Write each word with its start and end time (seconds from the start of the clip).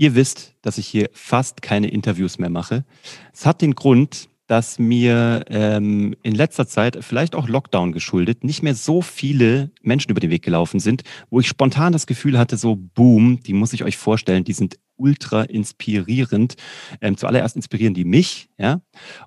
Ihr 0.00 0.14
wisst, 0.14 0.54
dass 0.62 0.78
ich 0.78 0.86
hier 0.86 1.10
fast 1.12 1.60
keine 1.60 1.88
Interviews 1.88 2.38
mehr 2.38 2.48
mache. 2.48 2.86
Es 3.34 3.44
hat 3.44 3.60
den 3.60 3.74
Grund, 3.74 4.30
dass 4.46 4.78
mir 4.78 5.44
ähm, 5.50 6.16
in 6.22 6.34
letzter 6.34 6.66
Zeit, 6.66 7.04
vielleicht 7.04 7.34
auch 7.34 7.50
Lockdown 7.50 7.92
geschuldet, 7.92 8.42
nicht 8.42 8.62
mehr 8.62 8.74
so 8.74 9.02
viele 9.02 9.72
Menschen 9.82 10.10
über 10.10 10.20
den 10.20 10.30
Weg 10.30 10.42
gelaufen 10.42 10.80
sind, 10.80 11.02
wo 11.28 11.38
ich 11.38 11.48
spontan 11.48 11.92
das 11.92 12.06
Gefühl 12.06 12.38
hatte, 12.38 12.56
so 12.56 12.76
boom, 12.76 13.40
die 13.40 13.52
muss 13.52 13.74
ich 13.74 13.84
euch 13.84 13.98
vorstellen, 13.98 14.42
die 14.42 14.54
sind 14.54 14.78
ultra 14.96 15.42
inspirierend. 15.42 16.56
Ähm, 17.02 17.18
zuallererst 17.18 17.56
inspirieren 17.56 17.92
die 17.92 18.06
mich, 18.06 18.48
ja, 18.58 18.80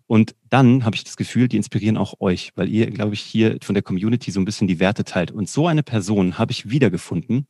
und 0.08 0.36
dann 0.50 0.86
habe 0.86 0.96
ich 0.96 1.04
das 1.04 1.18
Gefühl, 1.18 1.48
die 1.48 1.58
inspirieren 1.58 1.98
auch 1.98 2.20
euch, 2.20 2.52
weil 2.56 2.68
ihr, 2.70 2.90
glaube 2.90 3.14
ich, 3.14 3.22
hier 3.22 3.58
von 3.62 3.76
der 3.76 3.84
Community 3.84 4.32
so 4.32 4.40
ein 4.40 4.46
bisschen 4.46 4.68
die 4.68 4.80
Werte 4.80 5.04
teilt. 5.04 5.30
Und 5.32 5.50
so 5.50 5.68
eine 5.68 5.84
Person 5.84 6.40
habe 6.40 6.52
ich 6.52 6.72
wiedergefunden 6.72 7.48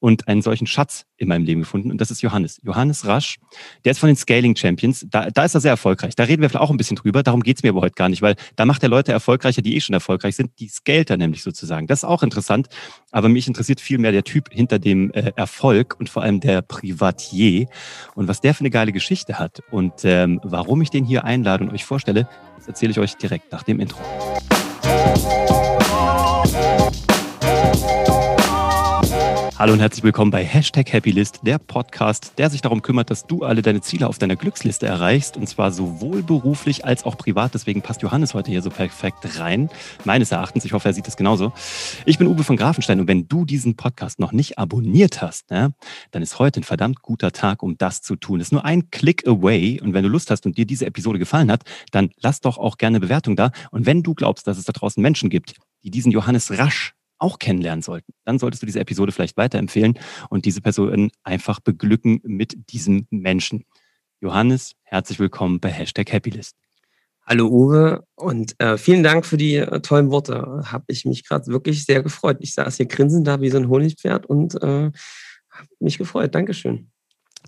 und 0.00 0.26
einen 0.26 0.42
solchen 0.42 0.66
Schatz 0.66 1.04
in 1.18 1.28
meinem 1.28 1.44
Leben 1.44 1.60
gefunden. 1.60 1.90
Und 1.90 2.00
das 2.00 2.10
ist 2.10 2.22
Johannes. 2.22 2.58
Johannes 2.64 3.06
Rasch, 3.06 3.38
der 3.84 3.92
ist 3.92 3.98
von 3.98 4.08
den 4.08 4.16
Scaling 4.16 4.56
Champions. 4.56 5.06
Da, 5.08 5.30
da 5.30 5.44
ist 5.44 5.54
er 5.54 5.60
sehr 5.60 5.70
erfolgreich. 5.70 6.16
Da 6.16 6.24
reden 6.24 6.42
wir 6.42 6.48
vielleicht 6.48 6.62
auch 6.62 6.70
ein 6.70 6.78
bisschen 6.78 6.96
drüber. 6.96 7.22
Darum 7.22 7.42
geht's 7.42 7.62
mir 7.62 7.68
aber 7.68 7.82
heute 7.82 7.94
gar 7.94 8.08
nicht, 8.08 8.22
weil 8.22 8.34
da 8.56 8.64
macht 8.64 8.82
er 8.82 8.88
Leute 8.88 9.12
erfolgreicher, 9.12 9.62
die 9.62 9.76
eh 9.76 9.80
schon 9.80 9.94
erfolgreich 9.94 10.36
sind. 10.36 10.58
Die 10.58 10.68
scaled 10.68 11.10
er 11.10 11.18
nämlich 11.18 11.42
sozusagen. 11.42 11.86
Das 11.86 12.00
ist 12.00 12.04
auch 12.04 12.22
interessant. 12.22 12.68
Aber 13.10 13.28
mich 13.28 13.46
interessiert 13.46 13.80
viel 13.80 13.98
mehr 13.98 14.12
der 14.12 14.24
Typ 14.24 14.50
hinter 14.50 14.78
dem 14.78 15.12
äh, 15.12 15.32
Erfolg 15.36 15.96
und 15.98 16.08
vor 16.08 16.22
allem 16.22 16.40
der 16.40 16.62
Privatier 16.62 17.68
und 18.14 18.26
was 18.26 18.40
der 18.40 18.54
für 18.54 18.60
eine 18.60 18.70
geile 18.70 18.92
Geschichte 18.92 19.38
hat. 19.38 19.62
Und 19.70 20.04
ähm, 20.04 20.40
warum 20.42 20.80
ich 20.80 20.90
den 20.90 21.04
hier 21.04 21.24
einlade 21.24 21.64
und 21.64 21.72
euch 21.72 21.84
vorstelle, 21.84 22.26
das 22.56 22.68
erzähle 22.68 22.92
ich 22.92 22.98
euch 22.98 23.16
direkt 23.16 23.52
nach 23.52 23.62
dem 23.62 23.80
Intro. 23.80 24.00
Hallo 29.60 29.74
und 29.74 29.80
herzlich 29.80 30.02
willkommen 30.02 30.30
bei 30.30 30.42
Hashtag 30.42 30.90
Happylist, 30.90 31.40
der 31.42 31.58
Podcast, 31.58 32.32
der 32.38 32.48
sich 32.48 32.62
darum 32.62 32.80
kümmert, 32.80 33.10
dass 33.10 33.26
du 33.26 33.44
alle 33.44 33.60
deine 33.60 33.82
Ziele 33.82 34.08
auf 34.08 34.16
deiner 34.16 34.34
Glücksliste 34.34 34.86
erreichst 34.86 35.36
und 35.36 35.46
zwar 35.50 35.70
sowohl 35.70 36.22
beruflich 36.22 36.86
als 36.86 37.04
auch 37.04 37.18
privat. 37.18 37.52
Deswegen 37.52 37.82
passt 37.82 38.00
Johannes 38.00 38.32
heute 38.32 38.50
hier 38.50 38.62
so 38.62 38.70
perfekt 38.70 39.38
rein, 39.38 39.68
meines 40.06 40.32
Erachtens. 40.32 40.64
Ich 40.64 40.72
hoffe, 40.72 40.88
er 40.88 40.94
sieht 40.94 41.06
das 41.06 41.18
genauso. 41.18 41.52
Ich 42.06 42.16
bin 42.16 42.26
Uwe 42.26 42.42
von 42.42 42.56
Grafenstein 42.56 43.00
und 43.00 43.06
wenn 43.06 43.28
du 43.28 43.44
diesen 43.44 43.76
Podcast 43.76 44.18
noch 44.18 44.32
nicht 44.32 44.58
abonniert 44.58 45.20
hast, 45.20 45.50
ne, 45.50 45.74
dann 46.10 46.22
ist 46.22 46.38
heute 46.38 46.60
ein 46.60 46.64
verdammt 46.64 47.02
guter 47.02 47.30
Tag, 47.30 47.62
um 47.62 47.76
das 47.76 48.00
zu 48.00 48.16
tun. 48.16 48.40
Es 48.40 48.46
ist 48.46 48.52
nur 48.52 48.64
ein 48.64 48.90
Click 48.90 49.28
away 49.28 49.78
und 49.78 49.92
wenn 49.92 50.04
du 50.04 50.08
Lust 50.08 50.30
hast 50.30 50.46
und 50.46 50.56
dir 50.56 50.64
diese 50.64 50.86
Episode 50.86 51.18
gefallen 51.18 51.52
hat, 51.52 51.64
dann 51.90 52.12
lass 52.16 52.40
doch 52.40 52.56
auch 52.56 52.78
gerne 52.78 52.98
Bewertung 52.98 53.36
da. 53.36 53.50
Und 53.72 53.84
wenn 53.84 54.02
du 54.02 54.14
glaubst, 54.14 54.46
dass 54.46 54.56
es 54.56 54.64
da 54.64 54.72
draußen 54.72 55.02
Menschen 55.02 55.28
gibt, 55.28 55.52
die 55.82 55.90
diesen 55.90 56.12
Johannes 56.12 56.50
rasch 56.58 56.94
auch 57.20 57.38
kennenlernen 57.38 57.82
sollten, 57.82 58.12
dann 58.24 58.38
solltest 58.38 58.62
du 58.62 58.66
diese 58.66 58.80
Episode 58.80 59.12
vielleicht 59.12 59.36
weiterempfehlen 59.36 59.98
und 60.28 60.44
diese 60.44 60.60
Person 60.60 61.10
einfach 61.22 61.60
beglücken 61.60 62.20
mit 62.24 62.72
diesem 62.72 63.06
Menschen. 63.10 63.64
Johannes, 64.20 64.74
herzlich 64.82 65.18
willkommen 65.18 65.60
bei 65.60 65.70
Hashtag 65.70 66.12
Happylist. 66.12 66.56
Hallo 67.24 67.46
Uwe 67.46 68.04
und 68.16 68.58
äh, 68.60 68.76
vielen 68.76 69.02
Dank 69.02 69.24
für 69.24 69.36
die 69.36 69.56
äh, 69.56 69.80
tollen 69.80 70.10
Worte. 70.10 70.62
Habe 70.64 70.84
ich 70.88 71.04
mich 71.04 71.24
gerade 71.24 71.46
wirklich 71.46 71.84
sehr 71.84 72.02
gefreut. 72.02 72.38
Ich 72.40 72.54
saß 72.54 72.76
hier 72.76 72.86
grinsend 72.86 73.26
da 73.26 73.40
wie 73.40 73.50
so 73.50 73.58
ein 73.58 73.68
Honigpferd 73.68 74.26
und 74.26 74.56
äh, 74.56 74.90
habe 75.50 75.68
mich 75.78 75.96
gefreut. 75.96 76.34
Dankeschön. 76.34 76.90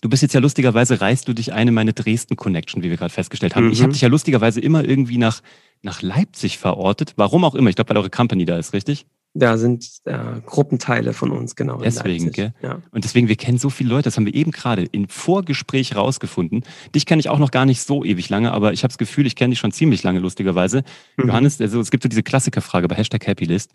Du 0.01 0.09
bist 0.09 0.23
jetzt 0.23 0.35
ja 0.35 0.41
lustigerweise, 0.41 1.01
reist 1.01 1.29
du 1.29 1.33
dich 1.33 1.53
eine 1.53 1.73
meine 1.73 1.93
Dresden-Connection, 1.93 2.83
wie 2.83 2.91
wir 2.91 2.97
gerade 2.97 3.13
festgestellt 3.13 3.57
haben. 3.57 3.67
Mhm. 3.67 3.73
Ich 3.73 3.83
habe 3.83 3.93
dich 3.93 4.03
ja 4.03 4.09
lustigerweise 4.09 4.61
immer 4.61 4.85
irgendwie 4.85 5.19
nach, 5.19 5.43
nach 5.83 6.01
Leipzig 6.01 6.59
verortet. 6.59 7.15
Warum 7.17 7.45
auch 7.45 7.55
immer. 7.55 7.69
Ich 7.69 7.77
glaube, 7.77 7.91
weil 7.91 7.99
eure 7.99 8.11
Company 8.11 8.45
da 8.45 8.59
ist, 8.59 8.73
richtig? 8.73 9.07
Da 9.35 9.57
sind 9.57 9.89
äh, 10.05 10.41
Gruppenteile 10.45 11.15
von 11.15 11.31
uns, 11.31 11.57
genau. 11.57 11.79
Deswegen, 11.79 12.33
gell? 12.33 12.53
Ja. 12.63 12.83
Und 12.91 13.05
deswegen, 13.05 13.29
wir 13.29 13.37
kennen 13.37 13.57
so 13.57 13.71
viele 13.71 13.89
Leute, 13.89 14.05
das 14.05 14.17
haben 14.19 14.27
wir 14.27 14.35
eben 14.35 14.51
gerade 14.51 14.85
im 14.93 15.09
Vorgespräch 15.09 15.97
rausgefunden. 15.97 16.65
Dich 16.95 17.07
kenne 17.07 17.21
ich 17.21 17.31
auch 17.31 17.39
noch 17.39 17.51
gar 17.51 17.65
nicht 17.65 17.81
so 17.81 18.05
ewig 18.05 18.29
lange, 18.29 18.53
aber 18.53 18.75
ich 18.75 18.83
habe 18.83 18.91
das 18.91 18.99
Gefühl, 18.99 19.27
ich 19.27 19.35
kenne 19.35 19.53
dich 19.53 19.59
schon 19.59 19.73
ziemlich 19.73 20.03
lange, 20.03 20.19
lustigerweise. 20.19 20.83
Mhm. 21.17 21.29
Johannes, 21.29 21.61
also 21.63 21.81
es 21.81 21.91
gibt 21.91 22.03
so 22.03 22.11
diese 22.11 22.23
Klassikerfrage 22.23 22.89
bei 22.89 22.95
Hashtag 22.95 23.27
Happylist. 23.27 23.71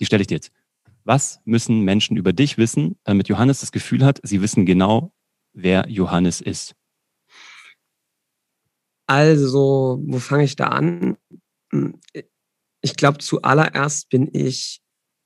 Die 0.00 0.06
stelle 0.06 0.22
ich 0.22 0.26
dir 0.26 0.34
jetzt. 0.34 0.50
Was 1.04 1.40
müssen 1.44 1.80
Menschen 1.82 2.16
über 2.16 2.32
dich 2.32 2.58
wissen, 2.58 2.96
damit 3.04 3.28
Johannes 3.28 3.60
das 3.60 3.70
Gefühl 3.70 4.04
hat, 4.04 4.20
sie 4.24 4.42
wissen 4.42 4.66
genau, 4.66 5.12
wer 5.52 5.88
Johannes 5.88 6.40
ist? 6.40 6.74
Also, 9.06 10.00
wo 10.04 10.18
fange 10.18 10.44
ich 10.44 10.56
da 10.56 10.68
an? 10.68 11.16
Ich 12.82 12.96
glaube, 12.96 13.18
zuallererst 13.18 14.08
bin 14.10 14.28
ich 14.32 14.80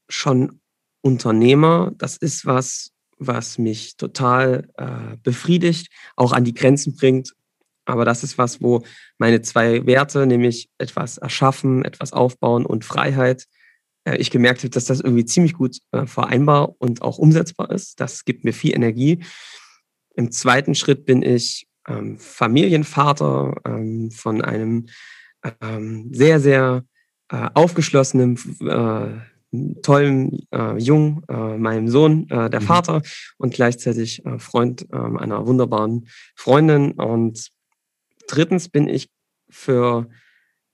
schon 0.09 0.61
Unternehmer. 1.01 1.93
Das 1.97 2.17
ist 2.17 2.47
was, 2.47 2.93
was 3.19 3.59
mich 3.59 3.97
total 3.97 4.69
äh, 4.77 5.17
befriedigt, 5.23 5.89
auch 6.17 6.33
an 6.33 6.45
die 6.45 6.55
Grenzen 6.55 6.95
bringt. 6.97 7.33
Aber 7.87 8.05
das 8.05 8.23
ist 8.23 8.37
was, 8.37 8.61
wo 8.61 8.83
meine 9.19 9.43
zwei 9.43 9.87
Werte, 9.87 10.27
nämlich 10.27 10.69
etwas 10.79 11.19
erschaffen, 11.19 11.85
etwas 11.85 12.13
aufbauen 12.13 12.67
und 12.67 12.85
Freiheit, 12.85 13.47
äh, 14.05 14.17
ich 14.17 14.31
gemerkt 14.31 14.61
habe, 14.61 14.71
dass 14.71 14.87
das 14.87 15.01
irgendwie 15.01 15.25
ziemlich 15.25 15.55
gut 15.55 15.79
äh, 15.93 16.07
vereinbar 16.07 16.75
und 16.79 17.03
auch 17.03 17.19
umsetzbar 17.19 17.71
ist. 17.71 18.01
Das 18.01 18.25
gibt 18.25 18.45
mir 18.45 18.53
viel 18.53 18.75
Energie. 18.75 19.25
Im 20.15 20.31
zweiten 20.33 20.75
Schritt 20.75 21.07
bin 21.07 21.23
ich 21.23 21.69
ähm, 21.87 22.19
Familienvater 22.19 23.55
ähm, 23.65 24.11
von 24.11 24.43
einem 24.43 24.87
ähm, 25.61 26.11
sehr, 26.13 26.41
sehr 26.41 26.85
äh, 27.31 27.51
aufgeschlossenem, 27.55 28.37
äh, 28.61 29.81
tollen 29.83 30.47
äh, 30.53 30.77
Jungen, 30.79 31.23
äh, 31.29 31.57
meinem 31.57 31.89
Sohn, 31.89 32.29
äh, 32.31 32.51
der 32.51 32.61
mhm. 32.61 32.67
Vater 32.67 33.03
und 33.39 33.55
gleichzeitig 33.55 34.23
Freund 34.39 34.87
äh, 34.93 34.97
einer 34.97 35.47
wunderbaren 35.47 36.09
Freundin. 36.35 36.93
Und 36.93 37.51
drittens 38.29 38.69
bin 38.69 38.89
ich 38.89 39.09
für 39.49 40.09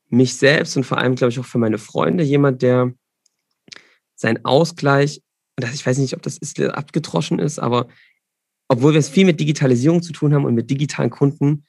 mich 0.09 0.37
selbst 0.37 0.77
und 0.77 0.85
vor 0.85 0.99
allem, 0.99 1.15
glaube 1.15 1.31
ich, 1.31 1.39
auch 1.39 1.45
für 1.45 1.59
meine 1.59 1.79
Freunde 1.79 2.25
jemand, 2.25 2.63
der 2.63 2.93
sein 4.15 4.45
Ausgleich, 4.45 5.23
das, 5.57 5.75
ich 5.75 5.87
weiß 5.87 5.99
nicht, 5.99 6.15
ob 6.15 6.23
das 6.23 6.39
ist, 6.39 6.61
abgedroschen 6.61 7.39
ist, 7.39 7.59
aber 7.59 7.89
obwohl 8.69 8.93
wir 8.93 9.01
es 9.01 9.09
viel 9.09 9.27
mit 9.27 9.41
Digitalisierung 9.41 10.03
zu 10.03 10.13
tun 10.13 10.33
haben 10.34 10.45
und 10.45 10.55
mit 10.55 10.71
digitalen 10.71 11.11
Kunden, 11.11 11.65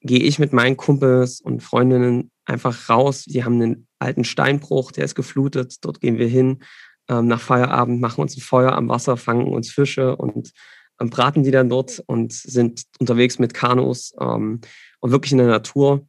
gehe 0.00 0.20
ich 0.20 0.38
mit 0.38 0.52
meinen 0.52 0.76
Kumpels 0.76 1.40
und 1.40 1.62
Freundinnen 1.62 2.30
einfach 2.44 2.88
raus. 2.88 3.24
Die 3.24 3.44
haben 3.44 3.60
einen 3.60 3.87
alten 3.98 4.24
Steinbruch, 4.24 4.92
der 4.92 5.04
ist 5.04 5.14
geflutet. 5.14 5.84
Dort 5.84 6.00
gehen 6.00 6.18
wir 6.18 6.28
hin 6.28 6.62
ähm, 7.08 7.26
nach 7.26 7.40
Feierabend, 7.40 8.00
machen 8.00 8.20
uns 8.20 8.36
ein 8.36 8.40
Feuer 8.40 8.72
am 8.72 8.88
Wasser, 8.88 9.16
fangen 9.16 9.48
uns 9.48 9.70
Fische 9.70 10.16
und 10.16 10.52
ähm, 11.00 11.10
braten 11.10 11.42
die 11.42 11.50
dann 11.50 11.68
dort 11.68 12.02
und 12.06 12.32
sind 12.32 12.84
unterwegs 12.98 13.38
mit 13.38 13.54
Kanus 13.54 14.14
ähm, 14.20 14.60
und 15.00 15.10
wirklich 15.10 15.32
in 15.32 15.38
der 15.38 15.46
Natur. 15.46 16.06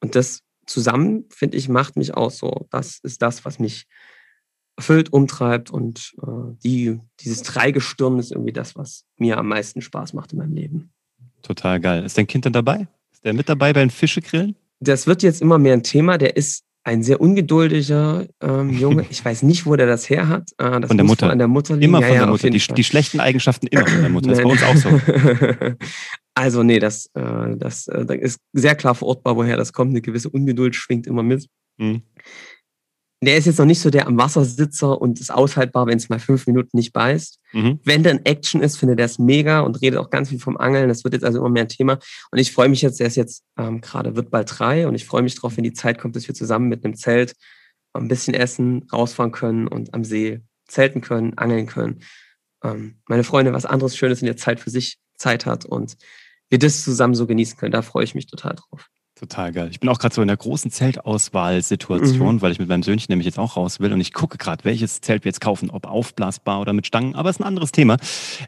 Und 0.00 0.14
das 0.14 0.40
zusammen, 0.66 1.24
finde 1.30 1.56
ich, 1.56 1.68
macht 1.68 1.96
mich 1.96 2.14
auch 2.14 2.30
so. 2.30 2.66
Das 2.70 2.98
ist 3.02 3.22
das, 3.22 3.44
was 3.44 3.58
mich 3.58 3.86
erfüllt, 4.76 5.12
umtreibt 5.12 5.70
und 5.70 6.14
äh, 6.22 6.56
die, 6.64 7.00
dieses 7.20 7.42
Dreigestirn 7.42 8.18
ist 8.18 8.32
irgendwie 8.32 8.52
das, 8.52 8.74
was 8.76 9.04
mir 9.18 9.38
am 9.38 9.48
meisten 9.48 9.82
Spaß 9.82 10.14
macht 10.14 10.32
in 10.32 10.38
meinem 10.38 10.54
Leben. 10.54 10.92
Total 11.42 11.78
geil. 11.78 12.04
Ist 12.04 12.18
dein 12.18 12.26
Kind 12.26 12.46
dann 12.46 12.52
dabei? 12.52 12.88
Ist 13.12 13.24
der 13.24 13.34
mit 13.34 13.48
dabei 13.48 13.72
beim 13.72 13.90
Fischegrillen? 13.90 14.56
Das 14.80 15.06
wird 15.06 15.22
jetzt 15.22 15.42
immer 15.42 15.58
mehr 15.58 15.74
ein 15.74 15.82
Thema. 15.82 16.18
Der 16.18 16.36
ist 16.36 16.64
ein 16.84 17.02
sehr 17.02 17.20
ungeduldiger 17.20 18.26
ähm, 18.40 18.70
Junge. 18.70 19.06
Ich 19.10 19.24
weiß 19.24 19.42
nicht, 19.42 19.66
wo 19.66 19.74
der 19.74 19.86
das 19.86 20.08
her 20.08 20.28
hat. 20.28 20.50
Äh, 20.58 20.80
das 20.80 20.88
von 20.88 20.96
der 20.96 21.06
Mutter. 21.06 21.30
An 21.30 21.38
der 21.38 21.48
Mutter 21.48 21.74
liegen. 21.74 21.84
Immer 21.84 22.02
von 22.02 22.12
ja, 22.12 22.20
der 22.20 22.26
Mutter. 22.28 22.50
Die, 22.50 22.58
die, 22.58 22.84
schlechten 22.84 23.20
Eigenschaften 23.20 23.66
immer 23.66 23.86
von 23.86 24.00
der 24.00 24.10
Mutter. 24.10 24.28
Das 24.28 24.38
ist 24.38 24.44
bei 24.44 24.50
uns 24.50 24.62
auch 24.62 24.76
so. 24.76 25.00
also 26.34 26.62
nee, 26.62 26.78
das, 26.78 27.10
äh, 27.14 27.56
das, 27.56 27.88
äh, 27.88 28.04
das 28.04 28.16
ist 28.18 28.40
sehr 28.52 28.74
klar 28.74 28.94
verortbar, 28.94 29.36
woher 29.36 29.56
das 29.56 29.72
kommt. 29.72 29.90
Eine 29.90 30.02
gewisse 30.02 30.28
Ungeduld 30.28 30.76
schwingt 30.76 31.06
immer 31.06 31.22
mit. 31.22 31.48
Mhm 31.78 32.02
der 33.24 33.36
ist 33.36 33.46
jetzt 33.46 33.58
noch 33.58 33.66
nicht 33.66 33.80
so 33.80 33.90
der 33.90 34.06
am 34.06 34.18
Wassersitzer 34.18 35.00
und 35.00 35.20
ist 35.20 35.32
aushaltbar, 35.32 35.86
wenn 35.86 35.98
es 35.98 36.08
mal 36.08 36.18
fünf 36.18 36.46
Minuten 36.46 36.76
nicht 36.76 36.92
beißt. 36.92 37.38
Mhm. 37.52 37.80
Wenn 37.84 38.02
dann 38.02 38.20
Action 38.24 38.62
ist, 38.62 38.76
findet 38.76 38.98
er 38.98 39.06
es 39.06 39.18
mega 39.18 39.60
und 39.60 39.80
redet 39.80 39.98
auch 39.98 40.10
ganz 40.10 40.30
viel 40.30 40.40
vom 40.40 40.56
Angeln. 40.56 40.88
Das 40.88 41.04
wird 41.04 41.14
jetzt 41.14 41.24
also 41.24 41.38
immer 41.38 41.48
mehr 41.48 41.64
ein 41.64 41.68
Thema. 41.68 41.98
Und 42.30 42.38
ich 42.38 42.52
freue 42.52 42.68
mich 42.68 42.82
jetzt, 42.82 43.00
der 43.00 43.06
ist 43.06 43.16
jetzt 43.16 43.44
ähm, 43.56 43.80
gerade, 43.80 44.16
wird 44.16 44.30
bald 44.30 44.50
drei 44.58 44.88
und 44.88 44.94
ich 44.94 45.04
freue 45.04 45.22
mich 45.22 45.34
drauf, 45.34 45.56
wenn 45.56 45.64
die 45.64 45.72
Zeit 45.72 45.98
kommt, 45.98 46.16
dass 46.16 46.26
wir 46.26 46.34
zusammen 46.34 46.68
mit 46.68 46.84
einem 46.84 46.96
Zelt 46.96 47.34
ein 47.92 48.08
bisschen 48.08 48.34
essen, 48.34 48.86
rausfahren 48.92 49.32
können 49.32 49.68
und 49.68 49.94
am 49.94 50.04
See 50.04 50.40
zelten 50.66 51.00
können, 51.00 51.38
angeln 51.38 51.66
können. 51.66 52.00
Ähm, 52.62 52.96
meine 53.06 53.24
Freunde 53.24 53.52
was 53.52 53.66
anderes 53.66 53.96
Schönes 53.96 54.22
in 54.22 54.26
der 54.26 54.36
Zeit 54.36 54.58
für 54.58 54.70
sich 54.70 54.98
Zeit 55.16 55.46
hat 55.46 55.64
und 55.64 55.96
wir 56.50 56.58
das 56.58 56.82
zusammen 56.82 57.14
so 57.14 57.26
genießen 57.26 57.56
können. 57.56 57.72
Da 57.72 57.82
freue 57.82 58.04
ich 58.04 58.14
mich 58.14 58.26
total 58.26 58.56
drauf. 58.56 58.88
Total 59.24 59.52
geil. 59.52 59.68
Ich 59.70 59.80
bin 59.80 59.88
auch 59.88 59.98
gerade 59.98 60.14
so 60.14 60.20
in 60.20 60.28
der 60.28 60.36
großen 60.36 60.70
Zeltauswahlsituation, 60.70 62.34
mhm. 62.34 62.42
weil 62.42 62.52
ich 62.52 62.58
mit 62.58 62.68
meinem 62.68 62.82
Söhnchen 62.82 63.06
nämlich 63.08 63.24
jetzt 63.24 63.38
auch 63.38 63.56
raus 63.56 63.80
will 63.80 63.90
und 63.90 64.00
ich 64.02 64.12
gucke 64.12 64.36
gerade, 64.36 64.62
welches 64.66 65.00
Zelt 65.00 65.24
wir 65.24 65.30
jetzt 65.30 65.40
kaufen, 65.40 65.70
ob 65.70 65.86
aufblasbar 65.86 66.60
oder 66.60 66.74
mit 66.74 66.86
Stangen, 66.86 67.14
aber 67.14 67.30
ist 67.30 67.40
ein 67.40 67.44
anderes 67.44 67.72
Thema. 67.72 67.96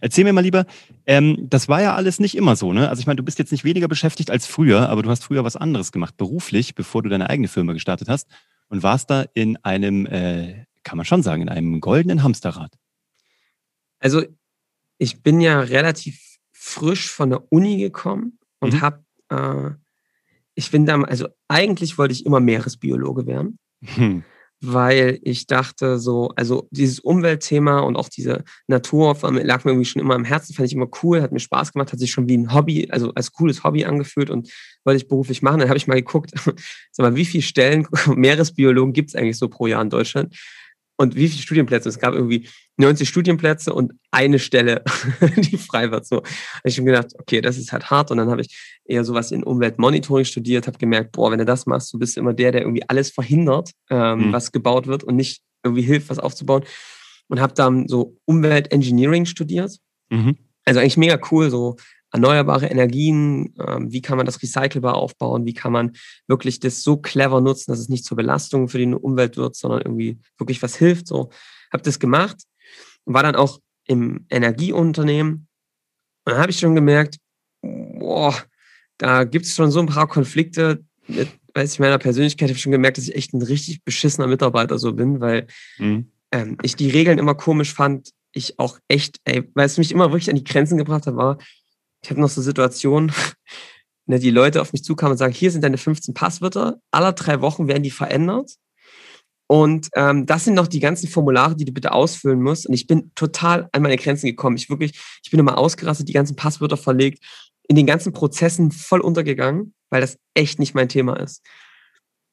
Erzähl 0.03 0.25
mir 0.25 0.35
mal 0.35 0.43
lieber, 0.43 0.67
ähm, 1.07 1.49
das 1.49 1.71
war 1.71 1.81
ja 1.81 1.95
alles 1.95 2.21
nicht 2.21 2.37
immer 2.37 2.57
so, 2.57 2.75
ne? 2.75 2.91
Also 2.91 3.01
ich 3.01 3.07
meine, 3.07 3.17
du 3.17 3.23
bist 3.23 3.39
jetzt 3.39 3.53
nicht 3.53 3.65
weniger 3.65 3.89
beschäftigt 3.89 4.31
als 4.31 4.47
früher, 4.47 4.91
aber 4.91 5.03
du 5.03 5.09
hast 5.09 5.25
früher 5.25 5.45
was 5.45 5.57
anderes 5.57 5.93
gemacht, 5.93 6.19
beruflich, 6.19 6.75
bevor 6.75 7.03
du 7.03 7.09
deine 7.09 7.31
eigene 7.31 7.49
Firma 7.49 7.73
gestartet 7.73 8.11
hast 8.11 8.29
und 8.69 8.83
warst 8.83 9.09
da 9.09 9.25
in 9.33 9.57
einem, 9.65 10.05
äh, 10.05 10.67
kann 10.83 10.99
man 10.99 11.07
schon 11.07 11.23
sagen, 11.23 11.41
in 11.41 11.49
einem 11.49 11.81
goldenen 11.81 12.23
Hamsterrad. 12.23 12.75
Also 13.99 14.25
ich 14.99 15.23
bin 15.23 15.41
ja 15.41 15.59
relativ 15.59 16.21
frisch 16.53 17.11
von 17.11 17.31
der 17.31 17.51
Uni 17.51 17.79
gekommen 17.79 18.39
und 18.61 18.75
mhm. 18.75 18.81
habe, 18.83 19.05
äh, 19.31 19.86
ich 20.57 20.73
bin 20.73 20.87
da, 20.87 21.01
also 21.03 21.29
eigentlich 21.47 21.99
wollte 21.99 22.13
ich 22.13 22.27
immer 22.27 22.41
Meeresbiologe 22.41 23.27
werden. 23.27 23.59
Hm 23.85 24.25
weil 24.61 25.19
ich 25.23 25.47
dachte 25.47 25.99
so, 25.99 26.31
also 26.35 26.67
dieses 26.71 26.99
Umweltthema 27.01 27.81
und 27.81 27.97
auch 27.97 28.09
diese 28.09 28.45
Natur 28.67 29.17
lag 29.23 29.65
mir 29.65 29.73
irgendwie 29.73 29.85
schon 29.85 30.01
immer 30.01 30.15
am 30.15 30.25
Herzen, 30.25 30.55
fand 30.55 30.67
ich 30.67 30.75
immer 30.75 30.89
cool, 31.03 31.21
hat 31.21 31.33
mir 31.33 31.41
Spaß 31.41 31.73
gemacht, 31.73 31.93
hat 31.93 31.99
sich 31.99 32.11
schon 32.11 32.29
wie 32.29 32.39
ein 32.39 32.55
Hobby, 32.55 32.89
also 32.91 33.13
als 33.15 33.33
cooles 33.33 33.65
Hobby 33.65 33.85
angefühlt 33.85 34.31
und 34.31 34.51
wollte 34.85 34.97
ich 34.97 35.09
beruflich 35.09 35.43
machen. 35.43 35.61
Dann 35.61 35.69
habe 35.69 35.77
ich 35.77 35.87
mal 35.87 35.97
geguckt, 35.97 36.33
sag 36.91 37.05
mal, 37.05 37.17
wie 37.17 37.27
viele 37.27 37.43
Stellen 37.43 37.87
Meeresbiologen 38.15 38.93
gibt 38.93 39.11
es 39.11 39.15
eigentlich 39.15 39.39
so 39.39 39.49
pro 39.49 39.67
Jahr 39.67 39.83
in 39.83 39.91
Deutschland? 39.91 40.35
Und 40.97 41.15
wie 41.15 41.29
viele 41.29 41.43
Studienplätze? 41.43 41.89
Es 41.89 41.99
gab 41.99 42.15
irgendwie 42.15 42.49
90 42.79 43.09
Studienplätze 43.09 43.73
und 43.73 43.93
eine 44.11 44.39
Stelle, 44.39 44.83
die 45.37 45.59
frei 45.59 45.91
war. 45.91 46.03
So, 46.05 46.17
habe 46.17 46.27
ich 46.65 46.75
schon 46.75 46.87
gedacht, 46.87 47.09
okay, 47.19 47.41
das 47.41 47.59
ist 47.59 47.73
halt 47.73 47.91
hart. 47.91 48.11
Und 48.11 48.19
dann 48.19 48.31
habe 48.31 48.41
ich 48.41 48.79
eher 48.85 49.05
sowas 49.05 49.31
in 49.31 49.43
Umweltmonitoring 49.43 50.25
studiert, 50.25 50.67
habe 50.67 50.79
gemerkt, 50.79 51.13
boah, 51.13 51.31
wenn 51.31 51.39
du 51.39 51.45
das 51.45 51.67
machst, 51.67 51.93
du 51.93 51.99
bist 51.99 52.17
immer 52.17 52.33
der, 52.33 52.53
der 52.53 52.63
irgendwie 52.63 52.89
alles 52.89 53.11
verhindert, 53.11 53.73
ähm, 53.91 54.29
mhm. 54.29 54.33
was 54.33 54.53
gebaut 54.53 54.87
wird 54.87 55.05
und 55.05 55.17
nicht 55.17 55.43
irgendwie 55.63 55.83
hilft, 55.83 56.09
was 56.09 56.19
aufzubauen. 56.19 56.65
Und 57.29 57.41
habe 57.41 57.55
dann 57.55 57.89
so 57.89 58.17
Umweltengineering 58.25 59.27
studiert. 59.27 59.77
Mhm. 60.11 60.37
Also 60.65 60.81
eigentlich 60.81 60.97
mega 60.97 61.19
cool, 61.31 61.51
so 61.51 61.77
erneuerbare 62.13 62.67
Energien, 62.67 63.55
ähm, 63.59 63.93
wie 63.93 64.01
kann 64.01 64.17
man 64.17 64.27
das 64.27 64.43
recycelbar 64.43 64.95
aufbauen, 64.95 65.45
wie 65.45 65.55
kann 65.55 65.73
man 65.73 65.93
wirklich 66.27 66.61
das 66.61 66.83
so 66.83 66.97
clever 66.97 67.41
nutzen, 67.41 67.71
dass 67.71 67.81
es 67.81 67.89
nicht 67.89 68.05
zur 68.05 68.17
Belastung 68.17 68.69
für 68.69 68.79
die 68.79 68.87
Umwelt 68.87 69.37
wird, 69.37 69.57
sondern 69.57 69.81
irgendwie 69.81 70.19
wirklich 70.39 70.63
was 70.63 70.77
hilft. 70.77 71.09
So, 71.09 71.31
habe 71.73 71.83
das 71.83 71.99
gemacht, 71.99 72.37
war 73.05 73.23
dann 73.23 73.37
auch 73.37 73.61
im 73.87 74.27
Energieunternehmen 74.31 75.49
und 76.25 76.33
dann 76.33 76.39
habe 76.41 76.51
ich 76.51 76.59
schon 76.59 76.75
gemerkt, 76.75 77.19
boah, 77.63 78.35
da 78.99 79.25
gibt 79.25 79.47
es 79.47 79.55
schon 79.55 79.71
so 79.71 79.81
ein 79.81 79.87
paar 79.87 80.09
Konflikte. 80.09 80.85
Mit, 81.07 81.29
weiß 81.55 81.75
ich, 81.75 81.79
meiner 81.79 81.99
Persönlichkeit 81.99 82.49
habe 82.49 82.57
ich 82.57 82.63
schon 82.63 82.73
gemerkt, 82.73 82.99
dass 82.99 83.09
ich 83.09 83.15
echt 83.15 83.33
ein 83.33 83.43
richtig 83.43 83.85
beschissener 83.85 84.27
Mitarbeiter 84.27 84.79
so 84.79 84.93
bin, 84.93 85.21
weil 85.21 85.47
mhm. 85.79 86.11
ähm, 86.33 86.59
ich 86.63 86.75
die 86.75 86.91
Regeln 86.91 87.19
immer 87.19 87.35
komisch 87.35 87.73
fand. 87.73 88.11
Ich 88.33 88.59
auch 88.59 88.79
echt, 88.89 89.21
ey, 89.25 89.49
weil 89.55 89.67
es 89.67 89.79
mich 89.79 89.93
immer 89.93 90.11
wirklich 90.11 90.29
an 90.29 90.37
die 90.37 90.45
Grenzen 90.45 90.77
gebracht 90.77 91.07
hat, 91.07 91.17
war, 91.17 91.39
ich 92.07 92.11
habe 92.11 92.21
noch 92.21 92.29
so 92.29 92.41
Situationen, 92.41 93.11
ne, 94.07 94.21
die 94.21 94.31
Leute 94.31 94.61
auf 94.61 94.73
mich 94.73 94.85
zukamen 94.85 95.13
und 95.13 95.19
sagen, 95.19 95.35
hier 95.35 95.51
sind 95.51 95.65
deine 95.65 95.77
15 95.77 96.15
Passwörter, 96.15 96.81
alle 96.93 97.13
drei 97.13 97.41
Wochen 97.41 97.67
werden 97.67 97.83
die 97.83 97.91
verändert. 97.91 98.53
Und 99.49 99.89
ähm, 99.95 100.25
das 100.25 100.45
sind 100.45 100.55
noch 100.55 100.69
die 100.69 100.79
ganzen 100.79 101.09
Formulare, 101.09 101.57
die 101.57 101.65
du 101.65 101.73
bitte 101.73 101.91
ausfüllen 101.91 102.41
musst. 102.41 102.67
Und 102.67 102.75
ich 102.75 102.87
bin 102.87 103.11
total 103.17 103.69
an 103.73 103.83
meine 103.83 103.97
Grenzen 103.97 104.27
gekommen. 104.27 104.57
Ich 104.57 104.71
wirklich, 104.71 104.93
ich 105.25 105.31
bin 105.31 105.41
immer 105.41 105.59
ausgerastet, 105.59 106.09
die 106.09 106.13
ganzen 106.13 106.37
Passwörter 106.37 106.77
verlegt, 106.77 107.25
in 107.69 107.75
den 107.75 107.87
ganzen 107.87 108.13
Prozessen 108.13 108.71
voll 108.71 109.01
untergegangen, 109.01 109.75
weil 109.91 110.01
das 110.01 110.19
echt 110.35 110.61
nicht 110.61 110.75
mein 110.75 110.89
Thema 110.89 111.19
ist. 111.19 111.45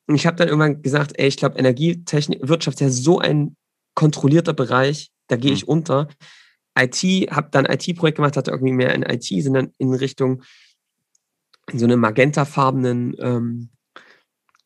Und 0.07 0.15
ich 0.15 0.27
habe 0.27 0.37
dann 0.37 0.49
irgendwann 0.49 0.83
gesagt, 0.83 1.13
ey, 1.15 1.27
ich 1.27 1.37
glaube, 1.37 1.57
Energietechnik, 1.57 2.47
Wirtschaft 2.47 2.79
ist 2.79 2.81
ja 2.81 2.89
so 2.89 3.19
ein 3.19 3.55
kontrollierter 3.95 4.53
Bereich, 4.53 5.11
da 5.29 5.35
gehe 5.35 5.51
mhm. 5.51 5.57
ich 5.57 5.67
unter. 5.67 6.09
IT, 6.77 7.31
habe 7.31 7.49
dann 7.51 7.65
IT-Projekt 7.65 8.17
gemacht, 8.17 8.37
hatte 8.37 8.51
irgendwie 8.51 8.73
mehr 8.73 8.93
in 8.93 9.03
IT, 9.03 9.23
sind 9.23 9.53
dann 9.53 9.71
in 9.77 9.93
Richtung 9.93 10.43
in 11.71 11.79
so 11.79 11.85
einem 11.85 11.99
magentafarbenen 11.99 13.15
ähm, 13.19 13.69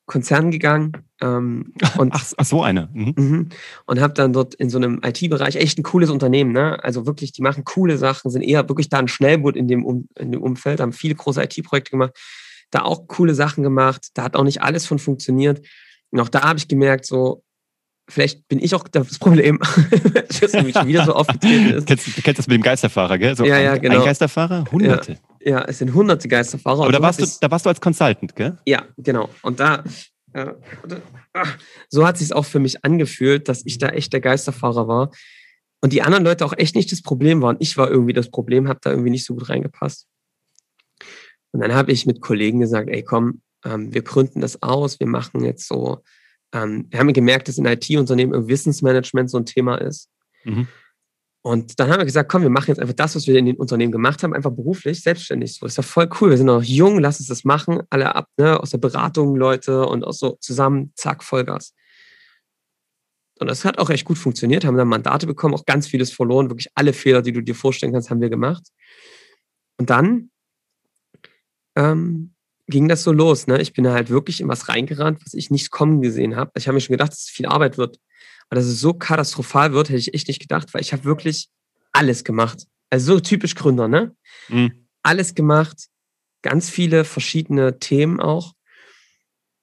Konzern 0.07 0.51
gegangen. 0.51 0.93
Ähm, 1.21 1.73
und, 1.97 2.13
ach, 2.13 2.25
ach, 2.37 2.45
so 2.45 2.63
eine. 2.63 2.89
Mhm. 2.93 3.13
Mhm, 3.17 3.49
und 3.85 3.99
habe 3.99 4.13
dann 4.13 4.33
dort 4.33 4.55
in 4.55 4.69
so 4.69 4.77
einem 4.77 5.01
IT-Bereich 5.03 5.57
echt 5.57 5.77
ein 5.77 5.83
cooles 5.83 6.09
Unternehmen. 6.09 6.51
Ne? 6.51 6.83
Also 6.83 7.05
wirklich, 7.05 7.33
die 7.33 7.41
machen 7.41 7.65
coole 7.65 7.97
Sachen, 7.97 8.31
sind 8.31 8.41
eher 8.41 8.67
wirklich 8.67 8.89
da 8.89 8.99
ein 8.99 9.07
Schnellboot 9.07 9.55
in 9.55 9.67
dem, 9.67 9.85
um, 9.85 10.07
in 10.17 10.31
dem 10.31 10.41
Umfeld, 10.41 10.79
haben 10.79 10.93
viele 10.93 11.15
große 11.15 11.43
IT-Projekte 11.43 11.91
gemacht, 11.91 12.17
da 12.71 12.81
auch 12.81 13.07
coole 13.07 13.35
Sachen 13.35 13.63
gemacht. 13.63 14.07
Da 14.13 14.23
hat 14.23 14.35
auch 14.35 14.43
nicht 14.43 14.61
alles 14.61 14.85
von 14.85 14.99
funktioniert. 14.99 15.65
Und 16.09 16.19
auch 16.19 16.29
da 16.29 16.43
habe 16.43 16.57
ich 16.57 16.67
gemerkt, 16.67 17.05
so, 17.05 17.43
vielleicht 18.09 18.47
bin 18.47 18.59
ich 18.59 18.73
auch 18.73 18.87
das 18.87 19.19
Problem, 19.19 19.59
dass 20.41 20.53
mich 20.53 20.75
wieder 20.85 21.05
so 21.05 21.13
aufgetreten 21.15 21.71
ist. 21.71 21.87
Kennst, 21.87 22.07
du 22.07 22.21
kennst 22.21 22.39
das 22.39 22.47
mit 22.47 22.55
dem 22.55 22.63
Geisterfahrer, 22.63 23.17
gell? 23.17 23.35
So 23.35 23.45
ja, 23.45 23.59
ja, 23.59 23.77
genau. 23.77 23.99
Ein 23.99 24.05
Geisterfahrer, 24.05 24.65
hunderte. 24.71 25.17
Ja, 25.41 25.59
ja, 25.59 25.65
es 25.65 25.79
sind 25.79 25.93
hunderte 25.93 26.27
Geisterfahrer. 26.27 26.83
Aber 26.83 26.91
da 26.91 27.01
warst, 27.01 27.21
du, 27.21 27.25
da 27.41 27.51
warst 27.51 27.65
du 27.65 27.69
als 27.69 27.81
Consultant, 27.81 28.35
gell? 28.35 28.57
Ja, 28.65 28.85
genau. 28.97 29.29
Und 29.41 29.59
da, 29.59 29.83
äh, 30.33 30.53
so 31.89 32.07
hat 32.07 32.17
sich 32.17 32.33
auch 32.33 32.45
für 32.45 32.59
mich 32.59 32.83
angefühlt, 32.83 33.49
dass 33.49 33.65
ich 33.65 33.77
da 33.77 33.89
echt 33.89 34.13
der 34.13 34.21
Geisterfahrer 34.21 34.87
war. 34.87 35.11
Und 35.81 35.93
die 35.93 36.01
anderen 36.01 36.23
Leute 36.23 36.45
auch 36.45 36.53
echt 36.57 36.75
nicht 36.75 36.91
das 36.91 37.01
Problem 37.01 37.41
waren. 37.41 37.57
Ich 37.59 37.77
war 37.77 37.89
irgendwie 37.89 38.13
das 38.13 38.31
Problem, 38.31 38.67
habe 38.67 38.79
da 38.81 38.89
irgendwie 38.89 39.11
nicht 39.11 39.25
so 39.25 39.35
gut 39.35 39.49
reingepasst. 39.49 40.07
Und 41.51 41.61
dann 41.61 41.73
habe 41.73 41.91
ich 41.91 42.05
mit 42.05 42.21
Kollegen 42.21 42.59
gesagt, 42.59 42.89
ey 42.89 43.03
komm, 43.03 43.41
ähm, 43.63 43.93
wir 43.93 44.01
gründen 44.01 44.41
das 44.41 44.61
aus, 44.61 44.99
wir 44.99 45.07
machen 45.07 45.43
jetzt 45.43 45.67
so 45.67 46.03
ähm, 46.53 46.87
wir 46.89 46.99
haben 46.99 47.11
gemerkt, 47.13 47.47
dass 47.47 47.57
in 47.57 47.65
IT-Unternehmen 47.65 48.47
Wissensmanagement 48.47 49.29
so 49.29 49.37
ein 49.37 49.45
Thema 49.45 49.75
ist. 49.75 50.09
Mhm. 50.43 50.67
Und 51.41 51.79
dann 51.79 51.89
haben 51.89 51.99
wir 51.99 52.05
gesagt, 52.05 52.29
komm, 52.29 52.41
wir 52.41 52.49
machen 52.49 52.67
jetzt 52.67 52.79
einfach 52.79 52.95
das, 52.95 53.15
was 53.15 53.25
wir 53.25 53.37
in 53.37 53.45
den 53.45 53.55
Unternehmen 53.55 53.91
gemacht 53.91 54.21
haben, 54.21 54.33
einfach 54.33 54.51
beruflich, 54.51 55.01
selbstständig. 55.01 55.53
So 55.53 55.65
ist 55.65 55.77
ja 55.77 55.83
voll 55.83 56.09
cool. 56.19 56.31
Wir 56.31 56.37
sind 56.37 56.47
noch 56.47 56.63
jung, 56.63 56.99
lass 56.99 57.19
uns 57.19 57.29
das 57.29 57.45
machen, 57.45 57.83
alle 57.89 58.15
ab, 58.15 58.27
ne, 58.37 58.59
aus 58.59 58.71
der 58.71 58.79
Beratung 58.79 59.35
Leute 59.35 59.85
und 59.85 60.03
auch 60.03 60.13
so 60.13 60.37
zusammen, 60.41 60.91
zack, 60.95 61.23
Vollgas. 61.23 61.73
Und 63.39 63.47
das 63.47 63.63
hat 63.63 63.77
auch 63.77 63.89
echt 63.89 64.03
gut 64.03 64.17
funktioniert, 64.17 64.65
haben 64.65 64.77
dann 64.77 64.87
Mandate 64.87 65.27
bekommen, 65.27 65.53
auch 65.53 65.65
ganz 65.65 65.87
vieles 65.87 66.11
verloren, 66.11 66.49
wirklich 66.49 66.67
alle 66.75 66.91
Fehler, 66.91 67.21
die 67.21 67.31
du 67.31 67.41
dir 67.41 67.55
vorstellen 67.55 67.93
kannst, 67.93 68.09
haben 68.09 68.19
wir 68.19 68.29
gemacht. 68.29 68.63
Und 69.77 69.89
dann 69.89 70.31
ähm, 71.77 72.33
ging 72.67 72.87
das 72.87 73.03
so 73.03 73.11
los. 73.11 73.47
Ne? 73.47 73.61
Ich 73.61 73.73
bin 73.73 73.87
halt 73.87 74.09
wirklich 74.09 74.41
in 74.41 74.47
was 74.47 74.69
reingerannt, 74.69 75.21
was 75.25 75.33
ich 75.33 75.49
nicht 75.49 75.71
kommen 75.71 76.01
gesehen 76.01 76.35
habe. 76.35 76.51
Ich 76.55 76.67
habe 76.67 76.75
mir 76.75 76.81
schon 76.81 76.93
gedacht, 76.93 77.11
dass 77.11 77.23
es 77.23 77.29
viel 77.29 77.45
Arbeit 77.45 77.77
wird. 77.77 77.99
Aber 78.49 78.59
dass 78.59 78.65
es 78.65 78.79
so 78.79 78.93
katastrophal 78.93 79.73
wird, 79.73 79.89
hätte 79.89 79.99
ich 79.99 80.13
echt 80.13 80.27
nicht 80.27 80.41
gedacht, 80.41 80.73
weil 80.73 80.81
ich 80.81 80.93
habe 80.93 81.03
wirklich 81.03 81.49
alles 81.91 82.23
gemacht. 82.23 82.65
Also 82.89 83.15
so 83.15 83.19
typisch 83.19 83.55
Gründer, 83.55 83.87
ne? 83.87 84.15
Mhm. 84.47 84.87
Alles 85.03 85.35
gemacht, 85.35 85.87
ganz 86.41 86.69
viele 86.69 87.03
verschiedene 87.03 87.79
Themen 87.79 88.19
auch. 88.19 88.53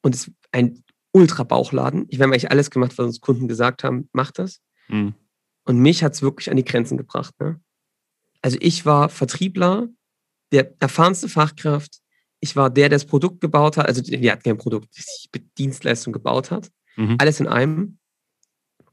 Und 0.03 0.15
es 0.15 0.29
ist 0.29 0.35
ein 0.53 0.83
Ultra-Bauchladen. 1.13 2.07
Ich 2.09 2.21
habe 2.21 2.33
eigentlich 2.33 2.51
alles 2.51 2.71
gemacht, 2.71 2.93
was 2.99 3.07
uns 3.07 3.21
Kunden 3.21 3.49
gesagt 3.49 3.85
haben, 3.85 4.09
mach 4.13 4.31
das. 4.31 4.61
Mhm. 4.89 5.15
Und 5.65 5.79
mich 5.79 6.03
hat 6.05 6.13
es 6.13 6.23
wirklich 6.23 6.51
an 6.51 6.57
die 6.57 6.65
Grenzen 6.65 6.99
gebracht. 6.99 7.35
Ne? 7.41 7.61
Also 8.43 8.59
ich 8.61 8.85
war 8.85 9.09
Vertriebler, 9.09 9.89
der 10.53 10.75
erfahrenste 10.81 11.29
Fachkraft, 11.29 12.01
ich 12.45 12.57
war 12.57 12.69
der, 12.69 12.91
der 12.91 12.99
das 12.99 13.07
Produkt 13.07 13.41
gebaut 13.41 13.79
hat, 13.79 13.87
also 13.87 14.03
wir 14.07 14.31
hatten 14.31 14.43
kein 14.43 14.59
Produkt, 14.59 14.89
die 15.35 15.41
Dienstleistung 15.57 16.13
gebaut 16.13 16.51
hat. 16.51 16.71
Mhm. 16.97 17.17
Alles 17.19 17.41
in 17.41 17.47
einem. 17.47 17.99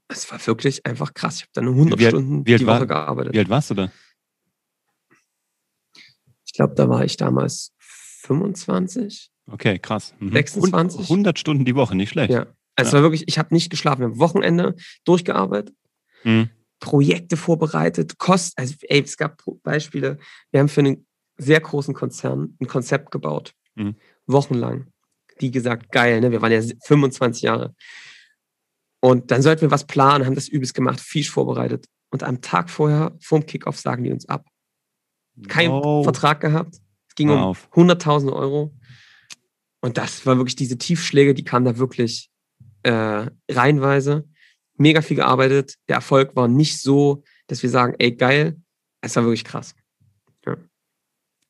Es 0.08 0.31
war 0.31 0.46
wirklich 0.48 0.86
einfach 0.86 1.13
krass. 1.13 1.36
Ich 1.36 1.41
habe 1.41 1.51
dann 1.53 1.67
100 1.67 2.00
wie, 2.00 2.08
Stunden 2.08 2.48
wie 2.48 2.55
die 2.55 2.65
Woche 2.65 2.79
war, 2.79 2.88
gearbeitet. 2.88 3.34
Wie 3.34 3.39
alt 3.39 3.50
warst 3.50 3.70
du 3.70 3.74
da? 3.74 3.91
Ich 6.46 6.53
glaube, 6.53 6.75
da 6.75 6.88
war 6.88 7.03
ich 7.03 7.17
damals 7.17 7.74
25. 7.77 9.29
Okay, 9.48 9.79
krass. 9.79 10.13
Mhm. 10.20 10.31
26. 10.31 11.01
100 11.01 11.38
Stunden 11.38 11.65
die 11.65 11.75
Woche, 11.75 11.96
nicht 11.96 12.10
schlecht. 12.10 12.31
Ja. 12.31 12.48
Also 12.77 12.77
ja. 12.77 12.84
es 12.84 12.93
war 12.93 13.01
wirklich, 13.01 13.25
ich 13.27 13.38
habe 13.38 13.53
nicht 13.53 13.70
geschlafen. 13.70 14.03
Am 14.03 14.17
Wochenende 14.17 14.75
durchgearbeitet, 15.03 15.75
mhm. 16.24 16.50
Projekte 16.79 17.36
vorbereitet, 17.36 18.17
Kost, 18.17 18.58
also 18.58 18.75
ey, 18.84 19.01
es 19.01 19.17
gab 19.17 19.43
Beispiele. 19.63 20.20
Wir 20.51 20.62
haben 20.62 20.70
für 20.70 20.81
einen 20.81 21.05
sehr 21.41 21.60
großen 21.60 21.93
Konzern 21.93 22.55
ein 22.60 22.67
Konzept 22.67 23.12
gebaut. 23.12 23.53
Mhm. 23.75 23.95
Wochenlang. 24.27 24.88
Die 25.39 25.51
gesagt, 25.51 25.91
geil, 25.91 26.21
ne? 26.21 26.31
Wir 26.31 26.41
waren 26.41 26.51
ja 26.51 26.62
25 26.83 27.41
Jahre. 27.41 27.75
Und 29.00 29.31
dann 29.31 29.41
sollten 29.41 29.62
wir 29.62 29.71
was 29.71 29.88
planen, 29.88 30.25
haben 30.25 30.36
das 30.36 30.48
übelst 30.48 30.75
gemacht, 30.75 31.00
fisch 31.00 31.31
vorbereitet. 31.31 31.88
Und 32.12 32.24
am 32.24 32.41
Tag 32.41 32.69
vorher, 32.69 33.17
vorm 33.19 33.45
Kickoff, 33.45 33.79
sagen 33.79 34.03
die 34.03 34.12
uns 34.12 34.29
ab. 34.29 34.45
Kein 35.48 35.71
oh. 35.71 36.03
Vertrag 36.03 36.41
gehabt. 36.41 36.75
Es 37.07 37.15
ging 37.15 37.29
um 37.29 37.55
100.000 37.74 38.31
Euro. 38.31 38.74
Und 39.81 39.98
das 39.98 40.25
war 40.25 40.38
wirklich 40.38 40.55
diese 40.55 40.77
Tiefschläge, 40.77 41.33
die 41.33 41.43
kamen 41.43 41.65
da 41.65 41.77
wirklich 41.77 42.29
äh, 42.83 43.27
reihenweise. 43.50 44.27
Mega 44.77 45.01
viel 45.01 45.17
gearbeitet. 45.17 45.75
Der 45.89 45.95
Erfolg 45.95 46.36
war 46.36 46.48
nicht 46.48 46.79
so, 46.79 47.24
dass 47.48 47.63
wir 47.63 47.69
sagen, 47.69 47.95
ey, 47.98 48.12
geil. 48.12 48.62
Es 49.01 49.15
war 49.15 49.24
wirklich 49.24 49.43
krass. 49.43 49.74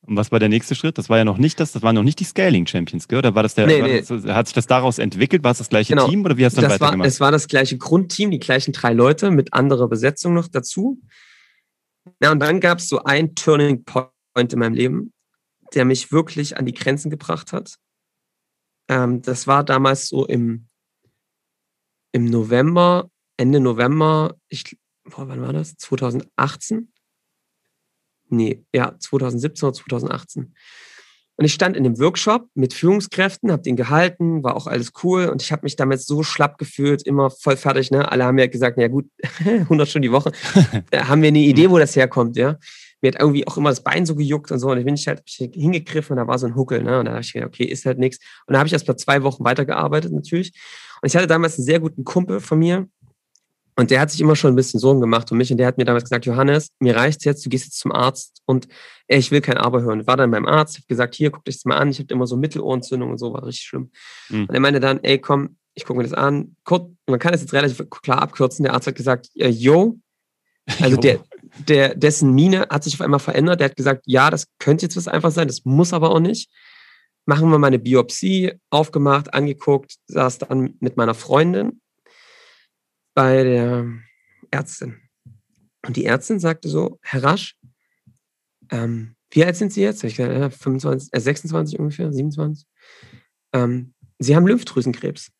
Und 0.04 0.16
was 0.16 0.32
war 0.32 0.40
der 0.40 0.48
nächste 0.48 0.74
Schritt? 0.74 0.98
Das 0.98 1.08
war 1.08 1.18
ja 1.18 1.24
noch 1.24 1.38
nicht 1.38 1.60
das, 1.60 1.72
das 1.72 1.82
waren 1.82 1.94
noch 1.94 2.02
nicht 2.02 2.18
die 2.18 2.24
Scaling 2.24 2.66
Champions, 2.66 3.06
gell? 3.06 3.18
Oder 3.18 3.36
war 3.36 3.44
das 3.44 3.54
der, 3.54 3.68
nee, 3.68 3.80
nee. 3.80 4.00
Das, 4.00 4.24
hat 4.24 4.48
sich 4.48 4.54
das 4.54 4.66
daraus 4.66 4.98
entwickelt? 4.98 5.44
War 5.44 5.52
es 5.52 5.58
das 5.58 5.68
gleiche 5.68 5.94
genau. 5.94 6.08
Team 6.08 6.24
oder 6.24 6.36
wie 6.36 6.44
hast 6.44 6.56
du 6.56 6.60
das 6.60 6.70
dann 6.70 6.80
weitergemacht? 6.80 7.04
War, 7.04 7.06
es 7.06 7.20
war 7.20 7.30
das 7.30 7.46
gleiche 7.46 7.78
Grundteam, 7.78 8.32
die 8.32 8.40
gleichen 8.40 8.72
drei 8.72 8.92
Leute 8.92 9.30
mit 9.30 9.52
anderer 9.52 9.88
Besetzung 9.88 10.34
noch 10.34 10.48
dazu. 10.48 11.00
Ja, 12.20 12.32
und 12.32 12.40
dann 12.40 12.58
gab 12.58 12.78
es 12.78 12.88
so 12.88 13.04
ein 13.04 13.36
Turning 13.36 13.84
Point 13.84 14.52
in 14.52 14.58
meinem 14.58 14.74
Leben, 14.74 15.12
der 15.74 15.84
mich 15.84 16.10
wirklich 16.10 16.56
an 16.56 16.66
die 16.66 16.74
Grenzen 16.74 17.08
gebracht 17.08 17.52
hat. 17.52 17.76
Ähm, 18.88 19.22
das 19.22 19.46
war 19.46 19.62
damals 19.62 20.08
so 20.08 20.26
im, 20.26 20.66
im 22.10 22.24
November, 22.24 23.08
Ende 23.36 23.60
November, 23.60 24.34
ich, 24.48 24.76
boah, 25.04 25.28
wann 25.28 25.40
war 25.42 25.52
das? 25.52 25.76
2018 25.76 26.91
nee, 28.32 28.64
ja, 28.74 28.96
2017 28.98 29.68
oder 29.68 29.76
2018. 29.76 30.54
Und 31.36 31.46
ich 31.46 31.54
stand 31.54 31.76
in 31.76 31.84
dem 31.84 31.98
Workshop 31.98 32.46
mit 32.54 32.74
Führungskräften, 32.74 33.50
habe 33.50 33.62
den 33.62 33.74
gehalten, 33.74 34.42
war 34.42 34.54
auch 34.54 34.66
alles 34.66 34.92
cool 35.02 35.26
und 35.26 35.42
ich 35.42 35.50
habe 35.50 35.62
mich 35.62 35.76
damit 35.76 36.02
so 36.02 36.22
schlapp 36.22 36.58
gefühlt, 36.58 37.02
immer 37.02 37.30
voll 37.30 37.56
fertig. 37.56 37.90
Ne? 37.90 38.10
Alle 38.10 38.24
haben 38.24 38.34
mir 38.34 38.48
gesagt, 38.48 38.78
ja 38.78 38.88
gut, 38.88 39.06
100 39.44 39.88
Stunden 39.88 40.02
die 40.02 40.12
Woche, 40.12 40.32
da 40.90 41.08
haben 41.08 41.22
wir 41.22 41.28
eine 41.28 41.38
Idee, 41.38 41.70
wo 41.70 41.78
das 41.78 41.96
herkommt, 41.96 42.36
ja. 42.36 42.58
Mir 43.00 43.10
hat 43.10 43.20
irgendwie 43.20 43.44
auch 43.48 43.56
immer 43.56 43.70
das 43.70 43.82
Bein 43.82 44.06
so 44.06 44.14
gejuckt 44.14 44.52
und 44.52 44.60
so 44.60 44.70
und 44.70 44.78
ich 44.78 44.84
bin 44.84 44.94
ich 44.94 45.08
halt 45.08 45.22
hingegriffen 45.26 46.16
und 46.16 46.24
da 46.24 46.28
war 46.28 46.38
so 46.38 46.46
ein 46.46 46.54
Huckel, 46.54 46.84
ne? 46.84 47.00
Und 47.00 47.06
da 47.06 47.12
habe 47.12 47.22
ich 47.22 47.32
gedacht, 47.32 47.48
okay, 47.48 47.64
ist 47.64 47.84
halt 47.86 47.98
nichts. 47.98 48.18
Und 48.46 48.52
da 48.52 48.60
habe 48.60 48.68
ich 48.68 48.72
erst 48.72 48.86
mal 48.86 48.96
zwei 48.96 49.24
Wochen 49.24 49.42
weitergearbeitet 49.42 50.12
natürlich. 50.12 50.52
Und 51.00 51.08
ich 51.08 51.16
hatte 51.16 51.26
damals 51.26 51.58
einen 51.58 51.64
sehr 51.64 51.80
guten 51.80 52.04
Kumpel 52.04 52.38
von 52.38 52.60
mir, 52.60 52.86
und 53.76 53.90
der 53.90 54.00
hat 54.00 54.10
sich 54.10 54.20
immer 54.20 54.36
schon 54.36 54.52
ein 54.52 54.56
bisschen 54.56 54.80
Sorgen 54.80 55.00
gemacht 55.00 55.32
um 55.32 55.38
mich 55.38 55.50
und 55.50 55.56
der 55.56 55.66
hat 55.66 55.78
mir 55.78 55.84
damals 55.84 56.04
gesagt, 56.04 56.26
Johannes, 56.26 56.68
mir 56.78 56.94
reicht's 56.94 57.24
jetzt, 57.24 57.44
du 57.44 57.48
gehst 57.48 57.64
jetzt 57.64 57.78
zum 57.78 57.92
Arzt 57.92 58.42
und 58.44 58.68
ey, 59.08 59.18
ich 59.18 59.30
will 59.30 59.40
kein 59.40 59.56
Aber 59.56 59.82
hören. 59.82 60.06
War 60.06 60.16
dann 60.16 60.30
beim 60.30 60.46
Arzt, 60.46 60.78
hab 60.78 60.88
gesagt, 60.88 61.14
hier, 61.14 61.30
guck 61.30 61.44
dich 61.44 61.56
das 61.56 61.64
mal 61.64 61.76
an, 61.76 61.90
ich 61.90 61.98
habe 61.98 62.12
immer 62.12 62.26
so 62.26 62.36
Mittelohrentzündung 62.36 63.10
und 63.10 63.18
so, 63.18 63.32
war 63.32 63.46
richtig 63.46 63.64
schlimm. 63.64 63.90
Mhm. 64.28 64.42
Und 64.42 64.54
er 64.54 64.60
meinte 64.60 64.80
dann, 64.80 65.02
ey, 65.02 65.18
komm, 65.18 65.56
ich 65.74 65.86
gucke 65.86 65.98
mir 65.98 66.04
das 66.04 66.12
an. 66.12 66.56
Kurz, 66.64 66.90
man 67.06 67.18
kann 67.18 67.32
das 67.32 67.40
jetzt 67.40 67.54
relativ 67.54 67.88
klar 67.90 68.20
abkürzen. 68.20 68.64
Der 68.64 68.74
Arzt 68.74 68.86
hat 68.86 68.94
gesagt, 68.94 69.30
äh, 69.36 69.48
yo, 69.48 69.98
also 70.80 70.96
der, 70.96 71.20
der, 71.66 71.94
dessen 71.94 72.34
Mine 72.34 72.66
hat 72.68 72.84
sich 72.84 72.94
auf 72.94 73.00
einmal 73.00 73.20
verändert. 73.20 73.60
Der 73.60 73.70
hat 73.70 73.76
gesagt, 73.76 74.02
ja, 74.06 74.30
das 74.30 74.46
könnte 74.58 74.84
jetzt 74.84 74.96
was 74.96 75.08
einfach 75.08 75.30
sein, 75.30 75.48
das 75.48 75.64
muss 75.64 75.94
aber 75.94 76.10
auch 76.10 76.20
nicht. 76.20 76.50
Machen 77.24 77.50
wir 77.50 77.58
mal 77.58 77.68
eine 77.68 77.78
Biopsie, 77.78 78.52
aufgemacht, 78.68 79.32
angeguckt, 79.32 79.94
saß 80.08 80.38
dann 80.38 80.74
mit 80.80 80.96
meiner 80.96 81.14
Freundin 81.14 81.80
bei 83.14 83.42
der 83.42 83.86
Ärztin. 84.50 85.00
Und 85.86 85.96
die 85.96 86.04
Ärztin 86.04 86.38
sagte 86.38 86.68
so, 86.68 86.98
Herr 87.02 87.24
Rasch, 87.24 87.56
ähm, 88.70 89.16
wie 89.30 89.44
alt 89.44 89.56
sind 89.56 89.72
Sie 89.72 89.82
jetzt? 89.82 90.04
Ich 90.04 90.16
gesagt, 90.16 90.34
äh, 90.34 90.50
25, 90.50 91.12
äh, 91.12 91.20
26 91.20 91.78
ungefähr, 91.78 92.12
27. 92.12 92.66
Ähm, 93.52 93.94
Sie 94.18 94.36
haben 94.36 94.46
Lymphdrüsenkrebs. 94.46 95.32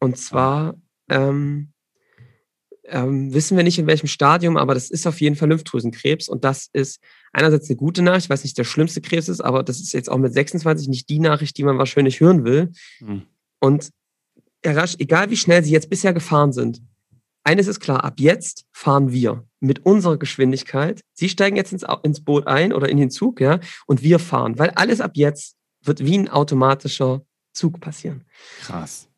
Und 0.00 0.16
zwar 0.16 0.80
ähm, 1.10 1.72
ähm, 2.84 3.32
wissen 3.34 3.56
wir 3.56 3.64
nicht 3.64 3.78
in 3.78 3.86
welchem 3.86 4.06
Stadium, 4.06 4.56
aber 4.56 4.74
das 4.74 4.90
ist 4.90 5.06
auf 5.06 5.20
jeden 5.20 5.36
Fall 5.36 5.48
Lymphdrüsenkrebs. 5.48 6.28
Und 6.28 6.44
das 6.44 6.68
ist 6.72 7.00
einerseits 7.32 7.68
eine 7.68 7.76
gute 7.76 8.02
Nachricht, 8.02 8.26
ich 8.26 8.30
weiß 8.30 8.44
nicht, 8.44 8.56
der 8.56 8.64
schlimmste 8.64 9.00
Krebs 9.00 9.28
ist, 9.28 9.40
aber 9.40 9.62
das 9.62 9.80
ist 9.80 9.92
jetzt 9.92 10.10
auch 10.10 10.18
mit 10.18 10.32
26 10.32 10.88
nicht 10.88 11.08
die 11.08 11.18
Nachricht, 11.18 11.56
die 11.58 11.64
man 11.64 11.78
wahrscheinlich 11.78 12.20
hören 12.20 12.44
will. 12.44 12.72
Mhm. 13.00 13.22
Und 13.60 13.90
Herr 14.68 14.76
Rasch, 14.76 14.96
egal 14.98 15.30
wie 15.30 15.36
schnell 15.36 15.64
Sie 15.64 15.72
jetzt 15.72 15.88
bisher 15.88 16.12
gefahren 16.12 16.52
sind, 16.52 16.82
eines 17.42 17.66
ist 17.66 17.80
klar, 17.80 18.04
ab 18.04 18.14
jetzt 18.18 18.66
fahren 18.72 19.12
wir 19.12 19.46
mit 19.60 19.86
unserer 19.86 20.18
Geschwindigkeit. 20.18 21.00
Sie 21.14 21.30
steigen 21.30 21.56
jetzt 21.56 21.72
ins, 21.72 21.84
ins 22.02 22.22
Boot 22.22 22.46
ein 22.46 22.74
oder 22.74 22.90
in 22.90 22.98
den 22.98 23.10
Zug, 23.10 23.40
ja, 23.40 23.60
und 23.86 24.02
wir 24.02 24.18
fahren, 24.18 24.58
weil 24.58 24.70
alles 24.70 25.00
ab 25.00 25.12
jetzt 25.14 25.56
wird 25.82 26.04
wie 26.04 26.18
ein 26.18 26.28
automatischer 26.28 27.22
Zug 27.54 27.80
passieren. 27.80 28.26
Krass. 28.60 29.08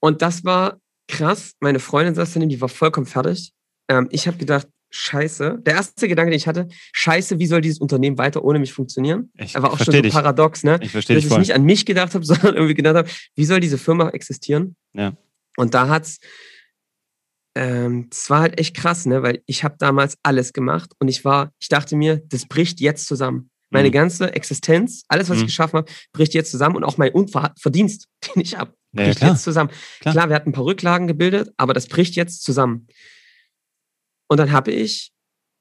Und 0.00 0.20
das 0.20 0.44
war 0.44 0.78
krass. 1.08 1.52
Meine 1.60 1.80
Freundin 1.80 2.14
saß 2.14 2.34
daneben, 2.34 2.50
die 2.50 2.60
war 2.60 2.68
vollkommen 2.68 3.06
fertig. 3.06 3.52
Ähm, 3.88 4.08
ich 4.10 4.26
habe 4.26 4.36
gedacht, 4.36 4.68
Scheiße. 4.90 5.58
Der 5.60 5.74
erste 5.74 6.08
Gedanke, 6.08 6.30
den 6.30 6.36
ich 6.36 6.46
hatte, 6.46 6.68
Scheiße, 6.92 7.38
wie 7.38 7.46
soll 7.46 7.60
dieses 7.60 7.78
Unternehmen 7.78 8.16
weiter 8.18 8.42
ohne 8.42 8.58
mich 8.58 8.72
funktionieren? 8.72 9.30
Ich 9.36 9.54
er 9.54 9.62
war 9.62 9.72
auch 9.72 9.78
schon 9.78 9.94
so 9.94 10.02
dich. 10.02 10.12
paradox, 10.12 10.64
ne? 10.64 10.78
Ich 10.82 10.90
verstehe 10.90 11.16
Dass 11.16 11.24
ich 11.24 11.28
voll. 11.28 11.40
nicht 11.40 11.54
an 11.54 11.64
mich 11.64 11.84
gedacht 11.84 12.14
habe, 12.14 12.24
sondern 12.24 12.54
irgendwie 12.54 12.74
gedacht 12.74 12.96
habe, 12.96 13.08
wie 13.34 13.44
soll 13.44 13.60
diese 13.60 13.78
Firma 13.78 14.08
existieren? 14.10 14.76
Ja. 14.94 15.12
Und 15.56 15.74
da 15.74 15.88
hat's 15.88 16.18
ähm, 17.58 18.06
das 18.10 18.30
war 18.30 18.40
halt 18.40 18.60
echt 18.60 18.76
krass, 18.76 19.04
ne? 19.04 19.24
weil 19.24 19.42
ich 19.46 19.64
habe 19.64 19.74
damals 19.78 20.16
alles 20.22 20.52
gemacht 20.52 20.92
und 21.00 21.08
ich 21.08 21.24
war, 21.24 21.52
ich 21.58 21.68
dachte 21.68 21.96
mir, 21.96 22.22
das 22.28 22.46
bricht 22.46 22.80
jetzt 22.80 23.06
zusammen. 23.06 23.50
Meine 23.70 23.88
mhm. 23.88 23.92
ganze 23.92 24.32
Existenz, 24.32 25.02
alles, 25.08 25.28
was 25.28 25.38
mhm. 25.38 25.42
ich 25.42 25.46
geschaffen 25.48 25.78
habe, 25.78 25.92
bricht 26.12 26.34
jetzt 26.34 26.52
zusammen 26.52 26.76
und 26.76 26.84
auch 26.84 26.98
mein 26.98 27.12
Verdienst, 27.58 28.06
den 28.34 28.42
ich 28.42 28.56
habe, 28.56 28.74
bricht 28.92 29.20
ja, 29.20 29.30
jetzt 29.30 29.42
zusammen. 29.42 29.70
Klar. 30.00 30.14
klar, 30.14 30.28
wir 30.28 30.36
hatten 30.36 30.50
ein 30.50 30.52
paar 30.52 30.64
Rücklagen 30.64 31.08
gebildet, 31.08 31.50
aber 31.56 31.74
das 31.74 31.88
bricht 31.88 32.14
jetzt 32.14 32.44
zusammen. 32.44 32.86
Und 34.28 34.38
dann 34.38 34.52
habe 34.52 34.70
ich 34.70 35.10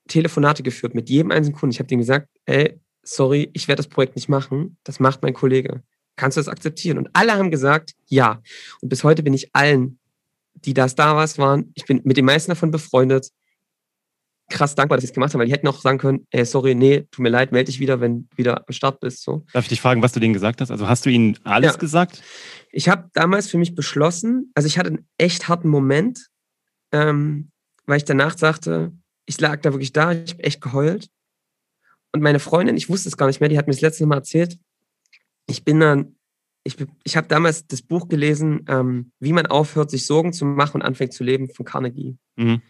Telefonate 0.07 0.63
geführt 0.63 0.95
mit 0.95 1.09
jedem 1.09 1.31
einzelnen 1.31 1.55
Kunden. 1.55 1.71
Ich 1.71 1.79
habe 1.79 1.87
denen 1.87 2.01
gesagt, 2.01 2.29
ey, 2.45 2.79
sorry, 3.03 3.49
ich 3.53 3.67
werde 3.67 3.77
das 3.77 3.87
Projekt 3.87 4.15
nicht 4.15 4.29
machen. 4.29 4.77
Das 4.83 4.99
macht 4.99 5.23
mein 5.23 5.33
Kollege. 5.33 5.83
Kannst 6.15 6.37
du 6.37 6.39
das 6.39 6.47
akzeptieren? 6.47 6.97
Und 6.97 7.09
alle 7.13 7.33
haben 7.33 7.51
gesagt, 7.51 7.93
ja. 8.07 8.41
Und 8.81 8.89
bis 8.89 9.03
heute 9.03 9.23
bin 9.23 9.33
ich 9.33 9.49
allen 9.53 9.99
die 10.65 10.73
das 10.73 10.95
damals 10.95 11.37
waren. 11.37 11.71
Ich 11.75 11.85
bin 11.85 12.01
mit 12.03 12.17
den 12.17 12.25
meisten 12.25 12.51
davon 12.51 12.71
befreundet. 12.71 13.29
Krass 14.49 14.75
dankbar, 14.75 14.97
dass 14.97 15.03
sie 15.03 15.09
es 15.09 15.13
gemacht 15.13 15.33
haben, 15.33 15.39
weil 15.39 15.47
die 15.47 15.53
hätten 15.53 15.67
auch 15.67 15.81
sagen 15.81 15.97
können, 15.97 16.25
ey, 16.31 16.45
sorry, 16.45 16.73
nee, 16.73 17.01
tut 17.11 17.19
mir 17.19 17.29
leid, 17.29 17.51
melde 17.51 17.65
dich 17.65 17.79
wieder, 17.79 17.99
wenn 17.99 18.29
du 18.29 18.37
wieder 18.37 18.63
am 18.65 18.73
Start 18.73 19.01
bist. 19.01 19.23
So. 19.23 19.45
Darf 19.51 19.65
ich 19.65 19.69
dich 19.69 19.81
fragen, 19.81 20.01
was 20.01 20.13
du 20.13 20.21
denen 20.21 20.33
gesagt 20.33 20.61
hast? 20.61 20.71
Also 20.71 20.87
hast 20.87 21.05
du 21.05 21.09
ihnen 21.09 21.37
alles 21.43 21.73
ja. 21.73 21.77
gesagt? 21.77 22.23
Ich 22.71 22.87
habe 22.87 23.09
damals 23.13 23.49
für 23.49 23.57
mich 23.57 23.75
beschlossen, 23.75 24.51
also 24.55 24.67
ich 24.67 24.77
hatte 24.77 24.89
einen 24.89 25.07
echt 25.17 25.49
harten 25.49 25.67
Moment, 25.67 26.27
ähm, 26.93 27.51
weil 27.87 27.97
ich 27.97 28.05
danach 28.05 28.37
sagte, 28.37 28.91
ich 29.25 29.39
lag 29.41 29.61
da 29.61 29.73
wirklich 29.73 29.93
da, 29.93 30.11
ich 30.11 30.33
habe 30.33 30.43
echt 30.43 30.61
geheult. 30.61 31.09
Und 32.13 32.21
meine 32.21 32.39
Freundin, 32.39 32.77
ich 32.77 32.89
wusste 32.89 33.09
es 33.09 33.17
gar 33.17 33.27
nicht 33.27 33.39
mehr, 33.39 33.49
die 33.49 33.57
hat 33.57 33.67
mir 33.67 33.73
das 33.73 33.81
letzte 33.81 34.05
Mal 34.05 34.17
erzählt, 34.17 34.59
ich 35.47 35.63
bin 35.63 35.79
dann 35.79 36.17
ich, 36.67 36.75
ich 37.03 37.15
habe 37.15 37.27
damals 37.27 37.65
das 37.67 37.81
Buch 37.81 38.09
gelesen, 38.09 38.65
ähm, 38.67 39.11
wie 39.19 39.31
man 39.31 39.45
aufhört, 39.45 39.89
sich 39.89 40.05
Sorgen 40.05 40.33
zu 40.33 40.45
machen 40.45 40.81
und 40.81 40.81
anfängt 40.81 41.13
zu 41.13 41.23
leben 41.23 41.49
von 41.49 41.65
Carnegie. 41.65 42.17
Mhm. 42.35 42.61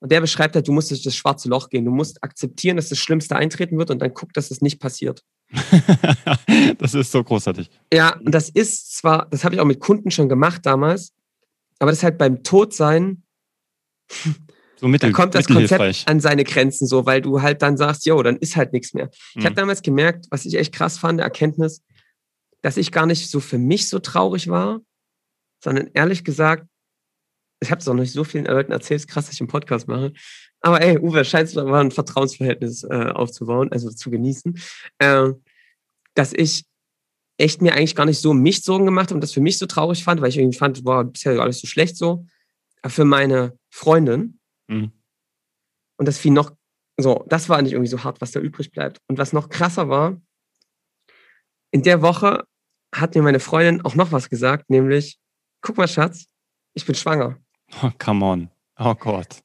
Und 0.00 0.12
der 0.12 0.20
beschreibt 0.20 0.54
halt, 0.54 0.66
du 0.66 0.72
musst 0.72 0.90
durch 0.90 1.02
das 1.02 1.14
schwarze 1.14 1.48
Loch 1.48 1.68
gehen. 1.68 1.84
Du 1.84 1.90
musst 1.90 2.22
akzeptieren, 2.24 2.76
dass 2.76 2.88
das 2.88 2.98
Schlimmste 2.98 3.36
eintreten 3.36 3.78
wird 3.78 3.90
und 3.90 4.00
dann 4.00 4.14
guck, 4.14 4.32
dass 4.32 4.46
es 4.46 4.48
das 4.50 4.60
nicht 4.62 4.80
passiert. 4.80 5.22
das 6.78 6.94
ist 6.94 7.12
so 7.12 7.22
großartig. 7.22 7.70
Ja, 7.92 8.16
und 8.18 8.34
das 8.34 8.48
ist 8.48 8.96
zwar, 8.96 9.28
das 9.30 9.44
habe 9.44 9.54
ich 9.54 9.60
auch 9.60 9.66
mit 9.66 9.80
Kunden 9.80 10.10
schon 10.10 10.28
gemacht 10.28 10.64
damals, 10.64 11.12
aber 11.78 11.90
das 11.90 11.98
ist 11.98 12.04
halt 12.04 12.18
beim 12.18 12.42
Todsein, 12.42 13.22
so 14.84 14.88
mittel, 14.88 15.10
da 15.10 15.16
kommt 15.16 15.34
das 15.34 15.46
Konzept 15.46 16.04
an 16.06 16.20
seine 16.20 16.44
Grenzen 16.44 16.86
so, 16.86 17.06
weil 17.06 17.22
du 17.22 17.40
halt 17.40 17.62
dann 17.62 17.78
sagst, 17.78 18.04
jo, 18.04 18.22
dann 18.22 18.36
ist 18.36 18.54
halt 18.54 18.74
nichts 18.74 18.92
mehr. 18.92 19.08
Ich 19.30 19.36
mhm. 19.36 19.44
habe 19.44 19.54
damals 19.54 19.80
gemerkt, 19.80 20.26
was 20.30 20.44
ich 20.44 20.56
echt 20.56 20.74
krass 20.74 20.98
fand, 20.98 21.20
Erkenntnis, 21.20 21.82
dass 22.60 22.76
ich 22.76 22.92
gar 22.92 23.06
nicht 23.06 23.30
so 23.30 23.40
für 23.40 23.56
mich 23.56 23.88
so 23.88 23.98
traurig 23.98 24.48
war, 24.48 24.80
sondern 25.62 25.88
ehrlich 25.94 26.22
gesagt, 26.22 26.66
ich 27.60 27.70
habe 27.70 27.80
es 27.80 27.88
auch 27.88 27.94
nicht 27.94 28.12
so 28.12 28.24
vielen 28.24 28.44
Leuten 28.44 28.72
erzählt, 28.72 29.00
ist 29.00 29.08
krass, 29.08 29.24
dass 29.24 29.34
ich 29.34 29.40
einen 29.40 29.48
Podcast 29.48 29.88
mache. 29.88 30.12
Aber 30.60 30.82
ey, 30.82 30.98
Uwe, 30.98 31.24
scheint 31.24 31.48
es 31.48 31.54
mal 31.54 31.80
ein 31.80 31.90
Vertrauensverhältnis 31.90 32.84
äh, 32.84 33.10
aufzubauen, 33.14 33.72
also 33.72 33.90
zu 33.90 34.10
genießen, 34.10 34.58
äh, 34.98 35.30
dass 36.14 36.34
ich 36.34 36.64
echt 37.38 37.62
mir 37.62 37.72
eigentlich 37.72 37.96
gar 37.96 38.04
nicht 38.04 38.20
so 38.20 38.34
mich 38.34 38.62
Sorgen 38.62 38.84
gemacht 38.84 39.06
habe 39.06 39.14
und 39.14 39.20
das 39.22 39.32
für 39.32 39.40
mich 39.40 39.56
so 39.56 39.64
traurig 39.64 40.04
fand, 40.04 40.20
weil 40.20 40.28
ich 40.28 40.36
irgendwie 40.36 40.58
fand, 40.58 40.84
boah, 40.84 41.04
bisher 41.04 41.40
alles 41.40 41.60
so 41.60 41.66
schlecht 41.66 41.96
so. 41.96 42.26
Aber 42.82 42.90
für 42.90 43.06
meine 43.06 43.58
Freundin. 43.70 44.38
Mhm. 44.68 44.92
Und 45.96 46.08
das 46.08 46.18
fiel 46.18 46.32
noch, 46.32 46.52
so, 46.96 47.24
das 47.28 47.48
war 47.48 47.60
nicht 47.62 47.72
irgendwie 47.72 47.90
so 47.90 48.04
hart, 48.04 48.20
was 48.20 48.32
da 48.32 48.40
übrig 48.40 48.70
bleibt. 48.70 48.98
Und 49.08 49.18
was 49.18 49.32
noch 49.32 49.48
krasser 49.48 49.88
war, 49.88 50.20
in 51.70 51.82
der 51.82 52.02
Woche 52.02 52.44
hat 52.94 53.14
mir 53.14 53.22
meine 53.22 53.40
Freundin 53.40 53.84
auch 53.84 53.94
noch 53.94 54.12
was 54.12 54.28
gesagt, 54.28 54.70
nämlich, 54.70 55.18
guck 55.60 55.76
mal, 55.76 55.88
Schatz, 55.88 56.26
ich 56.74 56.86
bin 56.86 56.94
schwanger. 56.94 57.38
Oh, 57.82 57.90
come 57.98 58.24
on. 58.24 58.50
Oh 58.78 58.94
Gott. 58.94 59.42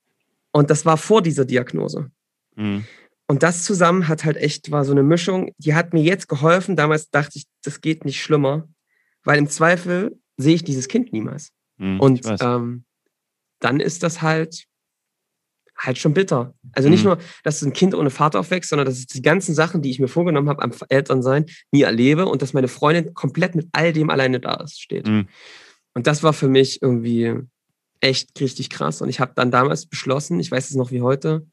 Und 0.51 0.69
das 0.69 0.85
war 0.85 0.97
vor 0.97 1.21
dieser 1.21 1.45
Diagnose. 1.45 2.11
Mhm. 2.55 2.85
Und 3.27 3.43
das 3.43 3.63
zusammen 3.63 4.07
hat 4.07 4.25
halt 4.25 4.37
echt, 4.37 4.71
war 4.71 4.83
so 4.83 4.91
eine 4.91 5.03
Mischung, 5.03 5.51
die 5.57 5.75
hat 5.75 5.93
mir 5.93 6.01
jetzt 6.01 6.27
geholfen. 6.27 6.75
Damals 6.75 7.11
dachte 7.11 7.37
ich, 7.37 7.45
das 7.63 7.81
geht 7.81 8.03
nicht 8.03 8.21
schlimmer, 8.21 8.67
weil 9.23 9.37
im 9.37 9.47
Zweifel 9.47 10.19
sehe 10.37 10.55
ich 10.55 10.63
dieses 10.63 10.87
Kind 10.87 11.13
niemals. 11.13 11.51
Mhm, 11.77 11.99
und 11.99 12.25
ähm, 12.41 12.85
dann 13.59 13.79
ist 13.79 14.01
das 14.03 14.21
halt 14.21 14.65
halt 15.79 15.97
schon 15.97 16.13
bitter. 16.13 16.53
Also 16.73 16.89
nicht 16.89 17.03
mhm. 17.03 17.11
nur, 17.11 17.17
dass 17.43 17.61
ein 17.61 17.73
Kind 17.73 17.95
ohne 17.95 18.09
Vater 18.09 18.39
aufwächst, 18.39 18.69
sondern 18.69 18.85
dass 18.85 18.99
ich 18.99 19.07
die 19.07 19.21
ganzen 19.21 19.55
Sachen, 19.55 19.81
die 19.81 19.89
ich 19.89 19.99
mir 19.99 20.07
vorgenommen 20.07 20.49
habe 20.49 20.61
am 20.61 20.71
Elternsein, 20.89 21.45
nie 21.71 21.83
erlebe 21.83 22.25
und 22.25 22.41
dass 22.41 22.53
meine 22.53 22.67
Freundin 22.67 23.13
komplett 23.13 23.55
mit 23.55 23.69
all 23.71 23.93
dem 23.93 24.09
alleine 24.09 24.39
da 24.39 24.55
ist, 24.55 24.81
steht. 24.81 25.07
Mhm. 25.07 25.27
Und 25.93 26.05
das 26.05 26.21
war 26.21 26.33
für 26.33 26.49
mich 26.49 26.81
irgendwie 26.81 27.35
echt 28.01 28.39
richtig 28.39 28.69
krass. 28.69 29.01
Und 29.01 29.09
ich 29.09 29.19
habe 29.19 29.33
dann 29.35 29.51
damals 29.51 29.85
beschlossen, 29.85 30.39
ich 30.39 30.51
weiß 30.51 30.69
es 30.69 30.75
noch 30.75 30.91
wie 30.91 31.01
heute, 31.01 31.47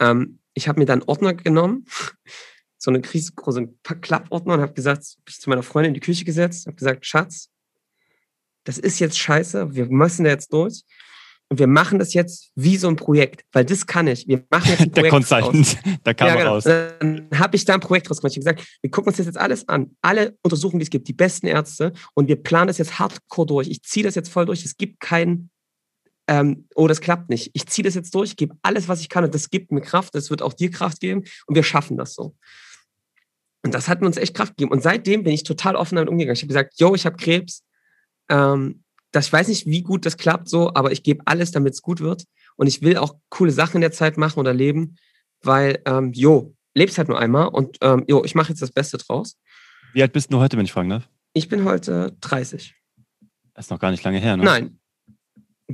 ähm, 0.00 0.38
ich 0.54 0.68
habe 0.68 0.80
mir 0.80 0.86
dann 0.86 1.02
Ordner 1.02 1.34
genommen, 1.34 1.86
so 2.78 2.90
eine 2.90 3.02
riesengroße 3.02 3.72
Klappordner 4.00 4.54
und 4.54 4.60
habe 4.60 4.72
gesagt, 4.72 5.02
bin 5.24 5.32
ich 5.32 5.40
zu 5.40 5.48
meiner 5.50 5.62
Freundin 5.62 5.90
in 5.90 5.94
die 5.94 6.00
Küche 6.00 6.24
gesetzt, 6.24 6.66
habe 6.66 6.76
gesagt, 6.76 7.06
Schatz, 7.06 7.48
das 8.64 8.78
ist 8.78 8.98
jetzt 8.98 9.18
scheiße, 9.18 9.74
wir 9.74 9.86
müssen 9.86 10.24
da 10.24 10.30
jetzt 10.30 10.52
durch. 10.52 10.82
Und 11.52 11.58
wir 11.58 11.66
machen 11.66 11.98
das 11.98 12.14
jetzt 12.14 12.50
wie 12.54 12.78
so 12.78 12.88
ein 12.88 12.96
Projekt, 12.96 13.44
weil 13.52 13.66
das 13.66 13.86
kann 13.86 14.06
ich. 14.06 14.26
Wir 14.26 14.42
machen 14.48 14.70
jetzt 14.70 14.80
ein 14.80 14.90
Projekt 14.92 14.96
Der 14.96 15.10
Consultant, 15.10 15.78
da 16.02 16.14
kam 16.14 16.28
ja, 16.28 16.36
genau. 16.36 16.54
raus. 16.54 16.64
Dann 16.64 17.28
habe 17.34 17.56
ich 17.56 17.66
da 17.66 17.74
ein 17.74 17.80
Projekt 17.80 18.08
rausgemacht. 18.08 18.34
Ich 18.34 18.42
habe 18.42 18.54
gesagt, 18.54 18.78
wir 18.80 18.90
gucken 18.90 19.10
uns 19.10 19.18
das 19.18 19.26
jetzt 19.26 19.36
alles 19.36 19.68
an. 19.68 19.94
Alle 20.00 20.34
Untersuchungen, 20.42 20.78
die 20.78 20.84
es 20.84 20.88
gibt, 20.88 21.08
die 21.08 21.12
besten 21.12 21.48
Ärzte. 21.48 21.92
Und 22.14 22.28
wir 22.28 22.36
planen 22.36 22.68
das 22.68 22.78
jetzt 22.78 22.98
hardcore 22.98 23.46
durch. 23.46 23.68
Ich 23.68 23.82
ziehe 23.82 24.02
das 24.02 24.14
jetzt 24.14 24.30
voll 24.30 24.46
durch. 24.46 24.64
Es 24.64 24.78
gibt 24.78 24.98
keinen, 24.98 25.50
ähm, 26.26 26.68
oh, 26.74 26.88
das 26.88 27.02
klappt 27.02 27.28
nicht. 27.28 27.50
Ich 27.52 27.66
ziehe 27.66 27.84
das 27.84 27.96
jetzt 27.96 28.14
durch, 28.14 28.30
ich 28.30 28.36
gebe 28.36 28.56
alles, 28.62 28.88
was 28.88 29.02
ich 29.02 29.10
kann 29.10 29.22
und 29.22 29.34
das 29.34 29.50
gibt 29.50 29.72
mir 29.72 29.82
Kraft, 29.82 30.14
das 30.14 30.30
wird 30.30 30.40
auch 30.40 30.54
dir 30.54 30.70
Kraft 30.70 31.00
geben 31.00 31.24
und 31.46 31.54
wir 31.54 31.64
schaffen 31.64 31.98
das 31.98 32.14
so. 32.14 32.34
Und 33.62 33.74
das 33.74 33.90
hat 33.90 34.00
uns 34.00 34.16
echt 34.16 34.34
Kraft 34.34 34.56
gegeben. 34.56 34.72
Und 34.72 34.82
seitdem 34.82 35.22
bin 35.22 35.34
ich 35.34 35.42
total 35.42 35.76
offen 35.76 35.96
damit 35.96 36.08
umgegangen. 36.08 36.34
Ich 36.34 36.40
habe 36.40 36.48
gesagt, 36.48 36.80
yo, 36.80 36.94
ich 36.94 37.04
habe 37.04 37.18
Krebs. 37.18 37.62
Ähm, 38.30 38.82
das, 39.12 39.26
ich 39.26 39.32
weiß 39.32 39.48
nicht, 39.48 39.66
wie 39.66 39.82
gut 39.82 40.06
das 40.06 40.16
klappt 40.16 40.48
so, 40.48 40.74
aber 40.74 40.90
ich 40.90 41.02
gebe 41.02 41.22
alles, 41.26 41.52
damit 41.52 41.74
es 41.74 41.82
gut 41.82 42.00
wird. 42.00 42.24
Und 42.56 42.66
ich 42.66 42.82
will 42.82 42.96
auch 42.96 43.16
coole 43.30 43.52
Sachen 43.52 43.76
in 43.76 43.80
der 43.82 43.92
Zeit 43.92 44.16
machen 44.16 44.40
oder 44.40 44.52
leben, 44.52 44.96
weil, 45.42 45.80
ähm, 45.86 46.12
jo, 46.12 46.54
lebst 46.74 46.98
halt 46.98 47.08
nur 47.08 47.18
einmal 47.18 47.48
und 47.48 47.78
ähm, 47.82 48.04
jo, 48.08 48.24
ich 48.24 48.34
mache 48.34 48.50
jetzt 48.50 48.62
das 48.62 48.72
Beste 48.72 48.98
draus. 48.98 49.36
Wie 49.92 50.02
alt 50.02 50.12
bist 50.12 50.32
du 50.32 50.38
heute, 50.38 50.56
wenn 50.56 50.64
ich 50.64 50.72
fragen 50.72 50.88
darf? 50.88 51.08
Ich 51.34 51.48
bin 51.48 51.64
heute 51.64 52.16
30. 52.20 52.74
Das 53.54 53.66
ist 53.66 53.70
noch 53.70 53.78
gar 53.78 53.90
nicht 53.90 54.02
lange 54.04 54.18
her, 54.18 54.36
ne? 54.36 54.44
Nein. 54.44 54.78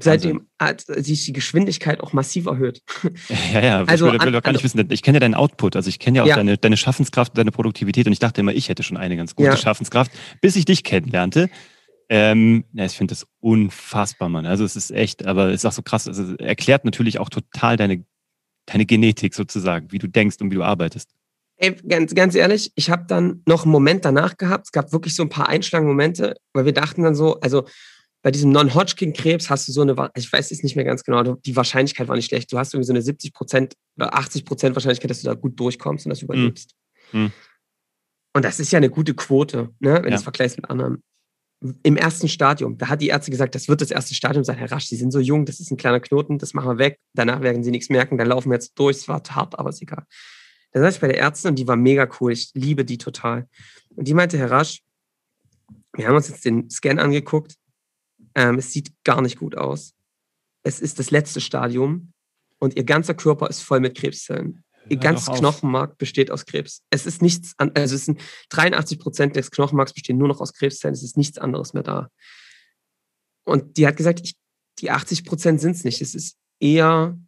Seitdem 0.00 0.47
hat 0.61 0.85
sich 0.87 1.25
die 1.25 1.33
Geschwindigkeit 1.33 2.00
auch 2.00 2.12
massiv 2.12 2.47
erhöht. 2.47 2.83
Ja, 3.52 3.61
ja, 3.61 3.85
also, 3.85 4.07
ich 4.07 4.12
will, 4.12 4.21
will 4.21 4.33
doch 4.33 4.42
gar 4.42 4.52
nicht 4.52 4.62
also, 4.62 4.78
wissen, 4.78 4.90
ich 4.90 5.02
kenne 5.02 5.16
ja 5.16 5.21
deinen 5.21 5.35
Output, 5.35 5.75
also 5.76 5.88
ich 5.88 5.99
kenne 5.99 6.18
ja 6.18 6.23
auch 6.23 6.28
ja. 6.28 6.37
Deine, 6.37 6.59
deine 6.59 6.76
Schaffenskraft, 6.76 7.37
deine 7.37 7.50
Produktivität 7.50 8.07
und 8.07 8.12
ich 8.12 8.18
dachte 8.18 8.40
immer, 8.40 8.52
ich 8.52 8.68
hätte 8.68 8.83
schon 8.83 8.97
eine 8.97 9.16
ganz 9.16 9.35
gute 9.35 9.50
ja. 9.50 9.57
Schaffenskraft, 9.57 10.12
bis 10.40 10.57
ich 10.57 10.64
dich 10.64 10.85
kennenlernte. 10.85 11.50
Ähm, 12.08 12.64
ja, 12.72 12.86
ich 12.86 12.96
finde 12.96 13.12
das 13.12 13.26
unfassbar, 13.40 14.28
Mann. 14.28 14.46
Also 14.46 14.64
es 14.64 14.76
ist 14.76 14.90
echt, 14.90 15.26
aber 15.26 15.48
es 15.48 15.56
ist 15.56 15.64
auch 15.66 15.72
so 15.72 15.82
krass, 15.82 16.08
also 16.08 16.34
erklärt 16.36 16.84
natürlich 16.84 17.18
auch 17.18 17.28
total 17.28 17.76
deine, 17.76 18.04
deine 18.66 18.86
Genetik 18.86 19.34
sozusagen, 19.34 19.92
wie 19.92 19.98
du 19.98 20.08
denkst 20.08 20.36
und 20.40 20.50
wie 20.50 20.54
du 20.54 20.62
arbeitest. 20.62 21.10
Ey, 21.56 21.74
ganz, 21.86 22.14
ganz 22.14 22.34
ehrlich, 22.34 22.72
ich 22.76 22.88
habe 22.88 23.04
dann 23.08 23.42
noch 23.46 23.64
einen 23.64 23.72
Moment 23.72 24.04
danach 24.04 24.36
gehabt. 24.36 24.66
Es 24.66 24.72
gab 24.72 24.92
wirklich 24.92 25.14
so 25.16 25.24
ein 25.24 25.28
paar 25.28 25.48
Einschlagmomente, 25.48 26.36
weil 26.54 26.64
wir 26.64 26.72
dachten 26.72 27.02
dann 27.02 27.16
so, 27.16 27.40
also 27.40 27.66
bei 28.22 28.30
diesem 28.30 28.52
Non-Hodgkin-Krebs 28.52 29.50
hast 29.50 29.68
du 29.68 29.72
so 29.72 29.82
eine, 29.82 30.10
ich 30.16 30.32
weiß 30.32 30.50
es 30.50 30.62
nicht 30.62 30.76
mehr 30.76 30.84
ganz 30.84 31.04
genau, 31.04 31.22
die 31.22 31.56
Wahrscheinlichkeit 31.56 32.08
war 32.08 32.16
nicht 32.16 32.28
schlecht. 32.28 32.52
Du 32.52 32.58
hast 32.58 32.74
irgendwie 32.74 32.86
so 32.86 32.92
eine 32.92 33.02
70 33.02 33.32
Prozent 33.32 33.74
oder 33.96 34.14
80 34.14 34.44
Prozent 34.44 34.76
Wahrscheinlichkeit, 34.76 35.10
dass 35.10 35.20
du 35.20 35.28
da 35.28 35.34
gut 35.34 35.58
durchkommst 35.58 36.06
und 36.06 36.10
das 36.10 36.20
hm. 36.20 36.26
überlebst. 36.26 36.74
Mhm. 37.12 37.32
Und 38.34 38.44
das 38.44 38.60
ist 38.60 38.70
ja 38.70 38.76
eine 38.76 38.90
gute 38.90 39.14
Quote, 39.14 39.70
ne, 39.80 39.94
wenn 39.94 40.04
ja. 40.04 40.10
du 40.10 40.14
es 40.14 40.22
vergleichst 40.22 40.58
mit 40.58 40.70
anderen 40.70 41.02
im 41.60 41.96
ersten 41.96 42.28
Stadium, 42.28 42.78
da 42.78 42.88
hat 42.88 43.00
die 43.00 43.08
Ärzte 43.08 43.30
gesagt, 43.30 43.54
das 43.54 43.68
wird 43.68 43.80
das 43.80 43.90
erste 43.90 44.14
Stadium 44.14 44.44
sein. 44.44 44.56
Herr 44.56 44.70
Rasch, 44.70 44.86
Sie 44.86 44.96
sind 44.96 45.10
so 45.10 45.18
jung, 45.18 45.44
das 45.44 45.58
ist 45.58 45.70
ein 45.70 45.76
kleiner 45.76 46.00
Knoten, 46.00 46.38
das 46.38 46.54
machen 46.54 46.70
wir 46.70 46.78
weg. 46.78 47.00
Danach 47.14 47.40
werden 47.40 47.64
Sie 47.64 47.70
nichts 47.70 47.88
merken, 47.88 48.16
dann 48.16 48.28
laufen 48.28 48.50
wir 48.50 48.54
jetzt 48.54 48.78
durch. 48.78 48.98
Es 48.98 49.08
war 49.08 49.22
hart, 49.30 49.58
aber 49.58 49.70
ist 49.70 49.82
egal. 49.82 50.04
Da 50.72 50.80
saß 50.80 50.94
ich 50.94 51.00
bei 51.00 51.08
der 51.08 51.18
Ärztin 51.18 51.50
und 51.50 51.58
die 51.58 51.66
war 51.66 51.76
mega 51.76 52.08
cool. 52.20 52.32
Ich 52.32 52.50
liebe 52.54 52.84
die 52.84 52.98
total. 52.98 53.48
Und 53.96 54.06
die 54.06 54.14
meinte, 54.14 54.38
Herr 54.38 54.50
Rasch, 54.50 54.82
wir 55.94 56.06
haben 56.06 56.16
uns 56.16 56.28
jetzt 56.28 56.44
den 56.44 56.70
Scan 56.70 56.98
angeguckt. 56.98 57.54
Ähm, 58.34 58.58
es 58.58 58.72
sieht 58.72 58.92
gar 59.02 59.20
nicht 59.20 59.38
gut 59.38 59.56
aus. 59.56 59.94
Es 60.62 60.80
ist 60.80 60.98
das 60.98 61.10
letzte 61.10 61.40
Stadium 61.40 62.12
und 62.58 62.76
Ihr 62.76 62.84
ganzer 62.84 63.14
Körper 63.14 63.48
ist 63.48 63.62
voll 63.62 63.80
mit 63.80 63.96
Krebszellen. 63.96 64.62
Ihr 64.88 64.99
ganzes 64.99 65.35
Knochenmark 65.38 65.99
besteht 65.99 66.30
aus 66.30 66.47
Krebs. 66.47 66.83
Es 66.90 67.07
ist 67.07 67.23
nichts, 67.23 67.54
an, 67.59 67.73
also 67.75 67.95
es 67.95 68.04
sind 68.04 68.21
83 68.50 68.99
Prozent 68.99 69.37
des 69.37 69.50
Knochenmarks 69.50 69.92
bestehen 69.92 70.18
nur 70.18 70.28
noch 70.28 70.40
aus 70.40 70.52
Krebszellen. 70.52 70.95
Es 70.95 71.02
ist 71.02 71.16
nichts 71.16 71.38
anderes 71.38 71.75
mehr 71.75 71.83
da. 71.83 72.09
Und 73.45 73.76
die 73.76 73.87
hat 73.87 73.97
gesagt, 73.97 74.21
ich, 74.23 74.37
die 74.78 74.90
80 74.90 75.25
Prozent 75.25 75.61
sind 75.61 75.73
es 75.73 75.85
nicht. 75.85 76.00
Es 76.00 76.14
ist 76.14 76.37
eher 76.61 77.18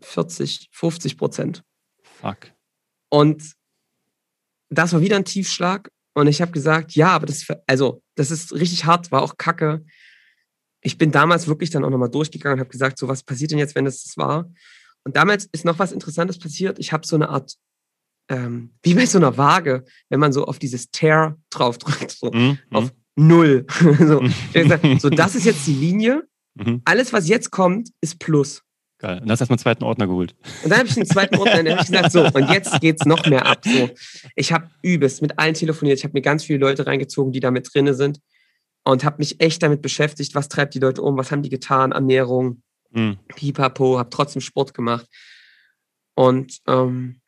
40, 0.00 0.68
50 0.72 1.18
Prozent. 1.18 1.62
Fuck. 2.02 2.52
Und 3.10 3.54
das 4.70 4.92
war 4.92 5.00
wieder 5.00 5.16
ein 5.16 5.24
Tiefschlag. 5.24 5.90
Und 6.14 6.28
ich 6.28 6.40
habe 6.40 6.52
gesagt, 6.52 6.92
ja, 6.92 7.08
aber 7.08 7.26
das, 7.26 7.46
also, 7.66 8.02
das 8.14 8.30
ist 8.30 8.52
richtig 8.52 8.84
hart, 8.84 9.10
war 9.10 9.22
auch 9.22 9.36
kacke. 9.36 9.84
Ich 10.80 10.96
bin 10.98 11.10
damals 11.10 11.46
wirklich 11.46 11.70
dann 11.70 11.84
auch 11.84 11.90
nochmal 11.90 12.10
durchgegangen 12.10 12.58
und 12.58 12.60
habe 12.60 12.70
gesagt, 12.70 12.98
so 12.98 13.08
was 13.08 13.22
passiert 13.22 13.50
denn 13.50 13.58
jetzt, 13.58 13.74
wenn 13.74 13.84
das 13.84 14.02
das 14.04 14.16
war? 14.16 14.50
Und 15.04 15.16
damals 15.16 15.46
ist 15.52 15.64
noch 15.64 15.78
was 15.78 15.92
Interessantes 15.92 16.38
passiert. 16.38 16.78
Ich 16.78 16.92
habe 16.92 17.06
so 17.06 17.16
eine 17.16 17.28
Art, 17.28 17.54
ähm, 18.28 18.74
wie 18.82 18.94
bei 18.94 19.06
so 19.06 19.18
einer 19.18 19.36
Waage, 19.36 19.84
wenn 20.08 20.20
man 20.20 20.32
so 20.32 20.46
auf 20.46 20.58
dieses 20.58 20.90
Tear 20.90 21.38
draufdrückt, 21.50 22.10
so 22.10 22.30
mhm. 22.32 22.58
auf 22.70 22.90
Null. 23.16 23.66
so, 23.98 24.22
gesagt, 24.52 24.84
so, 25.00 25.10
das 25.10 25.34
ist 25.34 25.44
jetzt 25.44 25.66
die 25.66 25.74
Linie. 25.74 26.24
Mhm. 26.54 26.82
Alles, 26.84 27.12
was 27.12 27.28
jetzt 27.28 27.50
kommt, 27.50 27.90
ist 28.00 28.18
Plus. 28.18 28.62
Geil. 28.98 29.18
Und 29.18 29.22
dann 29.22 29.32
hast 29.32 29.40
du 29.40 29.42
erstmal 29.42 29.54
einen 29.54 29.62
zweiten 29.62 29.84
Ordner 29.84 30.06
geholt. 30.06 30.34
Und 30.62 30.70
dann 30.70 30.78
habe 30.78 30.88
ich 30.88 30.96
einen 30.96 31.06
zweiten 31.06 31.36
Ordner 31.36 31.58
und 31.58 31.64
dann 31.66 31.78
habe 31.78 31.82
ich 31.82 31.90
gesagt, 31.90 32.12
so, 32.12 32.24
und 32.24 32.50
jetzt 32.50 32.80
geht 32.80 33.00
es 33.00 33.06
noch 33.06 33.26
mehr 33.26 33.44
ab. 33.44 33.64
So. 33.64 33.90
Ich 34.34 34.52
habe 34.52 34.70
übelst 34.82 35.20
mit 35.20 35.38
allen 35.38 35.54
telefoniert. 35.54 35.98
Ich 35.98 36.04
habe 36.04 36.14
mir 36.14 36.22
ganz 36.22 36.44
viele 36.44 36.60
Leute 36.60 36.86
reingezogen, 36.86 37.32
die 37.32 37.40
da 37.40 37.50
mit 37.50 37.68
drin 37.72 37.92
sind. 37.94 38.20
Und 38.84 39.04
habe 39.04 39.16
mich 39.18 39.40
echt 39.40 39.62
damit 39.62 39.82
beschäftigt, 39.82 40.34
was 40.34 40.48
treibt 40.48 40.74
die 40.74 40.78
Leute 40.78 41.02
um, 41.02 41.16
was 41.16 41.30
haben 41.30 41.42
die 41.42 41.48
getan, 41.48 41.92
Ernährung, 41.92 42.62
Mhm. 42.94 43.18
Pipapo, 43.28 43.98
habe 43.98 44.10
trotzdem 44.10 44.40
Sport 44.40 44.74
gemacht. 44.74 45.06
Und 46.14 46.60
ähm, 46.66 47.20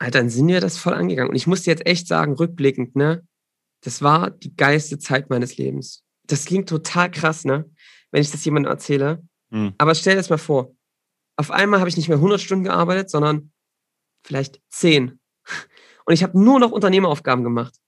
halt, 0.00 0.14
dann 0.14 0.30
sind 0.30 0.48
wir 0.48 0.60
das 0.60 0.76
voll 0.76 0.94
angegangen. 0.94 1.30
Und 1.30 1.36
ich 1.36 1.46
muss 1.46 1.66
jetzt 1.66 1.86
echt 1.86 2.06
sagen, 2.06 2.34
rückblickend, 2.34 2.94
ne, 2.94 3.26
das 3.82 4.02
war 4.02 4.30
die 4.30 4.54
geilste 4.54 4.98
Zeit 4.98 5.30
meines 5.30 5.56
Lebens. 5.56 6.04
Das 6.24 6.44
klingt 6.44 6.68
total 6.68 7.10
krass, 7.10 7.44
ne, 7.44 7.70
wenn 8.10 8.22
ich 8.22 8.30
das 8.30 8.44
jemandem 8.44 8.70
erzähle. 8.70 9.22
Mhm. 9.50 9.74
Aber 9.78 9.94
stell 9.94 10.14
dir 10.14 10.20
das 10.20 10.30
mal 10.30 10.38
vor. 10.38 10.74
Auf 11.36 11.50
einmal 11.50 11.80
habe 11.80 11.88
ich 11.88 11.96
nicht 11.96 12.08
mehr 12.08 12.18
100 12.18 12.40
Stunden 12.40 12.64
gearbeitet, 12.64 13.08
sondern 13.08 13.52
vielleicht 14.24 14.60
10. 14.68 15.18
Und 16.04 16.14
ich 16.14 16.22
habe 16.22 16.38
nur 16.38 16.60
noch 16.60 16.70
Unternehmeraufgaben 16.70 17.44
gemacht. 17.44 17.79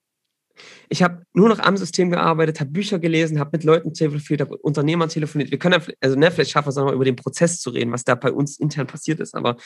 Ich 0.93 1.01
habe 1.01 1.25
nur 1.33 1.49
noch 1.49 1.57
am 1.57 1.75
System 1.75 2.11
gearbeitet, 2.11 2.59
habe 2.59 2.69
Bücher 2.69 2.99
gelesen, 2.99 3.39
habe 3.39 3.49
mit 3.53 3.63
Leuten 3.63 3.95
telefoniert, 3.95 4.41
habe 4.41 4.57
Unternehmern 4.57 5.09
telefoniert. 5.09 5.49
Wir 5.49 5.57
können, 5.57 5.81
also 5.99 6.15
ne, 6.15 6.29
vielleicht 6.29 6.51
schaffen 6.51 6.67
wir 6.67 6.69
es 6.69 6.77
auch 6.77 6.85
mal 6.85 6.93
über 6.93 7.03
den 7.03 7.15
Prozess 7.15 7.59
zu 7.59 7.71
reden, 7.71 7.91
was 7.91 8.03
da 8.03 8.13
bei 8.13 8.31
uns 8.31 8.59
intern 8.59 8.85
passiert 8.85 9.19
ist. 9.19 9.33
Aber 9.33 9.57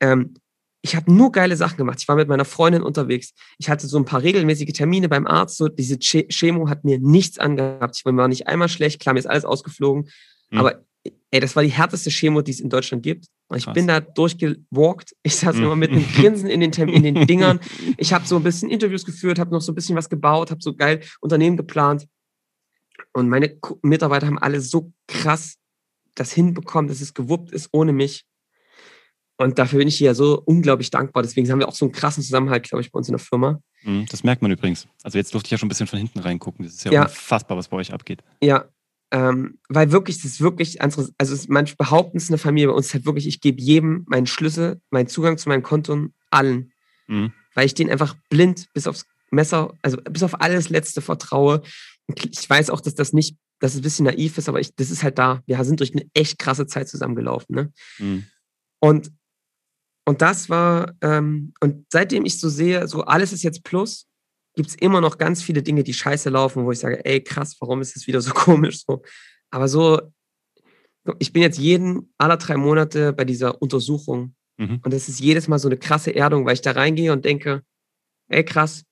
ähm, 0.00 0.32
ich 0.80 0.96
habe 0.96 1.12
nur 1.12 1.32
geile 1.32 1.54
Sachen 1.54 1.76
gemacht. 1.76 1.98
Ich 2.00 2.08
war 2.08 2.16
mit 2.16 2.28
meiner 2.28 2.46
Freundin 2.46 2.80
unterwegs. 2.80 3.34
Ich 3.58 3.68
hatte 3.68 3.86
so 3.86 3.98
ein 3.98 4.06
paar 4.06 4.22
regelmäßige 4.22 4.72
Termine 4.72 5.10
beim 5.10 5.26
Arzt. 5.26 5.58
So 5.58 5.68
diese 5.68 5.98
Chemo 5.98 6.70
hat 6.70 6.82
mir 6.82 6.98
nichts 6.98 7.38
angehabt. 7.38 7.98
Ich 7.98 8.06
war 8.06 8.28
nicht 8.28 8.46
einmal 8.46 8.70
schlecht. 8.70 9.02
Klar, 9.02 9.12
mir 9.12 9.18
ist 9.18 9.28
alles 9.28 9.44
ausgeflogen. 9.44 10.08
Mhm. 10.48 10.58
Aber 10.58 10.82
ey, 11.30 11.40
das 11.40 11.56
war 11.56 11.62
die 11.62 11.70
härteste 11.70 12.10
Chemo, 12.10 12.42
die 12.42 12.52
es 12.52 12.60
in 12.60 12.70
Deutschland 12.70 13.02
gibt. 13.02 13.26
Und 13.48 13.58
ich 13.58 13.64
Krass. 13.64 13.74
bin 13.74 13.86
da 13.86 14.00
durchgewalkt. 14.00 15.14
Ich 15.22 15.36
saß 15.36 15.56
immer 15.56 15.76
mit 15.76 15.90
einem. 15.90 16.04
Grinsen 16.14 16.48
in 16.48 16.60
den, 16.60 16.72
in 16.72 17.02
den 17.02 17.26
Dingern. 17.26 17.60
Ich 17.96 18.12
habe 18.12 18.26
so 18.26 18.36
ein 18.36 18.42
bisschen 18.42 18.70
Interviews 18.70 19.04
geführt, 19.04 19.38
habe 19.38 19.52
noch 19.52 19.60
so 19.60 19.72
ein 19.72 19.74
bisschen 19.74 19.96
was 19.96 20.08
gebaut, 20.08 20.50
habe 20.50 20.62
so 20.62 20.74
geil 20.74 21.00
Unternehmen 21.20 21.56
geplant. 21.56 22.06
Und 23.12 23.28
meine 23.28 23.56
Mitarbeiter 23.82 24.26
haben 24.26 24.38
alle 24.38 24.60
so 24.60 24.92
krass 25.06 25.56
das 26.14 26.32
hinbekommen, 26.32 26.88
dass 26.88 27.00
es 27.00 27.14
gewuppt 27.14 27.52
ist 27.52 27.68
ohne 27.72 27.92
mich. 27.92 28.24
Und 29.38 29.58
dafür 29.58 29.78
bin 29.78 29.88
ich 29.88 29.96
hier 29.96 30.14
so 30.14 30.40
unglaublich 30.44 30.90
dankbar. 30.90 31.22
Deswegen 31.22 31.50
haben 31.50 31.58
wir 31.58 31.68
auch 31.68 31.74
so 31.74 31.84
einen 31.84 31.92
krassen 31.92 32.22
Zusammenhalt, 32.22 32.68
glaube 32.68 32.80
ich, 32.80 32.90
bei 32.90 32.96
uns 32.96 33.08
in 33.08 33.12
der 33.12 33.18
Firma. 33.18 33.60
Mhm, 33.82 34.06
das 34.10 34.24
merkt 34.24 34.40
man 34.40 34.50
übrigens. 34.50 34.88
Also 35.02 35.18
jetzt 35.18 35.34
durfte 35.34 35.48
ich 35.48 35.50
ja 35.52 35.58
schon 35.58 35.66
ein 35.66 35.68
bisschen 35.68 35.86
von 35.86 35.98
hinten 35.98 36.20
reingucken. 36.20 36.64
Das 36.64 36.74
ist 36.74 36.84
ja, 36.84 36.92
ja. 36.92 37.02
unfassbar, 37.02 37.56
was 37.56 37.68
bei 37.68 37.76
euch 37.76 37.92
abgeht. 37.92 38.22
Ja, 38.42 38.66
ähm, 39.12 39.58
weil 39.68 39.92
wirklich, 39.92 40.16
das 40.16 40.32
ist 40.32 40.40
wirklich, 40.40 40.82
also 40.82 41.06
manche 41.48 41.76
behaupten 41.76 42.16
es 42.16 42.28
in 42.28 42.32
der 42.32 42.38
Familie, 42.38 42.68
bei 42.68 42.74
uns 42.74 42.86
ist 42.86 42.94
halt 42.94 43.06
wirklich, 43.06 43.26
ich 43.26 43.40
gebe 43.40 43.60
jedem 43.60 44.04
meinen 44.08 44.26
Schlüssel, 44.26 44.80
meinen 44.90 45.06
Zugang 45.06 45.38
zu 45.38 45.48
meinen 45.48 45.62
Konten, 45.62 46.14
allen. 46.30 46.72
Mhm. 47.06 47.32
Weil 47.54 47.66
ich 47.66 47.74
denen 47.74 47.90
einfach 47.90 48.16
blind 48.30 48.66
bis 48.74 48.86
aufs 48.86 49.06
Messer, 49.30 49.72
also 49.82 49.98
bis 49.98 50.22
auf 50.22 50.40
alles 50.40 50.68
Letzte 50.70 51.00
vertraue. 51.00 51.62
Ich 52.14 52.48
weiß 52.48 52.70
auch, 52.70 52.80
dass 52.80 52.94
das 52.94 53.12
nicht, 53.12 53.36
dass 53.60 53.72
es 53.72 53.80
ein 53.80 53.82
bisschen 53.82 54.06
naiv 54.06 54.38
ist, 54.38 54.48
aber 54.48 54.60
ich, 54.60 54.74
das 54.74 54.90
ist 54.90 55.02
halt 55.02 55.18
da. 55.18 55.42
Wir 55.46 55.62
sind 55.64 55.80
durch 55.80 55.92
eine 55.92 56.06
echt 56.14 56.38
krasse 56.38 56.66
Zeit 56.66 56.88
zusammengelaufen. 56.88 57.54
Ne? 57.54 57.72
Mhm. 57.98 58.26
Und, 58.80 59.12
und 60.04 60.20
das 60.20 60.48
war, 60.48 60.94
ähm, 61.00 61.54
und 61.60 61.86
seitdem 61.90 62.24
ich 62.24 62.38
so 62.38 62.48
sehe, 62.48 62.86
so 62.88 63.04
alles 63.04 63.32
ist 63.32 63.42
jetzt 63.42 63.64
Plus, 63.64 64.06
gibt 64.56 64.70
es 64.70 64.74
immer 64.74 65.00
noch 65.00 65.18
ganz 65.18 65.42
viele 65.42 65.62
Dinge, 65.62 65.84
die 65.84 65.94
scheiße 65.94 66.30
laufen, 66.30 66.64
wo 66.64 66.72
ich 66.72 66.80
sage, 66.80 67.04
ey, 67.04 67.22
krass, 67.22 67.56
warum 67.60 67.80
ist 67.82 67.94
es 67.94 68.06
wieder 68.06 68.20
so 68.20 68.30
komisch? 68.34 68.82
So. 68.84 69.02
Aber 69.50 69.68
so, 69.68 70.00
ich 71.18 71.32
bin 71.32 71.42
jetzt 71.42 71.58
jeden 71.58 72.12
aller 72.18 72.38
drei 72.38 72.56
Monate 72.56 73.12
bei 73.12 73.24
dieser 73.24 73.62
Untersuchung. 73.62 74.34
Mhm. 74.56 74.80
Und 74.82 74.92
das 74.92 75.08
ist 75.08 75.20
jedes 75.20 75.46
Mal 75.46 75.58
so 75.58 75.68
eine 75.68 75.76
krasse 75.76 76.14
Erdung, 76.14 76.46
weil 76.46 76.54
ich 76.54 76.62
da 76.62 76.72
reingehe 76.72 77.12
und 77.12 77.24
denke, 77.24 77.62
ey, 78.28 78.44
krass, 78.44 78.82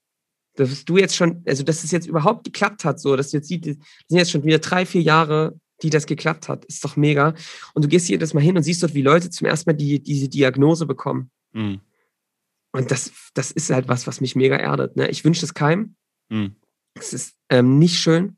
dass 0.55 0.85
du 0.85 0.99
jetzt 0.99 1.17
schon, 1.17 1.43
also 1.47 1.65
dass 1.65 1.83
es 1.83 1.91
jetzt 1.91 2.07
überhaupt 2.07 2.45
geklappt 2.45 2.85
hat, 2.85 3.01
so, 3.01 3.17
dass 3.17 3.31
du 3.31 3.39
jetzt 3.39 3.49
siehst, 3.49 3.67
das 3.67 3.77
sind 4.09 4.19
jetzt 4.19 4.31
schon 4.31 4.45
wieder 4.45 4.59
drei, 4.59 4.87
vier 4.87 5.03
Jahre, 5.03 5.59
die 5.83 5.91
das 5.91 6.07
geklappt 6.07 6.49
hat. 6.49 6.65
Ist 6.67 6.85
doch 6.85 6.97
mega. 6.97 7.35
Und 7.73 7.85
du 7.85 7.89
gehst 7.89 8.09
jedes 8.09 8.35
Mal 8.35 8.43
hin 8.43 8.57
und 8.57 8.63
siehst 8.63 8.83
dort, 8.83 8.95
wie 8.95 9.03
Leute 9.03 9.31
zum 9.31 9.47
ersten 9.47 9.71
Mal 9.71 9.75
die, 9.75 10.01
diese 10.01 10.29
Diagnose 10.29 10.87
bekommen. 10.87 11.31
Mhm. 11.53 11.81
Und 12.75 12.91
das, 12.91 13.13
das 13.35 13.53
ist 13.53 13.71
halt 13.71 13.87
was, 13.87 14.09
was 14.09 14.21
mich 14.21 14.35
mega 14.35 14.57
erdet. 14.57 14.97
Ne? 14.97 15.09
Ich 15.09 15.25
wünsche 15.25 15.47
es 15.47 15.55
keinem. 15.55 15.95
Mhm. 16.29 16.57
Es 16.95 17.13
ist 17.13 17.37
ähm, 17.49 17.79
nicht 17.79 18.01
schön, 18.01 18.37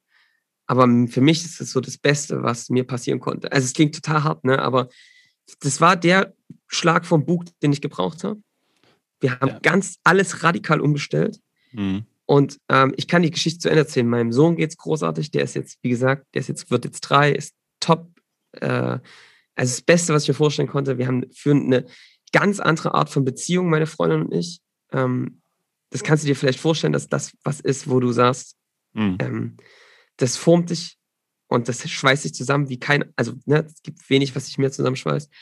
aber 0.66 0.86
für 1.08 1.22
mich 1.22 1.42
ist 1.42 1.58
es 1.60 1.72
so 1.72 1.80
das 1.80 1.96
Beste, 1.96 2.42
was 2.42 2.68
mir 2.68 2.84
passieren 2.84 3.18
konnte. 3.18 3.50
Also 3.50 3.64
es 3.64 3.72
klingt 3.72 3.94
total 3.94 4.24
hart, 4.24 4.44
ne? 4.44 4.58
aber 4.58 4.90
das 5.60 5.80
war 5.80 5.96
der 5.96 6.34
Schlag 6.66 7.06
vom 7.06 7.24
Bug, 7.24 7.44
den 7.62 7.72
ich 7.72 7.80
gebraucht 7.80 8.24
habe. 8.24 8.40
Wir 9.20 9.40
haben 9.40 9.48
ja. 9.48 9.58
ganz 9.60 9.96
alles 10.04 10.42
radikal 10.42 10.82
umgestellt. 10.82 11.40
Mhm. 11.72 12.04
Und 12.26 12.58
ähm, 12.68 12.92
ich 12.98 13.08
kann 13.08 13.22
die 13.22 13.30
Geschichte 13.30 13.60
zu 13.60 13.68
Ende 13.70 13.82
erzählen. 13.82 14.06
Meinem 14.06 14.32
Sohn 14.32 14.56
geht 14.56 14.70
es 14.70 14.76
großartig. 14.76 15.30
Der 15.30 15.44
ist 15.44 15.54
jetzt, 15.54 15.78
wie 15.80 15.88
gesagt, 15.88 16.26
der 16.34 16.40
ist 16.40 16.48
jetzt, 16.48 16.70
wird 16.70 16.84
jetzt 16.84 17.00
drei, 17.00 17.32
ist 17.32 17.54
top 17.80 18.10
äh, 18.52 18.98
also 19.56 19.72
das 19.72 19.80
Beste, 19.80 20.12
was 20.12 20.24
ich 20.24 20.28
mir 20.28 20.34
vorstellen 20.34 20.68
konnte. 20.68 20.98
Wir 20.98 21.06
haben 21.06 21.24
für 21.32 21.52
eine 21.52 21.86
ganz 22.36 22.60
andere 22.60 22.92
Art 22.92 23.08
von 23.08 23.24
Beziehung, 23.24 23.70
meine 23.70 23.86
Freundin 23.86 24.22
und 24.22 24.34
ich. 24.34 24.60
Ähm, 24.92 25.40
das 25.90 26.02
kannst 26.02 26.22
du 26.22 26.28
dir 26.28 26.36
vielleicht 26.36 26.60
vorstellen, 26.60 26.92
dass 26.92 27.08
das 27.08 27.32
was 27.44 27.60
ist, 27.60 27.88
wo 27.88 27.98
du 27.98 28.12
sagst, 28.12 28.56
mhm. 28.92 29.16
ähm, 29.20 29.56
das 30.18 30.36
formt 30.36 30.68
dich 30.68 30.98
und 31.48 31.68
das 31.68 31.88
schweißt 31.88 32.24
sich 32.24 32.34
zusammen 32.34 32.68
wie 32.68 32.78
kein, 32.78 33.12
also 33.16 33.32
ne, 33.46 33.64
es 33.64 33.82
gibt 33.82 34.10
wenig, 34.10 34.36
was 34.36 34.46
sich 34.46 34.58
mehr 34.58 34.70
zusammenschweißt. 34.70 35.32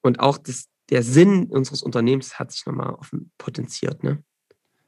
Und 0.00 0.20
auch 0.20 0.38
das, 0.38 0.68
der 0.88 1.02
Sinn 1.02 1.46
unseres 1.50 1.82
Unternehmens 1.82 2.38
hat 2.38 2.52
sich 2.52 2.64
nochmal 2.64 2.96
potenziert. 3.36 4.02
Ne? 4.02 4.22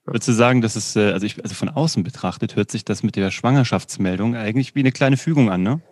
Würdest 0.04 0.28
du 0.28 0.32
sagen, 0.32 0.62
dass 0.62 0.74
es, 0.74 0.96
äh, 0.96 1.12
also, 1.12 1.26
ich, 1.26 1.42
also 1.42 1.54
von 1.54 1.68
außen 1.68 2.02
betrachtet, 2.02 2.56
hört 2.56 2.70
sich 2.70 2.84
das 2.84 3.02
mit 3.02 3.16
der 3.16 3.30
Schwangerschaftsmeldung 3.30 4.36
eigentlich 4.36 4.74
wie 4.74 4.80
eine 4.80 4.92
kleine 4.92 5.18
Fügung 5.18 5.50
an, 5.50 5.62
ne? 5.62 5.82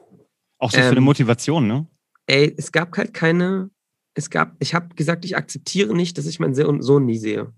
Auch 0.59 0.71
so 0.71 0.79
ähm, 0.79 0.85
für 0.85 0.91
eine 0.91 0.99
ähm, 0.99 1.05
Motivation, 1.05 1.67
ne? 1.67 1.87
Ey, 2.27 2.55
es 2.57 2.73
gab 2.73 2.97
halt 2.97 3.13
keine, 3.13 3.71
es 4.15 4.31
gab, 4.31 4.57
ich 4.59 4.75
habe 4.75 4.95
gesagt, 4.95 5.25
ich 5.25 5.37
akzeptiere 5.37 5.95
nicht, 5.95 6.19
dass 6.19 6.27
ich 6.27 6.41
meinen 6.41 6.55
Sohn 6.55 7.05
nie 7.05 7.19
sehe. 7.19 7.53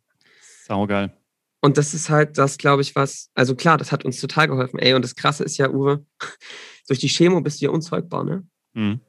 Saugeil. 0.66 1.12
Und 1.60 1.78
das 1.78 1.94
ist 1.94 2.10
halt 2.10 2.38
das, 2.38 2.58
glaube 2.58 2.82
ich, 2.82 2.96
was, 2.96 3.30
also 3.34 3.54
klar, 3.54 3.78
das 3.78 3.92
hat 3.92 4.04
uns 4.04 4.20
total 4.20 4.48
geholfen. 4.48 4.80
Ey, 4.80 4.94
und 4.94 5.02
das 5.02 5.14
Krasse 5.14 5.44
ist 5.44 5.58
ja, 5.58 5.70
Uwe, 5.70 6.04
durch 6.88 6.98
die 6.98 7.08
Chemo 7.08 7.40
bist 7.40 7.60
du 7.60 7.66
ja 7.66 7.70
unzeugbar, 7.70 8.24
ne? 8.24 8.46
Mhm. 8.74 9.00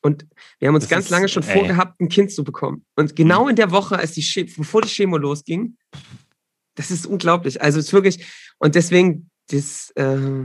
Und 0.00 0.26
wir 0.58 0.68
haben 0.68 0.76
uns 0.76 0.84
das 0.84 0.90
ganz 0.90 1.04
ist, 1.06 1.10
lange 1.10 1.28
schon 1.28 1.42
ey. 1.42 1.58
vorgehabt, 1.58 2.00
ein 2.00 2.08
Kind 2.08 2.30
zu 2.32 2.44
bekommen. 2.44 2.86
Und 2.96 3.16
genau 3.16 3.44
mhm. 3.44 3.50
in 3.50 3.56
der 3.56 3.70
Woche, 3.70 3.98
als 3.98 4.12
die 4.12 4.44
bevor 4.56 4.80
die 4.80 4.88
Chemo 4.88 5.18
losging, 5.18 5.76
das 6.76 6.90
ist 6.90 7.06
unglaublich. 7.06 7.60
Also 7.60 7.80
es 7.80 7.86
ist 7.86 7.92
wirklich, 7.92 8.24
und 8.58 8.74
deswegen, 8.74 9.28
das, 9.48 9.90
äh, 9.96 10.44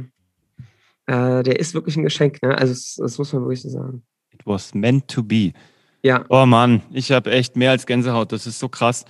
äh, 1.06 1.44
der 1.44 1.60
ist 1.60 1.74
wirklich 1.74 1.96
ein 1.96 2.04
Geschenk, 2.04 2.42
ne? 2.42 2.58
Also 2.58 2.74
das, 2.74 2.96
das 2.98 3.18
muss 3.18 3.32
man 3.32 3.44
wirklich 3.44 3.62
so 3.62 3.70
sagen. 3.70 4.04
It 4.34 4.42
was 4.46 4.74
meant 4.74 5.08
to 5.08 5.24
be. 5.24 5.54
Ja. 6.04 6.26
Oh 6.30 6.46
Mann, 6.46 6.82
ich 6.92 7.12
habe 7.12 7.32
echt 7.32 7.56
mehr 7.56 7.72
als 7.72 7.86
Gänsehaut. 7.86 8.32
Das 8.32 8.46
ist 8.46 8.60
so 8.60 8.70
krass. 8.70 9.06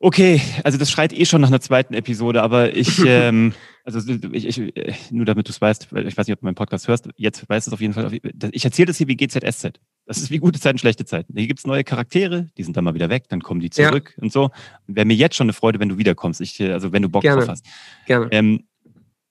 Okay, 0.00 0.40
also 0.62 0.78
das 0.78 0.90
schreit 0.90 1.12
eh 1.12 1.24
schon 1.24 1.40
nach 1.40 1.48
einer 1.48 1.60
zweiten 1.60 1.92
Episode, 1.92 2.42
aber 2.42 2.76
ich, 2.76 3.02
ähm, 3.06 3.52
also 3.82 3.98
ich, 4.32 4.46
ich, 4.46 5.10
nur 5.10 5.24
damit 5.24 5.48
du 5.48 5.50
es 5.50 5.60
weißt, 5.60 5.92
weil 5.92 6.06
ich 6.06 6.16
weiß 6.16 6.26
nicht, 6.28 6.34
ob 6.34 6.40
du 6.40 6.46
meinen 6.46 6.54
Podcast 6.54 6.86
hörst, 6.86 7.08
jetzt 7.16 7.48
weißt 7.48 7.66
du 7.66 7.70
es 7.70 7.72
auf 7.72 7.80
jeden 7.80 7.94
Fall. 7.94 8.16
Ich 8.52 8.64
erzähle 8.64 8.86
das 8.86 8.98
hier 8.98 9.08
wie 9.08 9.16
GZSZ. 9.16 9.80
Das 10.06 10.18
ist 10.18 10.30
wie 10.30 10.38
gute 10.38 10.60
Zeiten, 10.60 10.78
schlechte 10.78 11.04
Zeiten. 11.04 11.34
Hier 11.36 11.48
gibt's 11.48 11.66
neue 11.66 11.82
Charaktere, 11.82 12.46
die 12.56 12.62
sind 12.62 12.76
dann 12.76 12.84
mal 12.84 12.94
wieder 12.94 13.10
weg, 13.10 13.24
dann 13.28 13.42
kommen 13.42 13.60
die 13.60 13.70
zurück 13.70 14.14
ja. 14.16 14.22
und 14.22 14.32
so. 14.32 14.50
Wäre 14.86 15.04
mir 15.04 15.16
jetzt 15.16 15.34
schon 15.34 15.46
eine 15.46 15.52
Freude, 15.52 15.80
wenn 15.80 15.88
du 15.88 15.98
wiederkommst. 15.98 16.40
Ich, 16.40 16.62
also 16.62 16.92
wenn 16.92 17.02
du 17.02 17.08
Bock 17.08 17.22
gerne. 17.22 17.40
drauf 17.40 17.48
hast. 17.48 17.66
Gerne. 18.06 18.28
Ähm, 18.30 18.68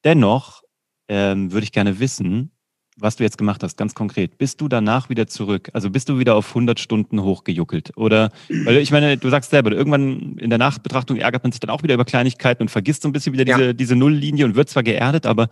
dennoch 0.04 0.64
ähm, 1.08 1.52
würde 1.54 1.64
ich 1.64 1.72
gerne 1.72 2.00
wissen, 2.00 2.52
was 3.00 3.16
du 3.16 3.24
jetzt 3.24 3.38
gemacht 3.38 3.64
hast, 3.64 3.78
ganz 3.78 3.94
konkret. 3.94 4.38
Bist 4.38 4.60
du 4.60 4.68
danach 4.68 5.10
wieder 5.10 5.28
zurück? 5.28 5.70
Also 5.74 5.90
bist 5.90 6.10
du 6.10 6.18
wieder 6.20 6.36
auf 6.36 6.50
100 6.50 6.80
Stunden 6.80 7.22
hochgejuckelt? 7.22 7.96
Oder, 7.96 8.32
weil 8.50 8.78
ich 8.78 8.92
meine, 8.92 9.18
du 9.18 9.30
sagst 9.30 9.52
selber, 9.52 9.72
irgendwann 9.72 10.38
in 10.38 10.50
der 10.50 10.60
Nachbetrachtung 10.60 11.18
ärgert 11.18 11.44
man 11.44 11.52
sich 11.52 11.60
dann 11.60 11.70
auch 11.70 11.84
wieder 11.84 11.94
über 11.94 12.06
Kleinigkeiten 12.06 12.64
und 12.64 12.70
vergisst 12.70 13.04
so 13.04 13.10
ein 13.10 13.12
bisschen 13.12 13.34
wieder 13.34 13.46
diese, 13.46 13.66
ja. 13.66 13.74
diese 13.74 13.96
Nulllinie 13.96 14.46
und 14.46 14.56
wird 14.56 14.70
zwar 14.70 14.84
geerdet, 14.84 15.26
aber 15.26 15.48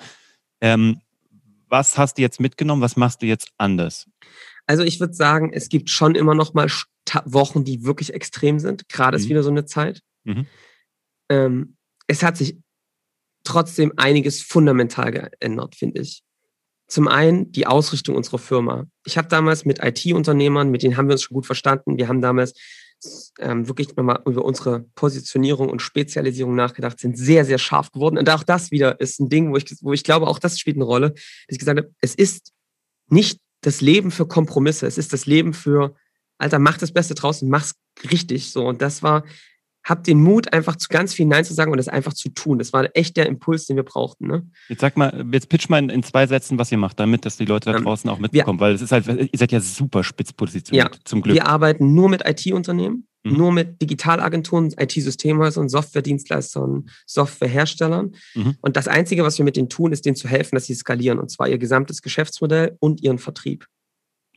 ähm, 0.61 1.01
was 1.69 1.97
hast 1.97 2.17
du 2.17 2.21
jetzt 2.21 2.39
mitgenommen? 2.39 2.81
Was 2.81 2.95
machst 2.95 3.21
du 3.21 3.25
jetzt 3.25 3.51
anders? 3.57 4.07
Also 4.65 4.83
ich 4.83 4.99
würde 4.99 5.13
sagen, 5.13 5.51
es 5.53 5.69
gibt 5.69 5.89
schon 5.89 6.15
immer 6.15 6.33
noch 6.33 6.53
mal 6.53 6.69
Wochen, 7.25 7.63
die 7.63 7.83
wirklich 7.83 8.13
extrem 8.13 8.59
sind. 8.59 8.89
Gerade 8.89 9.17
mhm. 9.17 9.23
ist 9.23 9.29
wieder 9.29 9.43
so 9.43 9.51
eine 9.51 9.65
Zeit. 9.65 10.01
Mhm. 10.23 10.47
Ähm, 11.29 11.77
es 12.07 12.23
hat 12.23 12.37
sich 12.37 12.57
trotzdem 13.43 13.93
einiges 13.97 14.41
fundamental 14.41 15.11
geändert, 15.11 15.75
finde 15.75 16.01
ich. 16.01 16.23
Zum 16.87 17.07
einen 17.07 17.51
die 17.51 17.67
Ausrichtung 17.67 18.15
unserer 18.15 18.37
Firma. 18.37 18.85
Ich 19.05 19.17
habe 19.17 19.27
damals 19.27 19.65
mit 19.65 19.83
IT-Unternehmern, 19.83 20.69
mit 20.69 20.83
denen 20.83 20.97
haben 20.97 21.07
wir 21.07 21.13
uns 21.13 21.23
schon 21.23 21.35
gut 21.35 21.45
verstanden. 21.45 21.97
Wir 21.97 22.07
haben 22.07 22.21
damals 22.21 22.53
ähm, 23.39 23.67
wirklich 23.67 23.95
nochmal 23.95 24.21
über 24.25 24.43
unsere 24.45 24.85
Positionierung 24.95 25.69
und 25.69 25.81
Spezialisierung 25.81 26.55
nachgedacht, 26.55 26.99
sind 26.99 27.17
sehr, 27.17 27.45
sehr 27.45 27.57
scharf 27.57 27.91
geworden. 27.91 28.17
Und 28.17 28.29
auch 28.29 28.43
das 28.43 28.71
wieder 28.71 28.99
ist 28.99 29.19
ein 29.19 29.29
Ding, 29.29 29.51
wo 29.51 29.57
ich, 29.57 29.65
wo 29.81 29.93
ich 29.93 30.03
glaube, 30.03 30.27
auch 30.27 30.39
das 30.39 30.59
spielt 30.59 30.77
eine 30.77 30.85
Rolle, 30.85 31.11
dass 31.11 31.23
ich 31.49 31.59
gesagt 31.59 31.77
habe, 31.77 31.91
es 32.01 32.15
ist 32.15 32.51
nicht 33.09 33.39
das 33.61 33.81
Leben 33.81 34.11
für 34.11 34.27
Kompromisse, 34.27 34.87
es 34.87 34.97
ist 34.97 35.13
das 35.13 35.25
Leben 35.25 35.53
für, 35.53 35.95
Alter, 36.37 36.59
mach 36.59 36.77
das 36.77 36.91
Beste 36.91 37.15
draußen, 37.15 37.49
mach's 37.49 37.73
richtig 38.11 38.51
so. 38.51 38.67
Und 38.67 38.81
das 38.81 39.03
war 39.03 39.23
hab 39.85 40.03
den 40.03 40.21
Mut, 40.21 40.51
einfach 40.51 40.75
zu 40.75 40.89
ganz 40.89 41.13
viel 41.13 41.27
Nein 41.27 41.45
zu 41.45 41.53
sagen 41.53 41.71
und 41.71 41.77
das 41.77 41.87
einfach 41.87 42.13
zu 42.13 42.29
tun. 42.29 42.57
Das 42.57 42.73
war 42.73 42.89
echt 42.95 43.15
der 43.17 43.27
Impuls, 43.27 43.67
den 43.67 43.75
wir 43.75 43.83
brauchten. 43.83 44.27
Ne? 44.27 44.49
Jetzt 44.67 44.81
sag 44.81 44.97
mal, 44.97 45.25
jetzt 45.31 45.47
pitch 45.47 45.69
mal 45.69 45.77
in, 45.77 45.89
in, 45.89 46.01
zwei 46.01 46.25
Sätzen, 46.25 46.57
was 46.57 46.71
ihr 46.71 46.79
macht, 46.79 46.99
damit 46.99 47.23
dass 47.23 47.37
die 47.37 47.45
Leute 47.45 47.71
da 47.71 47.77
ähm, 47.77 47.83
draußen 47.83 48.09
auch 48.09 48.17
mitbekommen, 48.17 48.59
wir, 48.59 48.65
weil 48.65 48.73
es 48.73 48.81
ist 48.81 48.91
halt, 48.91 49.07
ihr 49.07 49.29
seid 49.37 49.51
ja 49.51 49.59
super 49.59 50.03
spitz 50.03 50.33
positioniert, 50.33 50.95
ja, 50.95 50.99
zum 51.05 51.21
Glück. 51.21 51.35
Wir 51.35 51.45
arbeiten 51.45 51.93
nur 51.93 52.09
mit 52.09 52.27
IT-Unternehmen, 52.27 53.07
mhm. 53.23 53.37
nur 53.37 53.51
mit 53.51 53.79
Digitalagenturen, 53.79 54.73
IT-Systemhäusern, 54.75 55.69
Softwaredienstleistern, 55.69 56.89
Softwareherstellern. 57.05 58.15
Mhm. 58.33 58.55
Und 58.61 58.77
das 58.77 58.87
Einzige, 58.87 59.23
was 59.23 59.37
wir 59.37 59.45
mit 59.45 59.55
denen 59.55 59.69
tun, 59.69 59.91
ist 59.91 60.05
denen 60.05 60.15
zu 60.15 60.27
helfen, 60.27 60.55
dass 60.55 60.65
sie 60.65 60.73
skalieren, 60.73 61.19
und 61.19 61.29
zwar 61.29 61.47
ihr 61.47 61.59
gesamtes 61.59 62.01
Geschäftsmodell 62.01 62.75
und 62.79 63.03
ihren 63.03 63.19
Vertrieb. 63.19 63.67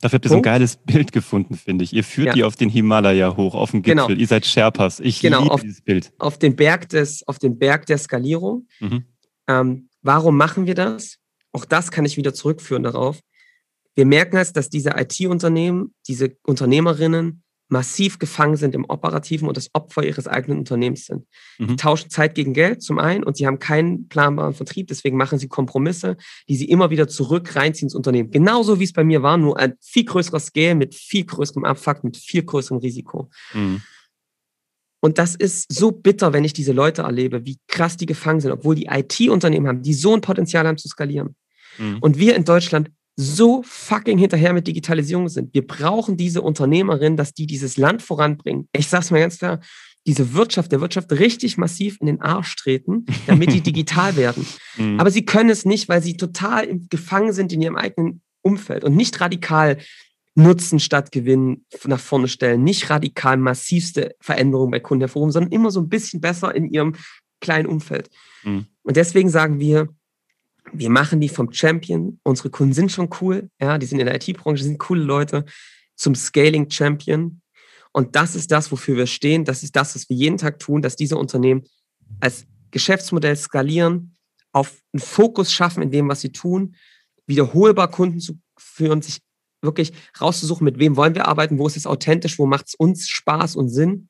Dafür 0.00 0.18
habt 0.18 0.26
ihr 0.26 0.30
so 0.30 0.36
ein 0.36 0.42
geiles 0.42 0.76
Bild 0.76 1.12
gefunden, 1.12 1.56
finde 1.56 1.84
ich. 1.84 1.92
Ihr 1.92 2.04
führt 2.04 2.28
ja. 2.28 2.32
die 2.34 2.44
auf 2.44 2.56
den 2.56 2.68
Himalaya 2.68 3.36
hoch, 3.36 3.54
auf 3.54 3.72
den 3.72 3.82
Gipfel. 3.82 4.06
Genau. 4.06 4.20
Ihr 4.20 4.26
seid 4.26 4.46
Sherpas. 4.46 5.00
Ich 5.00 5.20
genau, 5.20 5.42
liebe 5.42 5.54
auf, 5.54 5.60
dieses 5.60 5.80
Bild. 5.80 6.12
Auf 6.18 6.38
den 6.38 6.54
Berg 6.54 6.88
des, 6.88 7.26
auf 7.26 7.38
den 7.38 7.58
Berg 7.58 7.86
der 7.86 7.98
Skalierung. 7.98 8.68
Mhm. 8.80 9.04
Ähm, 9.48 9.88
warum 10.02 10.36
machen 10.36 10.66
wir 10.66 10.74
das? 10.74 11.18
Auch 11.52 11.64
das 11.64 11.90
kann 11.90 12.04
ich 12.04 12.16
wieder 12.16 12.32
zurückführen 12.32 12.84
darauf. 12.84 13.20
Wir 13.94 14.06
merken 14.06 14.36
jetzt, 14.36 14.56
dass 14.56 14.70
diese 14.70 14.90
IT-Unternehmen, 14.90 15.92
diese 16.06 16.36
Unternehmerinnen 16.46 17.42
massiv 17.68 18.18
gefangen 18.18 18.56
sind 18.56 18.74
im 18.74 18.84
Operativen 18.86 19.46
und 19.46 19.56
das 19.56 19.70
Opfer 19.74 20.02
ihres 20.02 20.26
eigenen 20.26 20.58
Unternehmens 20.58 21.06
sind. 21.06 21.26
Mhm. 21.58 21.68
Die 21.68 21.76
tauschen 21.76 22.10
Zeit 22.10 22.34
gegen 22.34 22.54
Geld 22.54 22.82
zum 22.82 22.98
einen 22.98 23.24
und 23.24 23.36
sie 23.36 23.46
haben 23.46 23.58
keinen 23.58 24.08
planbaren 24.08 24.54
Vertrieb, 24.54 24.88
deswegen 24.88 25.16
machen 25.16 25.38
sie 25.38 25.48
Kompromisse, 25.48 26.16
die 26.48 26.56
sie 26.56 26.68
immer 26.68 26.90
wieder 26.90 27.08
zurück 27.08 27.54
reinziehen 27.54 27.86
ins 27.86 27.94
Unternehmen. 27.94 28.30
Genauso 28.30 28.80
wie 28.80 28.84
es 28.84 28.92
bei 28.92 29.04
mir 29.04 29.22
war, 29.22 29.36
nur 29.36 29.58
ein 29.58 29.74
viel 29.80 30.04
größerer 30.04 30.40
Scale 30.40 30.74
mit 30.74 30.94
viel 30.94 31.24
größerem 31.24 31.64
Abfuck, 31.64 32.04
mit 32.04 32.16
viel 32.16 32.42
größerem 32.42 32.78
Risiko. 32.78 33.30
Mhm. 33.52 33.82
Und 35.00 35.18
das 35.18 35.36
ist 35.36 35.72
so 35.72 35.92
bitter, 35.92 36.32
wenn 36.32 36.44
ich 36.44 36.52
diese 36.52 36.72
Leute 36.72 37.02
erlebe, 37.02 37.44
wie 37.44 37.58
krass 37.68 37.96
die 37.96 38.06
gefangen 38.06 38.40
sind, 38.40 38.50
obwohl 38.50 38.74
die 38.74 38.86
IT-Unternehmen 38.90 39.68
haben, 39.68 39.82
die 39.82 39.94
so 39.94 40.14
ein 40.14 40.20
Potenzial 40.20 40.66
haben 40.66 40.78
zu 40.78 40.88
skalieren. 40.88 41.36
Mhm. 41.78 41.98
Und 42.00 42.18
wir 42.18 42.34
in 42.34 42.44
Deutschland 42.44 42.90
so 43.20 43.64
fucking 43.64 44.16
hinterher 44.16 44.52
mit 44.52 44.68
Digitalisierung 44.68 45.28
sind. 45.28 45.52
Wir 45.52 45.66
brauchen 45.66 46.16
diese 46.16 46.40
Unternehmerinnen, 46.40 47.16
dass 47.16 47.34
die 47.34 47.48
dieses 47.48 47.76
Land 47.76 48.00
voranbringen. 48.00 48.68
Ich 48.72 48.86
sag's 48.86 49.10
mal 49.10 49.18
ganz 49.18 49.38
klar, 49.38 49.58
diese 50.06 50.34
Wirtschaft, 50.34 50.70
der 50.70 50.80
Wirtschaft 50.80 51.10
richtig 51.10 51.58
massiv 51.58 51.96
in 52.00 52.06
den 52.06 52.20
Arsch 52.20 52.54
treten, 52.54 53.06
damit 53.26 53.52
die 53.52 53.60
digital 53.72 54.14
werden. 54.14 54.46
Mhm. 54.76 55.00
Aber 55.00 55.10
sie 55.10 55.24
können 55.24 55.50
es 55.50 55.64
nicht, 55.64 55.88
weil 55.88 56.00
sie 56.00 56.16
total 56.16 56.78
gefangen 56.90 57.32
sind 57.32 57.52
in 57.52 57.60
ihrem 57.60 57.74
eigenen 57.74 58.22
Umfeld 58.42 58.84
und 58.84 58.94
nicht 58.94 59.20
radikal 59.20 59.78
Nutzen 60.36 60.78
statt 60.78 61.10
Gewinn 61.10 61.64
nach 61.86 61.98
vorne 61.98 62.28
stellen, 62.28 62.62
nicht 62.62 62.88
radikal 62.88 63.36
massivste 63.36 64.14
Veränderungen 64.20 64.70
bei 64.70 64.78
Kunden 64.78 65.02
hervorrufen, 65.02 65.32
sondern 65.32 65.50
immer 65.50 65.72
so 65.72 65.80
ein 65.80 65.88
bisschen 65.88 66.20
besser 66.20 66.54
in 66.54 66.70
ihrem 66.70 66.94
kleinen 67.40 67.66
Umfeld. 67.66 68.10
Mhm. 68.44 68.66
Und 68.84 68.96
deswegen 68.96 69.28
sagen 69.28 69.58
wir, 69.58 69.88
wir 70.72 70.90
machen 70.90 71.20
die 71.20 71.28
vom 71.28 71.52
Champion. 71.52 72.20
Unsere 72.22 72.50
Kunden 72.50 72.72
sind 72.72 72.92
schon 72.92 73.08
cool. 73.20 73.50
Ja, 73.60 73.78
die 73.78 73.86
sind 73.86 73.98
in 74.00 74.06
der 74.06 74.14
IT-Branche, 74.14 74.64
sind 74.64 74.78
coole 74.78 75.02
Leute 75.02 75.44
zum 75.96 76.14
Scaling 76.14 76.70
Champion. 76.70 77.40
Und 77.92 78.16
das 78.16 78.34
ist 78.34 78.50
das, 78.50 78.70
wofür 78.70 78.96
wir 78.96 79.06
stehen. 79.06 79.44
Das 79.44 79.62
ist 79.62 79.74
das, 79.74 79.94
was 79.94 80.08
wir 80.08 80.16
jeden 80.16 80.38
Tag 80.38 80.58
tun, 80.58 80.82
dass 80.82 80.96
diese 80.96 81.16
Unternehmen 81.16 81.64
als 82.20 82.46
Geschäftsmodell 82.70 83.36
skalieren, 83.36 84.16
auf 84.52 84.82
einen 84.92 85.00
Fokus 85.00 85.52
schaffen 85.52 85.82
in 85.82 85.90
dem, 85.90 86.08
was 86.08 86.20
sie 86.20 86.32
tun, 86.32 86.76
wiederholbar 87.26 87.90
Kunden 87.90 88.20
zu 88.20 88.38
führen, 88.58 89.02
sich 89.02 89.20
wirklich 89.62 89.92
rauszusuchen, 90.20 90.64
mit 90.64 90.78
wem 90.78 90.96
wollen 90.96 91.14
wir 91.14 91.26
arbeiten, 91.26 91.58
wo 91.58 91.66
ist 91.66 91.76
es 91.76 91.86
authentisch, 91.86 92.38
wo 92.38 92.46
macht 92.46 92.68
es 92.68 92.74
uns 92.74 93.08
Spaß 93.08 93.56
und 93.56 93.68
Sinn 93.68 94.08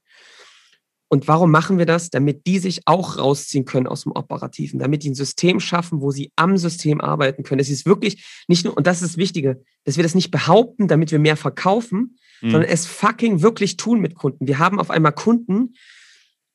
und 1.08 1.26
warum 1.26 1.50
machen 1.50 1.78
wir 1.78 1.86
das? 1.86 2.10
Damit 2.10 2.46
die 2.46 2.58
sich 2.58 2.82
auch 2.84 3.16
rausziehen 3.16 3.64
können 3.64 3.86
aus 3.86 4.02
dem 4.02 4.12
Operativen, 4.12 4.78
damit 4.78 5.02
die 5.02 5.10
ein 5.10 5.14
System 5.14 5.58
schaffen, 5.58 6.02
wo 6.02 6.10
sie 6.10 6.30
am 6.36 6.58
System 6.58 7.00
arbeiten 7.00 7.42
können. 7.42 7.60
Es 7.60 7.70
ist 7.70 7.86
wirklich 7.86 8.24
nicht 8.46 8.64
nur, 8.64 8.76
und 8.76 8.86
das 8.86 9.00
ist 9.00 9.12
das 9.12 9.16
Wichtige, 9.16 9.62
dass 9.84 9.96
wir 9.96 10.02
das 10.02 10.14
nicht 10.14 10.30
behaupten, 10.30 10.86
damit 10.86 11.10
wir 11.10 11.18
mehr 11.18 11.36
verkaufen, 11.36 12.18
mhm. 12.42 12.50
sondern 12.50 12.70
es 12.70 12.86
fucking 12.86 13.40
wirklich 13.40 13.78
tun 13.78 14.00
mit 14.00 14.14
Kunden. 14.14 14.46
Wir 14.46 14.58
haben 14.58 14.78
auf 14.78 14.90
einmal 14.90 15.12
Kunden, 15.12 15.74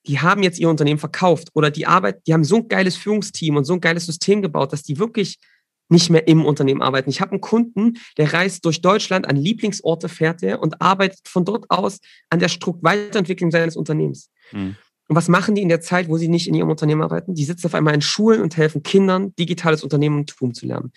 die 0.05 0.19
haben 0.19 0.43
jetzt 0.43 0.59
ihr 0.59 0.69
Unternehmen 0.69 0.99
verkauft 0.99 1.49
oder 1.53 1.71
die 1.71 1.87
Arbeit, 1.87 2.27
die 2.27 2.33
haben 2.33 2.43
so 2.43 2.57
ein 2.57 2.67
geiles 2.67 2.95
Führungsteam 2.95 3.55
und 3.55 3.63
so 3.63 3.73
ein 3.73 3.81
geiles 3.81 4.05
System 4.05 4.41
gebaut, 4.41 4.71
dass 4.71 4.83
die 4.83 4.99
wirklich 4.99 5.39
nicht 5.89 6.09
mehr 6.09 6.27
im 6.27 6.45
Unternehmen 6.45 6.81
arbeiten. 6.81 7.09
Ich 7.09 7.21
habe 7.21 7.31
einen 7.31 7.41
Kunden, 7.41 7.93
der 8.17 8.33
reist 8.33 8.65
durch 8.65 8.81
Deutschland, 8.81 9.27
an 9.27 9.35
Lieblingsorte 9.35 10.09
fährt 10.09 10.43
er 10.43 10.61
und 10.61 10.81
arbeitet 10.81 11.27
von 11.27 11.45
dort 11.45 11.69
aus 11.69 11.99
an 12.29 12.39
der 12.39 12.49
Strukt 12.49 12.83
Weiterentwicklung 12.83 13.51
seines 13.51 13.75
Unternehmens. 13.75 14.29
Mhm. 14.51 14.75
Und 15.09 15.15
was 15.15 15.27
machen 15.27 15.55
die 15.55 15.61
in 15.61 15.69
der 15.69 15.81
Zeit, 15.81 16.07
wo 16.07 16.17
sie 16.17 16.29
nicht 16.29 16.47
in 16.47 16.53
ihrem 16.55 16.69
Unternehmen 16.69 17.01
arbeiten? 17.01 17.35
Die 17.35 17.43
sitzen 17.43 17.67
auf 17.67 17.75
einmal 17.75 17.93
in 17.93 18.01
Schulen 18.01 18.41
und 18.41 18.55
helfen 18.55 18.83
Kindern, 18.83 19.35
digitales 19.35 19.83
Unternehmertum 19.83 20.53
zu 20.53 20.65
lernen. 20.65 20.91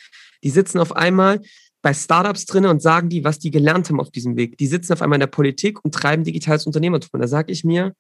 Die 0.44 0.50
sitzen 0.50 0.78
auf 0.78 0.94
einmal 0.94 1.40
bei 1.82 1.92
Startups 1.92 2.46
drin 2.46 2.66
und 2.66 2.80
sagen 2.80 3.08
die, 3.08 3.24
was 3.24 3.38
die 3.38 3.50
gelernt 3.50 3.88
haben 3.88 4.00
auf 4.00 4.10
diesem 4.10 4.36
Weg. 4.36 4.58
Die 4.58 4.66
sitzen 4.66 4.92
auf 4.92 5.02
einmal 5.02 5.16
in 5.16 5.20
der 5.20 5.26
Politik 5.26 5.84
und 5.84 5.94
treiben 5.94 6.24
digitales 6.24 6.66
Unternehmertum. 6.66 7.10
Und 7.12 7.20
da 7.20 7.28
sage 7.28 7.52
ich 7.52 7.64
mir, 7.64 7.94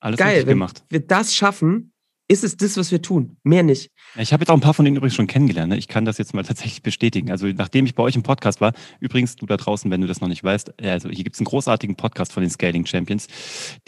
Alles 0.00 0.18
geil, 0.18 0.46
wenn 0.46 0.54
gemacht. 0.54 0.84
wir 0.88 1.00
das 1.00 1.34
schaffen, 1.34 1.92
ist 2.30 2.44
es 2.44 2.56
das, 2.56 2.76
was 2.76 2.92
wir 2.92 3.02
tun. 3.02 3.36
Mehr 3.42 3.64
nicht. 3.64 3.90
Ich 4.16 4.32
habe 4.32 4.42
jetzt 4.42 4.50
auch 4.50 4.54
ein 4.54 4.60
paar 4.60 4.72
von 4.72 4.84
denen 4.84 4.96
übrigens 4.96 5.16
schon 5.16 5.26
kennengelernt. 5.26 5.70
Ne? 5.70 5.76
Ich 5.76 5.88
kann 5.88 6.04
das 6.04 6.16
jetzt 6.16 6.32
mal 6.32 6.44
tatsächlich 6.44 6.80
bestätigen. 6.80 7.32
Also 7.32 7.48
nachdem 7.48 7.86
ich 7.86 7.96
bei 7.96 8.04
euch 8.04 8.14
im 8.14 8.22
Podcast 8.22 8.60
war, 8.60 8.72
übrigens 9.00 9.34
du 9.34 9.46
da 9.46 9.56
draußen, 9.56 9.90
wenn 9.90 10.00
du 10.00 10.06
das 10.06 10.20
noch 10.20 10.28
nicht 10.28 10.44
weißt, 10.44 10.74
äh, 10.80 10.90
also 10.90 11.08
hier 11.08 11.24
gibt 11.24 11.34
es 11.34 11.40
einen 11.40 11.46
großartigen 11.46 11.96
Podcast 11.96 12.32
von 12.32 12.44
den 12.44 12.50
Scaling 12.50 12.86
Champions, 12.86 13.26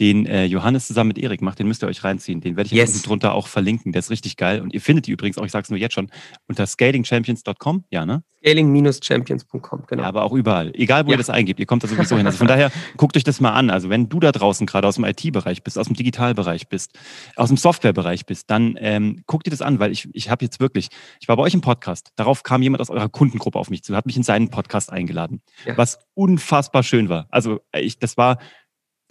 den 0.00 0.26
äh, 0.26 0.44
Johannes 0.46 0.88
zusammen 0.88 1.08
mit 1.08 1.18
Erik 1.18 1.40
macht. 1.40 1.60
Den 1.60 1.68
müsst 1.68 1.84
ihr 1.84 1.86
euch 1.86 2.02
reinziehen. 2.02 2.40
Den 2.40 2.56
werde 2.56 2.66
ich 2.66 2.72
Yes. 2.72 2.88
yes. 2.88 2.96
unten 2.96 3.06
drunter 3.06 3.34
auch 3.34 3.46
verlinken. 3.46 3.92
Der 3.92 4.00
ist 4.00 4.10
richtig 4.10 4.36
geil. 4.36 4.60
Und 4.60 4.74
ihr 4.74 4.80
findet 4.80 5.06
die 5.06 5.12
übrigens 5.12 5.38
auch, 5.38 5.44
ich 5.44 5.52
sage 5.52 5.62
es 5.62 5.70
nur 5.70 5.78
jetzt 5.78 5.94
schon, 5.94 6.10
unter 6.48 6.66
scalingchampions.com. 6.66 7.84
Ja, 7.90 8.04
ne? 8.04 8.24
Scaling-champions.com, 8.42 9.84
genau. 9.86 10.02
Ja, 10.02 10.08
aber 10.08 10.24
auch 10.24 10.32
überall. 10.32 10.72
Egal, 10.74 11.06
wo 11.06 11.10
Ja. 11.10 11.14
ihr 11.14 11.18
das 11.18 11.30
eingebt, 11.30 11.60
ihr 11.60 11.66
kommt 11.66 11.84
da 11.84 11.88
sowieso 11.88 12.16
hin. 12.16 12.26
Also 12.26 12.38
von 12.38 12.46
daher, 12.46 12.70
guckt 12.96 13.16
euch 13.16 13.24
das 13.24 13.40
mal 13.40 13.52
an. 13.52 13.70
Also 13.70 13.88
wenn 13.90 14.08
du 14.08 14.20
da 14.20 14.32
draußen 14.32 14.66
gerade 14.66 14.86
aus 14.88 14.96
dem 14.96 15.04
IT-Bereich 15.04 15.62
bist, 15.62 15.78
aus 15.78 15.86
dem 15.86 15.96
Digitalbereich 15.96 16.68
bist, 16.68 16.98
aus 17.36 17.48
dem 17.48 17.56
Softwarebereich 17.56 18.26
bist, 18.26 18.50
dann 18.50 18.76
ähm, 18.80 19.22
guck 19.26 19.44
dir 19.44 19.50
das 19.50 19.62
an, 19.62 19.78
weil 19.78 19.92
ich, 19.92 20.08
ich 20.12 20.30
habe 20.30 20.44
jetzt 20.44 20.60
wirklich, 20.60 20.88
ich 21.20 21.28
war 21.28 21.36
bei 21.36 21.42
euch 21.42 21.54
im 21.54 21.60
Podcast, 21.60 22.10
darauf 22.16 22.42
kam 22.42 22.62
jemand 22.62 22.80
aus 22.80 22.90
eurer 22.90 23.08
Kundengruppe 23.08 23.58
auf 23.58 23.70
mich 23.70 23.82
zu, 23.82 23.94
hat 23.96 24.06
mich 24.06 24.16
in 24.16 24.22
seinen 24.22 24.50
Podcast 24.50 24.92
eingeladen, 24.92 25.42
Ja. 25.64 25.76
was 25.76 25.98
unfassbar 26.14 26.82
schön 26.82 27.08
war. 27.08 27.26
Also 27.30 27.60
ich, 27.74 27.98
das 27.98 28.16
war 28.16 28.38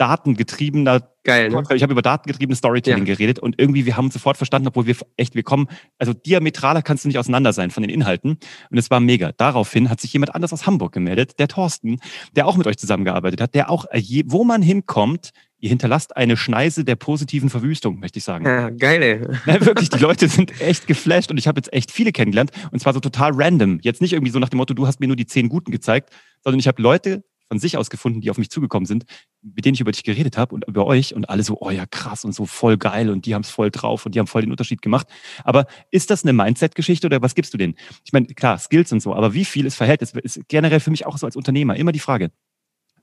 datengetriebener 0.02 1.08
Geil, 1.24 1.50
ne? 1.52 1.62
Ich 1.76 1.84
habe 1.84 1.92
über 1.94 2.02
datengetriebenes 2.02 2.58
Storytelling 2.58 3.06
Ja. 3.06 3.14
geredet 3.14 3.38
und 3.38 3.60
irgendwie, 3.60 3.86
wir 3.86 3.96
haben 3.96 4.06
uns 4.06 4.16
sofort 4.16 4.38
verstanden, 4.38 4.68
obwohl 4.70 4.88
wir 4.88 4.96
echt, 5.18 5.36
wir 5.36 5.44
kommen, 5.44 5.68
also 6.00 6.14
diametraler 6.14 6.82
kannst 6.82 7.04
du 7.04 7.10
nicht 7.10 7.20
auseinander 7.20 7.54
sein 7.54 7.70
von 7.70 7.84
den 7.84 7.92
Inhalten. 7.92 8.40
Und 8.72 8.78
es 8.80 8.90
war 8.90 9.00
mega. 9.00 9.32
Daraufhin 9.38 9.92
hat 9.92 10.02
sich 10.02 10.12
jemand 10.14 10.34
anders 10.34 10.52
aus 10.52 10.66
Hamburg 10.66 10.94
gemeldet, 10.94 11.38
der 11.38 11.48
Thorsten, 11.48 12.00
der 12.36 12.48
auch 12.48 12.58
mit 12.58 12.66
euch 12.66 12.78
zusammengearbeitet 12.78 13.40
hat, 13.40 13.54
der 13.54 13.70
auch, 13.70 13.86
äh, 13.92 14.00
je, 14.00 14.24
wo 14.26 14.44
man 14.44 14.64
hinkommt, 14.64 15.30
ihr 15.60 15.70
hinterlasst 15.70 16.18
eine 16.18 16.38
Schneise 16.38 16.84
der 16.84 16.96
positiven 16.96 17.52
Verwüstung, 17.52 18.00
möchte 18.00 18.18
ich 18.18 18.24
sagen. 18.24 18.44
Ja, 18.48 18.72
geil, 18.72 19.04
ey. 19.04 19.22
Ja, 19.46 19.64
wirklich, 19.64 19.92
die 19.92 20.00
Leute 20.00 20.28
sind 20.28 20.60
echt 20.60 20.88
geflasht 20.88 21.30
und 21.30 21.38
ich 21.38 21.48
habe 21.48 21.60
jetzt 21.60 21.72
echt 21.72 21.92
viele 21.92 22.12
kennengelernt 22.12 22.50
und 22.72 22.80
zwar 22.80 22.94
so 22.94 23.00
total 23.00 23.34
random. 23.36 23.78
Jetzt 23.84 24.02
nicht 24.02 24.14
irgendwie 24.14 24.32
so 24.32 24.40
nach 24.40 24.50
dem 24.50 24.58
Motto, 24.58 24.74
du 24.74 24.88
hast 24.88 25.00
mir 25.00 25.06
nur 25.06 25.16
die 25.16 25.28
zehn 25.28 25.50
Guten 25.50 25.70
gezeigt, 25.70 26.10
sondern 26.44 26.60
ich 26.60 26.68
habe 26.68 26.82
Leute 26.82 27.24
von 27.52 27.60
sich 27.60 27.76
aus 27.76 27.90
gefunden, 27.90 28.22
die 28.22 28.32
auf 28.32 28.38
mich 28.38 28.50
zugekommen 28.50 28.86
sind, 28.86 29.04
mit 29.42 29.66
denen 29.66 29.74
ich 29.74 29.82
über 29.82 29.92
dich 29.92 30.04
geredet 30.04 30.38
habe 30.38 30.56
und 30.56 30.66
über 30.70 30.88
euch 30.88 31.14
und 31.14 31.30
alle 31.30 31.44
so, 31.44 31.58
oh 31.60 31.70
ja, 31.70 31.86
krass 31.86 32.24
und 32.24 32.32
so 32.34 32.46
voll 32.46 32.78
geil 32.78 33.10
und 33.10 33.26
die 33.26 33.36
haben 33.36 33.42
es 33.42 33.50
voll 33.50 33.70
drauf 33.70 34.06
und 34.06 34.16
die 34.16 34.20
haben 34.20 34.28
voll 34.28 34.42
den 34.42 34.52
Unterschied 34.52 34.82
gemacht. 34.82 35.06
Aber 35.44 35.66
ist 35.92 36.10
das 36.12 36.24
eine 36.24 36.32
Mindset-Geschichte 36.32 37.08
oder 37.08 37.22
was 37.22 37.36
gibst 37.36 37.54
du 37.54 37.58
denen? 37.58 37.76
Ich 38.06 38.14
meine, 38.14 38.28
klar, 38.28 38.58
Skills 38.58 38.94
und 38.94 39.02
so, 39.02 39.14
aber 39.14 39.34
wie 39.34 39.44
viel 39.44 39.66
ist 39.66 39.76
Verhältnis? 39.76 40.14
Ist 40.14 40.48
generell 40.48 40.80
für 40.80 40.92
mich 40.92 41.06
auch 41.06 41.18
so 41.18 41.26
als 41.26 41.36
Unternehmer 41.36 41.76
immer 41.76 41.92
die 41.92 42.00
Frage, 42.00 42.32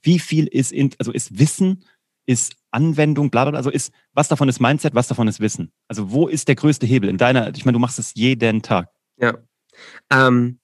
wie 0.01 0.19
viel 0.19 0.47
ist, 0.47 0.73
in, 0.73 0.93
also 0.99 1.13
ist 1.13 1.39
Wissen, 1.39 1.85
ist 2.25 2.57
Anwendung, 2.71 3.29
bla, 3.29 3.45
bla, 3.45 3.51
bla, 3.51 3.59
also 3.59 3.69
ist, 3.69 3.93
was 4.15 4.29
davon 4.29 4.49
ist 4.49 4.61
Mindset, 4.61 4.95
was 4.95 5.09
davon 5.09 5.29
ist 5.29 5.41
Wissen? 5.41 5.73
Also 5.89 6.11
wo 6.11 6.27
ist 6.27 6.49
der 6.49 6.55
größte 6.55 6.87
Hebel 6.87 7.11
in 7.11 7.19
deiner, 7.19 7.55
ich 7.55 7.67
meine, 7.67 7.75
du 7.75 7.81
machst 7.81 7.99
es 7.99 8.15
jeden 8.15 8.63
Tag. 8.63 8.89
Ja. 9.19 9.37
Ähm, 10.11 10.59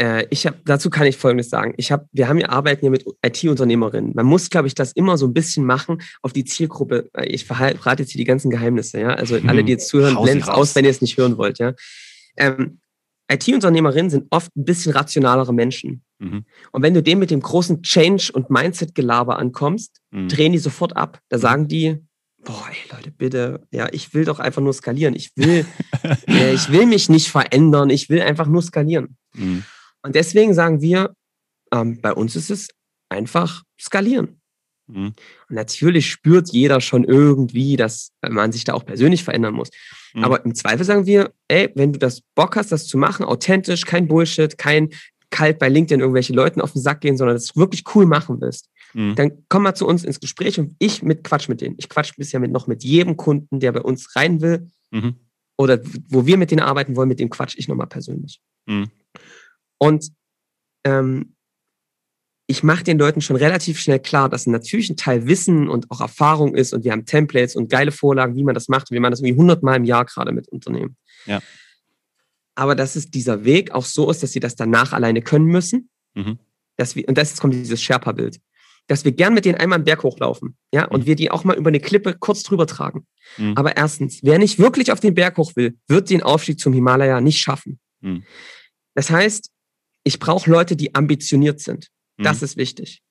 äh, 0.00 0.26
ich 0.30 0.46
habe 0.46 0.56
dazu 0.64 0.90
kann 0.90 1.06
ich 1.06 1.16
Folgendes 1.16 1.50
sagen. 1.50 1.74
Ich 1.76 1.92
habe, 1.92 2.08
wir 2.12 2.28
haben 2.28 2.38
ja 2.38 2.48
arbeiten 2.48 2.84
ja 2.84 2.90
mit 2.90 3.04
IT-Unternehmerinnen. 3.24 4.12
Man 4.14 4.26
muss, 4.26 4.50
glaube 4.50 4.66
ich, 4.66 4.74
das 4.74 4.92
immer 4.92 5.16
so 5.18 5.26
ein 5.26 5.32
bisschen 5.34 5.64
machen 5.64 6.02
auf 6.22 6.32
die 6.32 6.44
Zielgruppe. 6.44 7.08
Äh, 7.14 7.26
Ich 7.26 7.44
verrate 7.44 8.02
jetzt 8.02 8.10
hier 8.12 8.18
die 8.18 8.24
ganzen 8.24 8.50
Geheimnisse, 8.50 9.00
ja. 9.00 9.08
Also 9.10 9.38
Mhm. 9.38 9.48
alle, 9.48 9.64
die 9.64 9.72
jetzt 9.72 9.88
zuhören, 9.88 10.20
blendet 10.22 10.48
aus, 10.48 10.74
wenn 10.74 10.84
ihr 10.84 10.90
es 10.90 11.00
nicht 11.00 11.16
hören 11.16 11.36
wollt, 11.38 11.58
ja. 11.58 11.74
Ähm, 12.36 12.80
IT-Unternehmerinnen 13.30 14.10
sind 14.10 14.26
oft 14.30 14.54
ein 14.56 14.64
bisschen 14.64 14.92
rationalere 14.92 15.54
Menschen. 15.54 16.02
Mhm. 16.18 16.44
Und 16.72 16.82
wenn 16.82 16.92
du 16.94 17.02
dem 17.02 17.18
mit 17.18 17.30
dem 17.30 17.40
großen 17.40 17.82
Change- 17.82 18.30
und 18.32 18.50
Mindset-Gelaber 18.50 19.38
ankommst, 19.38 20.00
Mhm. 20.10 20.28
drehen 20.28 20.52
die 20.52 20.58
sofort 20.58 20.96
ab. 20.96 21.20
Da 21.30 21.38
sagen 21.38 21.66
die, 21.68 21.96
boah, 22.44 22.66
ey 22.70 22.94
Leute, 22.96 23.10
bitte, 23.10 23.66
ja, 23.70 23.88
ich 23.92 24.12
will 24.12 24.26
doch 24.26 24.40
einfach 24.40 24.60
nur 24.60 24.74
skalieren. 24.74 25.14
Ich 25.16 25.30
will, 25.36 25.64
äh, 26.28 26.52
ich 26.52 26.70
will 26.70 26.84
mich 26.86 27.08
nicht 27.08 27.28
verändern. 27.30 27.88
Ich 27.88 28.10
will 28.10 28.20
einfach 28.20 28.46
nur 28.46 28.60
skalieren. 28.60 29.16
Mhm. 29.34 29.64
Und 30.04 30.14
deswegen 30.14 30.54
sagen 30.54 30.80
wir, 30.80 31.14
ähm, 31.72 32.00
bei 32.00 32.12
uns 32.12 32.36
ist 32.36 32.50
es 32.50 32.68
einfach 33.08 33.62
skalieren. 33.80 34.40
Mhm. 34.86 35.06
Und 35.48 35.54
natürlich 35.56 36.10
spürt 36.10 36.50
jeder 36.50 36.80
schon 36.80 37.04
irgendwie, 37.04 37.76
dass 37.76 38.12
man 38.28 38.52
sich 38.52 38.64
da 38.64 38.74
auch 38.74 38.84
persönlich 38.84 39.24
verändern 39.24 39.54
muss. 39.54 39.70
Mhm. 40.12 40.24
Aber 40.24 40.44
im 40.44 40.54
Zweifel 40.54 40.84
sagen 40.84 41.06
wir, 41.06 41.32
ey, 41.48 41.72
wenn 41.74 41.92
du 41.94 41.98
das 41.98 42.20
Bock 42.34 42.56
hast, 42.56 42.70
das 42.70 42.86
zu 42.86 42.98
machen, 42.98 43.24
authentisch, 43.24 43.86
kein 43.86 44.06
Bullshit, 44.06 44.58
kein 44.58 44.90
kalt 45.30 45.58
bei 45.58 45.68
LinkedIn 45.68 46.00
irgendwelche 46.00 46.34
Leuten 46.34 46.60
auf 46.60 46.72
den 46.72 46.82
Sack 46.82 47.00
gehen, 47.00 47.16
sondern 47.16 47.36
das 47.36 47.56
wirklich 47.56 47.82
cool 47.94 48.06
machen 48.06 48.40
willst, 48.40 48.68
Mhm. 48.92 49.14
dann 49.16 49.44
komm 49.48 49.64
mal 49.64 49.74
zu 49.74 49.86
uns 49.86 50.04
ins 50.04 50.20
Gespräch 50.20 50.60
und 50.60 50.76
ich 50.78 51.02
mit 51.02 51.24
Quatsch 51.24 51.48
mit 51.48 51.60
denen. 51.60 51.74
Ich 51.78 51.88
quatsch 51.88 52.12
bisher 52.16 52.38
mit 52.38 52.52
noch 52.52 52.68
mit 52.68 52.84
jedem 52.84 53.16
Kunden, 53.16 53.58
der 53.58 53.72
bei 53.72 53.80
uns 53.80 54.14
rein 54.14 54.40
will 54.40 54.70
Mhm. 54.92 55.16
oder 55.56 55.80
wo 56.08 56.26
wir 56.26 56.36
mit 56.36 56.52
denen 56.52 56.60
arbeiten 56.60 56.94
wollen, 56.94 57.08
mit 57.08 57.18
dem 57.18 57.30
quatsch 57.30 57.56
ich 57.56 57.66
nochmal 57.66 57.88
persönlich. 57.88 58.40
Und 59.84 60.10
ähm, 60.84 61.34
ich 62.46 62.62
mache 62.62 62.84
den 62.84 62.98
Leuten 62.98 63.20
schon 63.20 63.36
relativ 63.36 63.80
schnell 63.80 64.00
klar, 64.00 64.28
dass 64.28 64.46
natürlich 64.46 64.90
ein 64.90 64.96
Teil 64.96 65.26
Wissen 65.26 65.68
und 65.68 65.90
auch 65.90 66.00
Erfahrung 66.00 66.54
ist 66.54 66.74
und 66.74 66.84
wir 66.84 66.92
haben 66.92 67.06
Templates 67.06 67.56
und 67.56 67.70
geile 67.70 67.90
Vorlagen, 67.90 68.36
wie 68.36 68.44
man 68.44 68.54
das 68.54 68.68
macht. 68.68 68.90
Wir 68.90 69.00
machen 69.00 69.12
das 69.12 69.20
irgendwie 69.20 69.38
hundertmal 69.38 69.76
im 69.76 69.84
Jahr 69.84 70.04
gerade 70.04 70.32
mit 70.32 70.48
Unternehmen. 70.48 70.96
Ja. 71.24 71.40
Aber 72.54 72.74
dass 72.74 72.96
es 72.96 73.10
dieser 73.10 73.44
Weg 73.44 73.72
auch 73.72 73.84
so 73.84 74.10
ist, 74.10 74.22
dass 74.22 74.32
sie 74.32 74.40
das 74.40 74.56
danach 74.56 74.92
alleine 74.92 75.22
können 75.22 75.46
müssen. 75.46 75.88
Mhm. 76.14 76.38
Dass 76.76 76.96
wir, 76.96 77.08
und 77.08 77.16
das 77.16 77.40
kommt 77.40 77.54
dieses 77.54 77.82
Sherpa-Bild. 77.82 78.40
Dass 78.88 79.06
wir 79.06 79.12
gern 79.12 79.32
mit 79.32 79.46
denen 79.46 79.56
einmal 79.56 79.76
einen 79.76 79.84
Berg 79.84 80.02
hochlaufen, 80.02 80.56
ja, 80.72 80.84
und 80.84 81.00
Mhm. 81.00 81.06
wir 81.06 81.16
die 81.16 81.30
auch 81.30 81.44
mal 81.44 81.56
über 81.56 81.68
eine 81.68 81.80
Klippe 81.80 82.14
kurz 82.14 82.42
drüber 82.42 82.66
tragen. 82.66 83.06
Mhm. 83.38 83.54
Aber 83.56 83.76
erstens, 83.76 84.20
wer 84.22 84.38
nicht 84.38 84.58
wirklich 84.58 84.92
auf 84.92 85.00
den 85.00 85.14
Berg 85.14 85.38
hoch 85.38 85.56
will, 85.56 85.78
wird 85.88 86.10
den 86.10 86.22
Aufstieg 86.22 86.60
zum 86.60 86.74
Himalaya 86.74 87.22
nicht 87.22 87.38
schaffen. 87.38 87.80
Mhm. 88.02 88.24
Das 88.94 89.10
heißt, 89.10 89.50
ich 90.04 90.18
brauche 90.18 90.50
Leute, 90.50 90.76
die 90.76 90.94
ambitioniert 90.94 91.60
sind. 91.60 91.88
Das 92.18 92.40
Mhm. 92.40 92.44
ist 92.44 92.56
wichtig. 92.56 93.02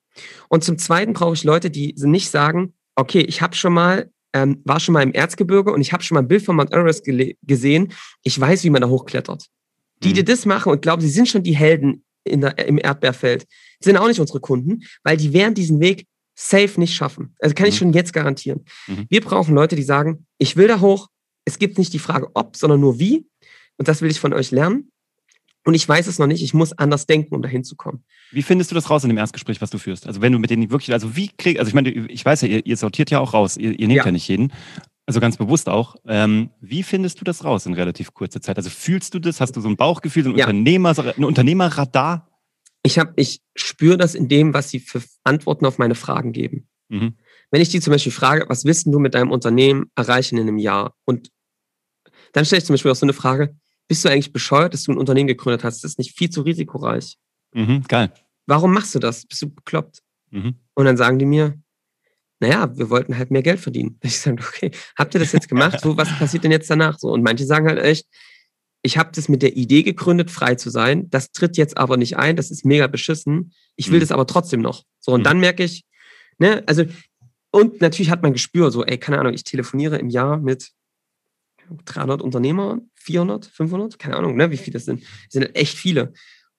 Und 0.48 0.64
zum 0.64 0.78
Zweiten 0.78 1.14
brauche 1.14 1.34
ich 1.34 1.44
Leute, 1.44 1.70
die 1.72 1.94
nicht 1.98 2.30
sagen, 2.30 2.74
okay, 2.96 3.22
ich 3.22 3.42
habe 3.42 3.56
schon 3.56 3.74
mal, 3.74 4.12
ähm, 4.34 4.62
war 4.64 4.80
schon 4.80 4.94
mal 4.94 5.02
im 5.04 5.12
Erzgebirge 5.14 5.72
und 5.74 5.82
ich 5.82 5.92
habe 5.94 6.04
schon 6.04 6.16
mal 6.16 6.22
ein 6.22 6.28
Bild 6.28 6.44
von 6.44 6.56
Mount 6.56 6.72
Everest 6.72 7.04
gesehen. 7.42 7.94
Ich 8.24 8.40
weiß, 8.40 8.64
wie 8.64 8.70
man 8.70 8.82
da 8.82 8.88
hochklettert. 8.90 9.48
Die, 10.04 10.10
Mhm. 10.10 10.14
die 10.14 10.24
das 10.24 10.46
machen 10.46 10.72
und 10.72 10.82
glauben, 10.82 11.02
sie 11.02 11.10
sind 11.10 11.28
schon 11.28 11.44
die 11.44 11.56
Helden 11.56 12.04
der, 12.26 12.58
im 12.68 12.78
Erdbeerfeld, 12.78 13.46
sind 13.82 13.98
auch 13.98 14.08
nicht 14.08 14.20
unsere 14.20 14.40
Kunden, 14.40 14.84
weil 15.04 15.18
die 15.18 15.34
werden 15.34 15.54
diesen 15.56 15.80
Weg 15.82 16.06
safe 16.36 16.80
nicht 16.80 16.94
schaffen. 16.96 17.36
Also 17.40 17.54
kann 17.54 17.68
ich 17.68 17.76
Mhm. 17.76 17.78
schon 17.80 17.94
jetzt 17.94 18.14
garantieren. 18.14 18.66
Mhm. 18.88 19.06
Wir 19.10 19.22
brauchen 19.22 19.54
Leute, 19.56 19.76
die 19.76 19.84
sagen, 19.84 20.26
ich 20.38 20.56
will 20.56 20.68
da 20.68 20.80
hoch. 20.80 21.10
Es 21.46 21.60
gibt 21.60 21.78
nicht 21.78 21.92
die 21.94 22.00
Frage 22.00 22.30
ob, 22.34 22.56
sondern 22.56 22.80
nur 22.80 22.98
wie. 23.00 23.26
Und 23.78 23.88
das 23.88 24.02
will 24.02 24.10
ich 24.10 24.20
von 24.20 24.34
euch 24.34 24.52
lernen. 24.52 24.92
Und 25.66 25.74
ich 25.76 25.88
weiß 25.88 26.08
es 26.08 26.20
noch 26.20 26.28
nicht. 26.28 26.44
Ich 26.44 26.54
muss 26.54 26.74
anders 26.74 27.06
denken, 27.06 27.34
um 27.36 27.42
dahin 27.42 27.64
zu 27.64 27.76
kommen. 27.76 28.04
Wie 28.32 28.42
findest 28.42 28.72
du 28.72 28.76
das 28.76 28.90
raus 28.90 29.04
in 29.04 29.10
dem 29.10 29.18
Erstgespräch, 29.18 29.62
was 29.62 29.70
du 29.70 29.78
führst? 29.78 30.08
Also 30.08 30.22
wenn 30.22 30.34
du 30.34 30.40
mit 30.40 30.50
denen 30.50 30.70
wirklich, 30.72 30.92
also 30.94 31.16
wie 31.16 31.30
kriegst, 31.30 31.60
also 31.60 31.70
ich 31.70 31.74
meine, 31.74 31.90
ich 31.90 32.26
weiß 32.26 32.42
ja, 32.42 32.48
ihr, 32.50 32.66
ihr 32.66 32.78
sortiert 32.78 33.12
ja 33.12 33.20
auch 33.20 33.34
raus, 33.34 33.56
ihr, 33.58 33.72
ihr 33.72 33.88
nehmt 33.88 34.00
ja. 34.00 34.06
Ja. 34.06 34.12
nicht 34.12 34.28
jeden, 34.28 34.52
also 35.06 35.20
ganz 35.20 35.38
bewusst 35.38 35.70
auch. 35.70 35.96
Ähm, 36.06 36.50
wie 36.60 36.84
findest 36.84 37.20
du 37.22 37.24
das 37.26 37.44
raus 37.44 37.66
in 37.66 37.74
relativ 37.74 38.14
kurzer 38.14 38.42
Zeit? 38.42 38.58
Also 38.58 38.70
fühlst 38.70 39.14
du 39.14 39.20
das? 39.20 39.40
Hast 39.42 39.56
du 39.56 39.62
so 39.62 39.70
ein 39.70 39.78
Bauchgefühl, 39.78 40.24
so 40.24 40.30
ein, 40.32 40.38
Ja. 40.38 40.46
Unternehmer, 40.46 40.94
ein 40.98 41.24
Unternehmerradar? 41.24 42.30
Ich 42.84 43.00
habe, 43.00 43.14
ich 43.16 43.42
spüre 43.56 43.98
das 43.98 44.16
in 44.16 44.28
dem, 44.28 44.54
was 44.54 44.70
sie 44.70 44.80
für 44.80 45.02
Antworten 45.24 45.66
auf 45.66 45.78
meine 45.78 45.96
Fragen 45.96 46.34
geben. 46.34 46.68
Mhm. 46.90 47.14
Wenn 47.52 47.62
ich 47.62 47.70
die 47.70 47.80
zum 47.80 47.92
Beispiel 47.92 48.12
frage, 48.12 48.46
was 48.50 48.66
willst 48.66 48.88
du 48.88 49.00
mit 49.00 49.14
deinem 49.14 49.32
Unternehmen 49.32 49.86
erreichen 49.96 50.38
in 50.38 50.48
einem 50.48 50.58
Jahr? 50.58 50.94
Und 51.06 51.30
dann 52.34 52.46
stelle 52.46 52.60
ich 52.60 52.66
zum 52.66 52.74
Beispiel 52.74 52.92
auch 52.92 52.96
so 52.96 53.06
eine 53.06 53.14
Frage, 53.14 53.56
bist 53.94 54.04
du 54.06 54.10
eigentlich 54.10 54.34
bescheuert, 54.34 54.74
dass 54.74 54.86
du 54.86 54.92
ein 54.92 54.98
Unternehmen 54.98 55.28
gegründet 55.28 55.64
hast? 55.64 55.84
Das 55.84 55.92
ist 55.92 56.00
nicht 56.00 56.18
viel 56.18 56.32
zu 56.32 56.42
risikoreich. 56.42 57.20
Mhm. 57.54 57.84
Geil. 57.88 58.12
Warum 58.48 58.74
machst 58.74 58.96
du 58.96 58.98
das? 59.00 59.24
Bist 59.28 59.44
du 59.44 59.52
bekloppt? 59.54 60.00
Mhm. 60.32 60.56
Und 60.74 60.86
dann 60.86 60.98
sagen 60.98 61.20
die 61.20 61.28
mir, 61.28 61.62
naja, 62.40 62.76
wir 62.76 62.90
wollten 62.90 63.16
halt 63.20 63.30
mehr 63.30 63.44
Geld 63.44 63.60
verdienen. 63.60 64.00
Ich 64.04 64.20
sage, 64.20 64.42
okay, 64.42 64.72
habt 64.98 65.14
ihr 65.14 65.20
das 65.20 65.32
jetzt 65.32 65.48
gemacht? 65.48 65.80
So, 65.80 65.96
was 65.96 66.10
passiert 66.18 66.44
denn 66.44 66.52
jetzt 66.52 66.72
danach? 66.72 66.98
So, 66.98 67.12
und 67.12 67.22
manche 67.22 67.46
sagen 67.46 67.68
halt 67.68 67.78
echt, 67.78 68.08
ich 68.82 68.98
habe 68.98 69.12
das 69.14 69.30
mit 69.30 69.44
der 69.44 69.56
Idee 69.56 69.84
gegründet, 69.84 70.32
frei 70.32 70.56
zu 70.56 70.72
sein. 70.72 71.08
Das 71.12 71.32
tritt 71.32 71.56
jetzt 71.56 71.78
aber 71.78 71.96
nicht 71.96 72.18
ein. 72.18 72.36
Das 72.36 72.50
ist 72.50 72.66
mega 72.66 72.88
beschissen. 72.88 73.54
Ich 73.76 73.92
will 73.92 73.98
Mhm. 74.00 74.02
das 74.02 74.12
aber 74.12 74.26
trotzdem 74.26 74.62
noch. 74.62 74.82
So, 75.02 75.12
und 75.12 75.20
Mhm. 75.20 75.26
dann 75.26 75.40
merke 75.40 75.64
ich, 75.64 75.84
ne, 76.40 76.64
also, 76.66 76.84
und 77.52 77.80
natürlich 77.80 78.10
hat 78.10 78.24
man 78.24 78.34
Gespür, 78.34 78.72
so, 78.72 78.84
ey, 78.84 78.98
keine 78.98 79.20
Ahnung, 79.20 79.36
ich 79.36 79.44
telefoniere 79.44 80.00
im 80.00 80.10
Jahr 80.10 80.40
mit 80.40 80.72
300 81.86 82.22
Unternehmern, 82.22 82.90
400, 82.96 83.46
500, 83.46 84.00
keine 84.00 84.18
Ahnung, 84.18 84.36
ne, 84.36 84.52
wie 84.52 84.58
viele 84.58 84.74
das 84.74 84.86
sind. 84.86 85.02
Das 85.02 85.32
sind 85.32 85.44
halt 85.44 85.56
echt 85.56 85.78
viele. 85.78 86.14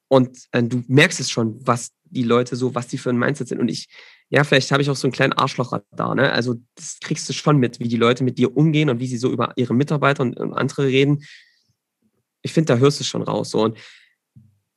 Und 0.09 0.39
äh, 0.53 0.63
du 0.63 0.83
merkst 0.87 1.21
es 1.21 1.31
schon, 1.31 1.59
was 1.67 1.93
die 2.05 2.23
Leute 2.23 2.57
so, 2.57 2.75
was 2.75 2.87
die 2.87 2.99
für 2.99 3.11
ein 3.11 3.19
Mindset 3.19 3.49
sind. 3.49 3.61
Und 3.61 3.69
ich, 3.69 3.89
ja, 4.29 4.45
vielleicht 4.45 4.71
habe 4.71 4.83
ich 4.83 4.91
auch 4.91 4.97
so 4.97 5.07
einen 5.07 5.13
kleinen 5.13 5.33
Arschlochradar, 5.33 6.15
ne? 6.15 6.33
Also 6.33 6.57
das 6.77 6.99
kriegst 7.01 7.29
du 7.29 7.33
schon 7.33 7.59
mit, 7.59 7.81
wie 7.81 7.89
die 7.89 7.97
Leute 7.97 8.25
mit 8.25 8.39
dir 8.39 8.57
umgehen 8.57 8.91
und 8.91 9.01
wie 9.01 9.07
sie 9.07 9.17
so 9.17 9.31
über 9.31 9.53
ihre 9.57 9.75
Mitarbeiter 9.75 10.23
und, 10.23 10.39
und 10.39 10.55
andere 10.55 10.87
reden. 10.87 11.25
Ich 12.43 12.53
finde, 12.53 12.75
da 12.75 12.79
hörst 12.79 13.01
du 13.01 13.03
es 13.03 13.09
schon 13.09 13.23
raus. 13.23 13.51
So. 13.51 13.63
Und 13.63 13.79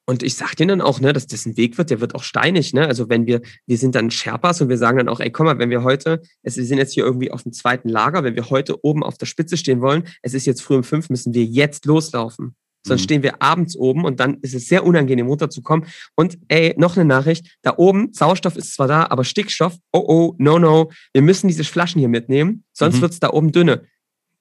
Und 0.09 0.23
ich 0.23 0.35
sage 0.35 0.55
denen 0.55 0.69
dann 0.69 0.81
auch, 0.81 1.01
ne, 1.01 1.11
dass 1.11 1.27
das 1.27 1.45
ein 1.45 1.57
Weg 1.57 1.77
wird, 1.77 1.89
der 1.89 1.99
wird 1.99 2.15
auch 2.15 2.23
steinig. 2.23 2.73
Ne? 2.73 2.87
Also 2.87 3.09
wenn 3.09 3.27
wir, 3.27 3.41
wir 3.65 3.77
sind 3.77 3.93
dann 3.93 4.09
Sherpas 4.09 4.61
und 4.61 4.69
wir 4.69 4.77
sagen 4.77 4.97
dann 4.97 5.09
auch, 5.09 5.19
ey, 5.19 5.29
komm 5.31 5.47
mal, 5.47 5.59
wenn 5.59 5.69
wir 5.69 5.83
heute, 5.83 6.21
es, 6.43 6.55
wir 6.55 6.63
sind 6.63 6.77
jetzt 6.77 6.93
hier 6.93 7.03
irgendwie 7.03 7.29
auf 7.29 7.43
dem 7.43 7.51
zweiten 7.51 7.89
Lager, 7.89 8.23
wenn 8.23 8.35
wir 8.35 8.49
heute 8.49 8.85
oben 8.85 9.03
auf 9.03 9.17
der 9.17 9.25
Spitze 9.25 9.57
stehen 9.57 9.81
wollen, 9.81 10.03
es 10.21 10.33
ist 10.33 10.45
jetzt 10.45 10.61
früh 10.61 10.75
um 10.75 10.85
fünf, 10.85 11.09
müssen 11.09 11.33
wir 11.33 11.43
jetzt 11.43 11.85
loslaufen. 11.85 12.55
Sonst 12.85 13.01
mhm. 13.01 13.03
stehen 13.03 13.23
wir 13.23 13.41
abends 13.41 13.75
oben 13.75 14.05
und 14.05 14.21
dann 14.21 14.37
ist 14.41 14.55
es 14.55 14.67
sehr 14.67 14.85
unangenehm 14.85 15.27
runterzukommen. 15.27 15.85
Und 16.15 16.37
ey, 16.47 16.73
noch 16.77 16.95
eine 16.95 17.03
Nachricht, 17.03 17.57
da 17.61 17.73
oben, 17.75 18.13
Sauerstoff 18.13 18.55
ist 18.55 18.75
zwar 18.75 18.87
da, 18.87 19.07
aber 19.09 19.25
Stickstoff, 19.25 19.75
oh 19.91 20.05
oh, 20.07 20.35
no, 20.37 20.57
no, 20.57 20.89
wir 21.11 21.21
müssen 21.21 21.49
diese 21.49 21.65
Flaschen 21.65 21.99
hier 21.99 22.07
mitnehmen, 22.07 22.63
sonst 22.71 22.97
mhm. 22.97 23.01
wird 23.01 23.11
es 23.11 23.19
da 23.19 23.31
oben 23.31 23.51
dünne. 23.51 23.83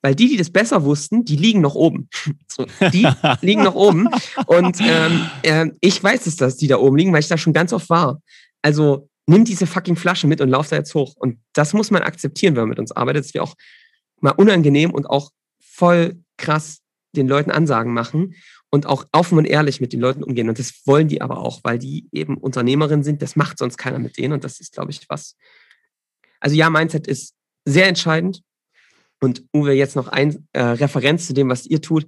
Weil 0.07 0.15
die, 0.15 0.29
die 0.29 0.37
das 0.37 0.51
besser 0.51 0.85
wussten, 0.85 1.25
die 1.25 1.35
liegen 1.35 1.61
noch 1.61 1.75
oben. 1.75 2.09
So, 2.49 2.65
die 2.93 3.09
liegen 3.41 3.65
noch 3.65 3.75
oben. 3.75 4.09
Und 4.47 4.79
ähm, 4.81 5.29
äh, 5.43 5.67
ich 5.81 6.01
weiß 6.01 6.29
es, 6.29 6.37
dass 6.37 6.57
die 6.57 6.69
da 6.69 6.79
oben 6.79 6.97
liegen, 6.97 7.13
weil 7.13 7.19
ich 7.19 7.29
da 7.29 7.37
schon 7.37 7.53
ganz 7.53 7.73
oft 7.73 7.91
war. 7.91 8.23
Also 8.63 9.09
nimm 9.27 9.45
diese 9.45 9.67
fucking 9.67 9.97
Flasche 9.97 10.29
mit 10.29 10.41
und 10.41 10.49
lauf 10.49 10.69
da 10.69 10.77
jetzt 10.77 10.95
hoch. 10.95 11.15
Und 11.17 11.41
das 11.55 11.73
muss 11.75 11.91
man 11.91 12.03
akzeptieren, 12.03 12.55
wenn 12.55 12.63
man 12.63 12.69
mit 12.69 12.79
uns 12.79 12.93
arbeitet, 12.93 13.25
dass 13.25 13.35
wir 13.35 13.43
auch 13.43 13.57
mal 14.21 14.31
unangenehm 14.31 14.93
und 14.93 15.11
auch 15.11 15.33
voll 15.61 16.23
krass 16.37 16.79
den 17.17 17.27
Leuten 17.27 17.51
Ansagen 17.51 17.93
machen 17.93 18.37
und 18.71 18.87
auch 18.87 19.07
offen 19.11 19.39
und 19.39 19.45
ehrlich 19.45 19.81
mit 19.81 19.93
den 19.93 20.01
Leuten 20.01 20.23
umgehen. 20.23 20.49
Und 20.49 20.61
das 20.61 20.87
wollen 20.87 21.09
die 21.09 21.21
aber 21.21 21.39
auch, 21.39 21.65
weil 21.65 21.81
die 21.81 22.07
eben 22.13 22.37
Unternehmerinnen 22.37 23.03
sind. 23.03 23.23
Das 23.23 23.35
macht 23.35 23.59
sonst 23.59 23.77
keiner 23.77 23.99
mit 23.99 24.19
denen. 24.19 24.35
Und 24.35 24.45
das 24.45 24.61
ist, 24.61 24.73
glaube 24.73 24.93
ich, 24.93 25.01
was. 25.09 25.37
Also 26.39 26.55
ja, 26.55 26.71
Mindset 26.71 27.09
ist 27.09 27.35
sehr 27.65 27.89
entscheidend. 27.89 28.45
Und 29.21 29.45
Uwe, 29.55 29.73
jetzt 29.73 29.97
noch 29.97 30.09
ein 30.09 30.47
äh, 30.53 30.63
Referenz 30.63 31.27
zu 31.27 31.33
dem, 31.33 31.49
was 31.49 31.67
ihr 31.67 31.81
tut. 31.81 32.07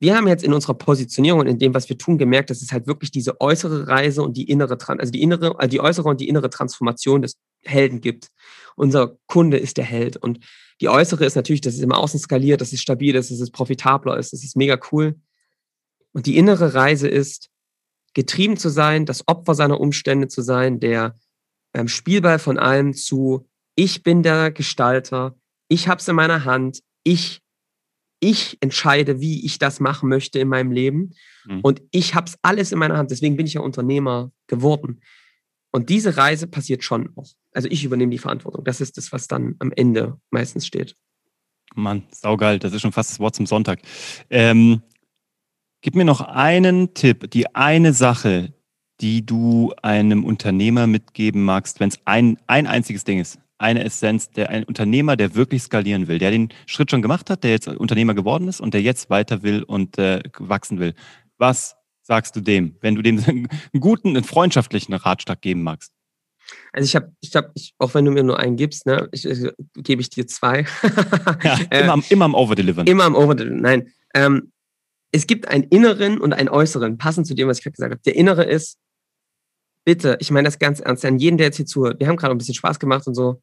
Wir 0.00 0.16
haben 0.16 0.26
jetzt 0.26 0.44
in 0.44 0.52
unserer 0.52 0.74
Positionierung 0.74 1.40
und 1.40 1.46
in 1.46 1.58
dem, 1.58 1.72
was 1.72 1.88
wir 1.88 1.96
tun, 1.96 2.18
gemerkt, 2.18 2.50
dass 2.50 2.60
es 2.60 2.72
halt 2.72 2.86
wirklich 2.86 3.10
diese 3.10 3.40
äußere 3.40 3.86
Reise 3.86 4.22
und 4.22 4.36
die 4.36 4.50
innere, 4.50 4.76
also 4.86 5.12
die 5.12 5.22
innere, 5.22 5.56
äh, 5.60 5.68
die 5.68 5.80
äußere 5.80 6.08
und 6.08 6.20
die 6.20 6.28
innere 6.28 6.50
Transformation 6.50 7.22
des 7.22 7.38
Helden 7.62 8.00
gibt. 8.00 8.28
Unser 8.76 9.16
Kunde 9.26 9.56
ist 9.56 9.76
der 9.76 9.84
Held 9.84 10.16
und 10.16 10.40
die 10.80 10.88
äußere 10.88 11.24
ist 11.24 11.36
natürlich, 11.36 11.60
dass 11.60 11.74
es 11.74 11.80
im 11.80 11.92
Außen 11.92 12.18
skaliert, 12.18 12.60
dass 12.60 12.72
es 12.72 12.80
stabil 12.80 13.14
ist, 13.14 13.30
dass 13.30 13.40
es 13.40 13.50
profitabler 13.50 14.18
ist, 14.18 14.32
das 14.32 14.42
ist 14.42 14.56
mega 14.56 14.78
cool. 14.90 15.14
Und 16.12 16.26
die 16.26 16.36
innere 16.36 16.74
Reise 16.74 17.08
ist, 17.08 17.50
getrieben 18.14 18.56
zu 18.56 18.68
sein, 18.68 19.06
das 19.06 19.26
Opfer 19.28 19.54
seiner 19.54 19.80
Umstände 19.80 20.28
zu 20.28 20.42
sein, 20.42 20.80
der 20.80 21.18
ähm, 21.74 21.88
Spielball 21.88 22.38
von 22.38 22.58
allem 22.58 22.94
zu, 22.94 23.48
ich 23.74 24.02
bin 24.02 24.22
der 24.22 24.52
Gestalter, 24.52 25.36
ich 25.74 25.88
habe 25.88 25.98
es 26.00 26.06
in 26.06 26.14
meiner 26.14 26.44
Hand, 26.44 26.82
ich, 27.02 27.42
ich 28.20 28.56
entscheide, 28.60 29.20
wie 29.20 29.44
ich 29.44 29.58
das 29.58 29.80
machen 29.80 30.08
möchte 30.08 30.38
in 30.38 30.48
meinem 30.48 30.70
Leben. 30.70 31.14
Mhm. 31.46 31.60
Und 31.62 31.82
ich 31.90 32.14
habe 32.14 32.28
es 32.28 32.38
alles 32.42 32.70
in 32.70 32.78
meiner 32.78 32.96
Hand. 32.96 33.10
Deswegen 33.10 33.36
bin 33.36 33.46
ich 33.46 33.54
ja 33.54 33.60
Unternehmer 33.60 34.30
geworden. 34.46 35.00
Und 35.72 35.90
diese 35.90 36.16
Reise 36.16 36.46
passiert 36.46 36.84
schon 36.84 37.10
auch. 37.16 37.32
Also 37.52 37.68
ich 37.68 37.84
übernehme 37.84 38.12
die 38.12 38.18
Verantwortung. 38.18 38.64
Das 38.64 38.80
ist 38.80 38.96
das, 38.96 39.10
was 39.10 39.26
dann 39.26 39.56
am 39.58 39.72
Ende 39.72 40.20
meistens 40.30 40.64
steht. 40.64 40.94
Mann, 41.74 42.04
saugeil. 42.12 42.60
Das 42.60 42.72
ist 42.72 42.80
schon 42.80 42.92
fast 42.92 43.10
das 43.10 43.18
Wort 43.18 43.34
zum 43.34 43.46
Sonntag. 43.46 43.80
Ähm, 44.30 44.80
gib 45.80 45.96
mir 45.96 46.04
noch 46.04 46.20
einen 46.20 46.94
Tipp, 46.94 47.32
die 47.32 47.52
eine 47.52 47.92
Sache, 47.92 48.54
die 49.00 49.26
du 49.26 49.74
einem 49.82 50.24
Unternehmer 50.24 50.86
mitgeben 50.86 51.42
magst, 51.42 51.80
wenn 51.80 51.88
es 51.88 51.98
ein, 52.04 52.38
ein 52.46 52.68
einziges 52.68 53.02
Ding 53.02 53.18
ist 53.18 53.40
eine 53.64 53.82
Essenz, 53.82 54.30
der 54.30 54.50
ein 54.50 54.64
Unternehmer, 54.64 55.16
der 55.16 55.34
wirklich 55.34 55.62
skalieren 55.62 56.06
will, 56.06 56.18
der 56.18 56.30
den 56.30 56.50
Schritt 56.66 56.90
schon 56.90 57.02
gemacht 57.02 57.30
hat, 57.30 57.42
der 57.42 57.50
jetzt 57.50 57.66
Unternehmer 57.66 58.14
geworden 58.14 58.46
ist 58.46 58.60
und 58.60 58.74
der 58.74 58.82
jetzt 58.82 59.10
weiter 59.10 59.42
will 59.42 59.62
und 59.62 59.98
äh, 59.98 60.22
wachsen 60.38 60.78
will. 60.78 60.94
Was 61.38 61.74
sagst 62.02 62.36
du 62.36 62.40
dem, 62.40 62.76
wenn 62.82 62.94
du 62.94 63.02
dem 63.02 63.18
einen 63.26 63.48
guten, 63.80 64.10
einen 64.10 64.24
freundschaftlichen 64.24 64.92
Ratschlag 64.92 65.40
geben 65.40 65.62
magst? 65.62 65.92
Also 66.72 66.84
ich 66.84 66.94
habe, 66.94 67.12
ich 67.20 67.34
habe, 67.34 67.52
auch 67.78 67.94
wenn 67.94 68.04
du 68.04 68.10
mir 68.10 68.22
nur 68.22 68.38
einen 68.38 68.56
gibst, 68.56 68.84
ne, 68.84 69.08
ich, 69.12 69.24
ich, 69.24 69.50
gebe 69.76 70.02
ich 70.02 70.10
dir 70.10 70.26
zwei. 70.26 70.66
ja, 71.42 71.58
immer, 71.70 71.92
am, 71.94 72.04
immer 72.10 72.26
am 72.26 72.34
Overdelivern. 72.34 72.86
Immer 72.86 73.04
am 73.04 73.14
Overdelivern. 73.14 73.62
Nein, 73.62 73.92
ähm, 74.14 74.52
es 75.10 75.26
gibt 75.26 75.48
einen 75.48 75.64
inneren 75.64 76.20
und 76.20 76.34
einen 76.34 76.50
äußeren, 76.50 76.98
passend 76.98 77.26
zu 77.26 77.34
dem, 77.34 77.48
was 77.48 77.58
ich 77.58 77.64
gerade 77.64 77.72
gesagt 77.72 77.92
habe. 77.92 78.02
Der 78.02 78.14
innere 78.14 78.44
ist, 78.44 78.78
bitte, 79.86 80.18
ich 80.20 80.30
meine 80.30 80.46
das 80.46 80.58
ganz 80.58 80.80
ernst, 80.80 81.04
an 81.06 81.18
jeden, 81.18 81.38
der 81.38 81.46
jetzt 81.46 81.56
hier 81.56 81.66
zuhört, 81.66 81.98
wir 81.98 82.08
haben 82.08 82.16
gerade 82.16 82.34
ein 82.34 82.38
bisschen 82.38 82.54
Spaß 82.54 82.78
gemacht 82.78 83.06
und 83.06 83.14
so, 83.14 83.40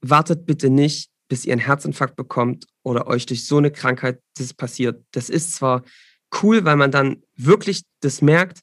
wartet 0.00 0.46
bitte 0.46 0.70
nicht, 0.70 1.10
bis 1.28 1.44
ihr 1.44 1.52
einen 1.52 1.60
Herzinfarkt 1.60 2.16
bekommt 2.16 2.66
oder 2.82 3.06
euch 3.06 3.26
durch 3.26 3.44
so 3.44 3.58
eine 3.58 3.70
Krankheit 3.70 4.20
das 4.38 4.54
passiert. 4.54 5.04
Das 5.12 5.28
ist 5.28 5.54
zwar 5.54 5.82
cool, 6.42 6.64
weil 6.64 6.76
man 6.76 6.90
dann 6.90 7.22
wirklich 7.36 7.82
das 8.00 8.22
merkt, 8.22 8.60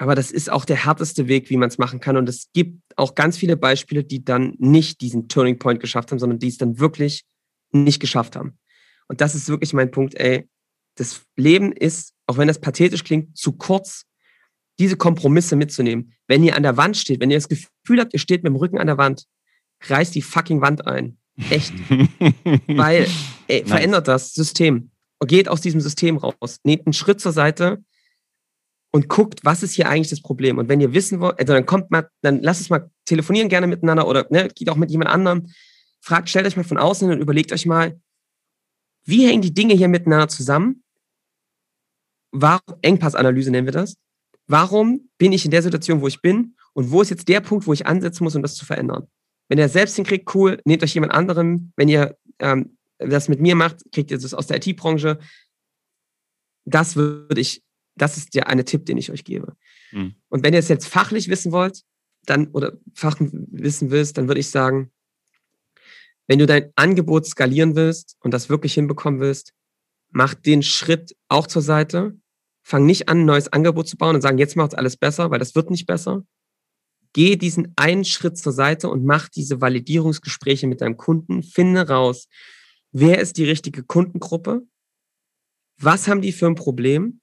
aber 0.00 0.14
das 0.14 0.30
ist 0.30 0.50
auch 0.50 0.64
der 0.64 0.84
härteste 0.84 1.28
Weg, 1.28 1.50
wie 1.50 1.58
man 1.58 1.68
es 1.68 1.76
machen 1.76 2.00
kann. 2.00 2.16
Und 2.16 2.26
es 2.26 2.48
gibt 2.54 2.80
auch 2.96 3.14
ganz 3.14 3.36
viele 3.36 3.58
Beispiele, 3.58 4.02
die 4.02 4.24
dann 4.24 4.54
nicht 4.58 5.02
diesen 5.02 5.28
Turning 5.28 5.58
Point 5.58 5.78
geschafft 5.78 6.10
haben, 6.10 6.18
sondern 6.18 6.38
die 6.38 6.48
es 6.48 6.56
dann 6.56 6.78
wirklich 6.78 7.24
nicht 7.70 8.00
geschafft 8.00 8.34
haben. 8.34 8.58
Und 9.08 9.20
das 9.20 9.34
ist 9.34 9.48
wirklich 9.48 9.74
mein 9.74 9.90
Punkt, 9.90 10.14
ey. 10.14 10.48
Das 10.96 11.22
Leben 11.36 11.72
ist, 11.72 12.14
auch 12.26 12.38
wenn 12.38 12.48
das 12.48 12.60
pathetisch 12.60 13.04
klingt, 13.04 13.36
zu 13.36 13.52
kurz, 13.52 14.04
diese 14.78 14.96
Kompromisse 14.96 15.54
mitzunehmen. 15.54 16.14
Wenn 16.26 16.42
ihr 16.42 16.56
an 16.56 16.62
der 16.62 16.78
Wand 16.78 16.96
steht, 16.96 17.20
wenn 17.20 17.30
ihr 17.30 17.36
das 17.36 17.48
Gefühl 17.48 18.00
habt, 18.00 18.14
ihr 18.14 18.18
steht 18.18 18.42
mit 18.42 18.50
dem 18.50 18.56
Rücken 18.56 18.78
an 18.78 18.86
der 18.86 18.96
Wand, 18.96 19.26
reißt 19.88 20.14
die 20.14 20.22
fucking 20.22 20.60
Wand 20.60 20.86
ein. 20.86 21.18
Echt. 21.50 21.72
Weil, 22.66 23.06
ey, 23.48 23.60
nice. 23.60 23.68
verändert 23.68 24.08
das 24.08 24.34
System. 24.34 24.90
Geht 25.26 25.48
aus 25.48 25.60
diesem 25.60 25.80
System 25.80 26.16
raus. 26.16 26.58
Nehmt 26.64 26.86
einen 26.86 26.92
Schritt 26.92 27.20
zur 27.20 27.32
Seite 27.32 27.82
und 28.90 29.08
guckt, 29.08 29.40
was 29.44 29.62
ist 29.62 29.74
hier 29.74 29.88
eigentlich 29.88 30.10
das 30.10 30.22
Problem. 30.22 30.58
Und 30.58 30.68
wenn 30.68 30.80
ihr 30.80 30.94
wissen 30.94 31.20
wollt, 31.20 31.38
also 31.38 31.52
dann 31.52 31.66
kommt 31.66 31.90
mal, 31.90 32.08
dann 32.22 32.40
lasst 32.40 32.60
es 32.60 32.70
mal 32.70 32.90
telefonieren 33.04 33.48
gerne 33.48 33.66
miteinander 33.66 34.06
oder 34.06 34.26
ne, 34.30 34.48
geht 34.54 34.68
auch 34.70 34.76
mit 34.76 34.90
jemand 34.90 35.10
anderem. 35.10 35.46
Fragt, 36.00 36.28
stellt 36.28 36.46
euch 36.46 36.56
mal 36.56 36.64
von 36.64 36.78
außen 36.78 37.08
hin 37.08 37.16
und 37.16 37.22
überlegt 37.22 37.52
euch 37.52 37.66
mal, 37.66 38.00
wie 39.04 39.26
hängen 39.26 39.42
die 39.42 39.54
Dinge 39.54 39.74
hier 39.74 39.88
miteinander 39.88 40.28
zusammen? 40.28 40.82
Warum, 42.32 42.76
Engpassanalyse 42.82 43.50
nennen 43.50 43.66
wir 43.66 43.72
das. 43.72 43.96
Warum 44.46 45.10
bin 45.18 45.32
ich 45.32 45.44
in 45.44 45.50
der 45.50 45.62
Situation, 45.62 46.00
wo 46.00 46.08
ich 46.08 46.22
bin? 46.22 46.56
Und 46.72 46.90
wo 46.90 47.02
ist 47.02 47.10
jetzt 47.10 47.28
der 47.28 47.40
Punkt, 47.40 47.66
wo 47.66 47.72
ich 47.72 47.86
ansetzen 47.86 48.24
muss, 48.24 48.36
um 48.36 48.42
das 48.42 48.54
zu 48.54 48.64
verändern? 48.64 49.08
Wenn 49.50 49.58
ihr 49.58 49.68
selbst 49.68 49.96
hinkriegt, 49.96 50.32
cool, 50.34 50.60
nehmt 50.64 50.84
euch 50.84 50.94
jemand 50.94 51.12
anderen. 51.12 51.72
Wenn 51.76 51.88
ihr 51.88 52.16
ähm, 52.38 52.78
das 52.98 53.28
mit 53.28 53.40
mir 53.40 53.56
macht, 53.56 53.80
kriegt 53.92 54.12
ihr 54.12 54.18
das 54.18 54.32
aus 54.32 54.46
der 54.46 54.64
IT-Branche. 54.64 55.18
Das 56.64 56.94
würde 56.94 57.40
ich, 57.40 57.64
das 57.96 58.16
ist 58.16 58.34
der 58.36 58.46
eine 58.46 58.64
Tipp, 58.64 58.86
den 58.86 58.96
ich 58.96 59.10
euch 59.10 59.24
gebe. 59.24 59.56
Mhm. 59.90 60.14
Und 60.28 60.44
wenn 60.44 60.54
ihr 60.54 60.60
es 60.60 60.68
jetzt 60.68 60.86
fachlich 60.86 61.28
wissen 61.28 61.50
wollt, 61.50 61.82
dann 62.26 62.46
oder 62.52 62.78
Fach 62.94 63.16
wissen 63.18 63.90
willst, 63.90 64.18
dann 64.18 64.28
würde 64.28 64.40
ich 64.40 64.50
sagen, 64.50 64.92
wenn 66.28 66.38
du 66.38 66.46
dein 66.46 66.70
Angebot 66.76 67.26
skalieren 67.26 67.74
willst 67.74 68.16
und 68.20 68.32
das 68.32 68.50
wirklich 68.50 68.74
hinbekommen 68.74 69.18
willst, 69.18 69.52
mach 70.10 70.34
den 70.34 70.62
Schritt 70.62 71.16
auch 71.26 71.48
zur 71.48 71.62
Seite. 71.62 72.16
Fang 72.62 72.86
nicht 72.86 73.08
an, 73.08 73.22
ein 73.22 73.24
neues 73.24 73.52
Angebot 73.52 73.88
zu 73.88 73.96
bauen 73.96 74.14
und 74.14 74.20
sagen, 74.20 74.38
jetzt 74.38 74.54
macht 74.54 74.74
es 74.74 74.78
alles 74.78 74.96
besser, 74.96 75.32
weil 75.32 75.40
das 75.40 75.56
wird 75.56 75.70
nicht 75.70 75.86
besser, 75.86 76.22
Geh 77.12 77.36
diesen 77.36 77.72
einen 77.76 78.04
Schritt 78.04 78.38
zur 78.38 78.52
Seite 78.52 78.88
und 78.88 79.04
mach 79.04 79.28
diese 79.28 79.60
Validierungsgespräche 79.60 80.66
mit 80.66 80.80
deinem 80.80 80.96
Kunden. 80.96 81.42
Finde 81.42 81.88
raus, 81.88 82.28
wer 82.92 83.18
ist 83.18 83.36
die 83.36 83.44
richtige 83.44 83.82
Kundengruppe? 83.82 84.62
Was 85.78 86.08
haben 86.08 86.20
die 86.20 86.32
für 86.32 86.46
ein 86.46 86.54
Problem? 86.54 87.20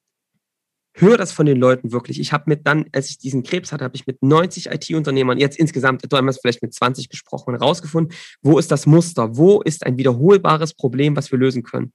Hör 1.00 1.15
das 1.15 1.32
von 1.32 1.45
den 1.45 1.58
Leuten 1.58 1.91
wirklich. 1.91 2.19
Ich 2.19 2.34
habe 2.34 2.45
mit 2.47 2.65
dann, 2.65 2.86
als 2.91 3.12
ich 3.12 3.19
diesen 3.19 3.43
Krebs 3.43 3.71
hatte, 3.71 3.84
habe 3.84 3.95
ich 3.95 4.08
mit 4.08 4.23
90 4.23 4.71
IT-Unternehmern, 4.71 5.38
jetzt 5.38 5.60
insgesamt 5.60 6.02
damals 6.12 6.39
vielleicht 6.39 6.63
mit 6.63 6.73
20 6.73 7.08
gesprochen 7.08 7.54
und 7.54 7.60
herausgefunden, 7.60 8.17
wo 8.41 8.58
ist 8.58 8.71
das 8.71 8.88
Muster? 8.88 9.38
Wo 9.38 9.62
ist 9.62 9.86
ein 9.86 10.00
wiederholbares 10.00 10.73
Problem, 10.73 11.15
was 11.15 11.32
wir 11.32 11.38
lösen 11.38 11.62
können? 11.62 11.93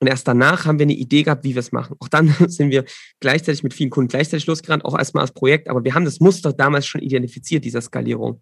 Und 0.00 0.06
erst 0.06 0.28
danach 0.28 0.64
haben 0.64 0.78
wir 0.78 0.84
eine 0.84 0.94
Idee 0.94 1.24
gehabt, 1.24 1.44
wie 1.44 1.54
wir 1.54 1.60
es 1.60 1.72
machen. 1.72 1.96
Auch 1.98 2.08
dann 2.08 2.28
sind 2.48 2.70
wir 2.70 2.84
gleichzeitig 3.20 3.62
mit 3.62 3.74
vielen 3.74 3.90
Kunden 3.90 4.08
gleichzeitig 4.08 4.46
losgerannt, 4.46 4.84
auch 4.84 4.96
erstmal 4.96 5.22
als 5.22 5.32
Projekt. 5.32 5.68
Aber 5.68 5.84
wir 5.84 5.94
haben 5.94 6.04
das 6.04 6.20
Muster 6.20 6.52
damals 6.52 6.86
schon 6.86 7.00
identifiziert, 7.00 7.64
dieser 7.64 7.80
Skalierung. 7.80 8.40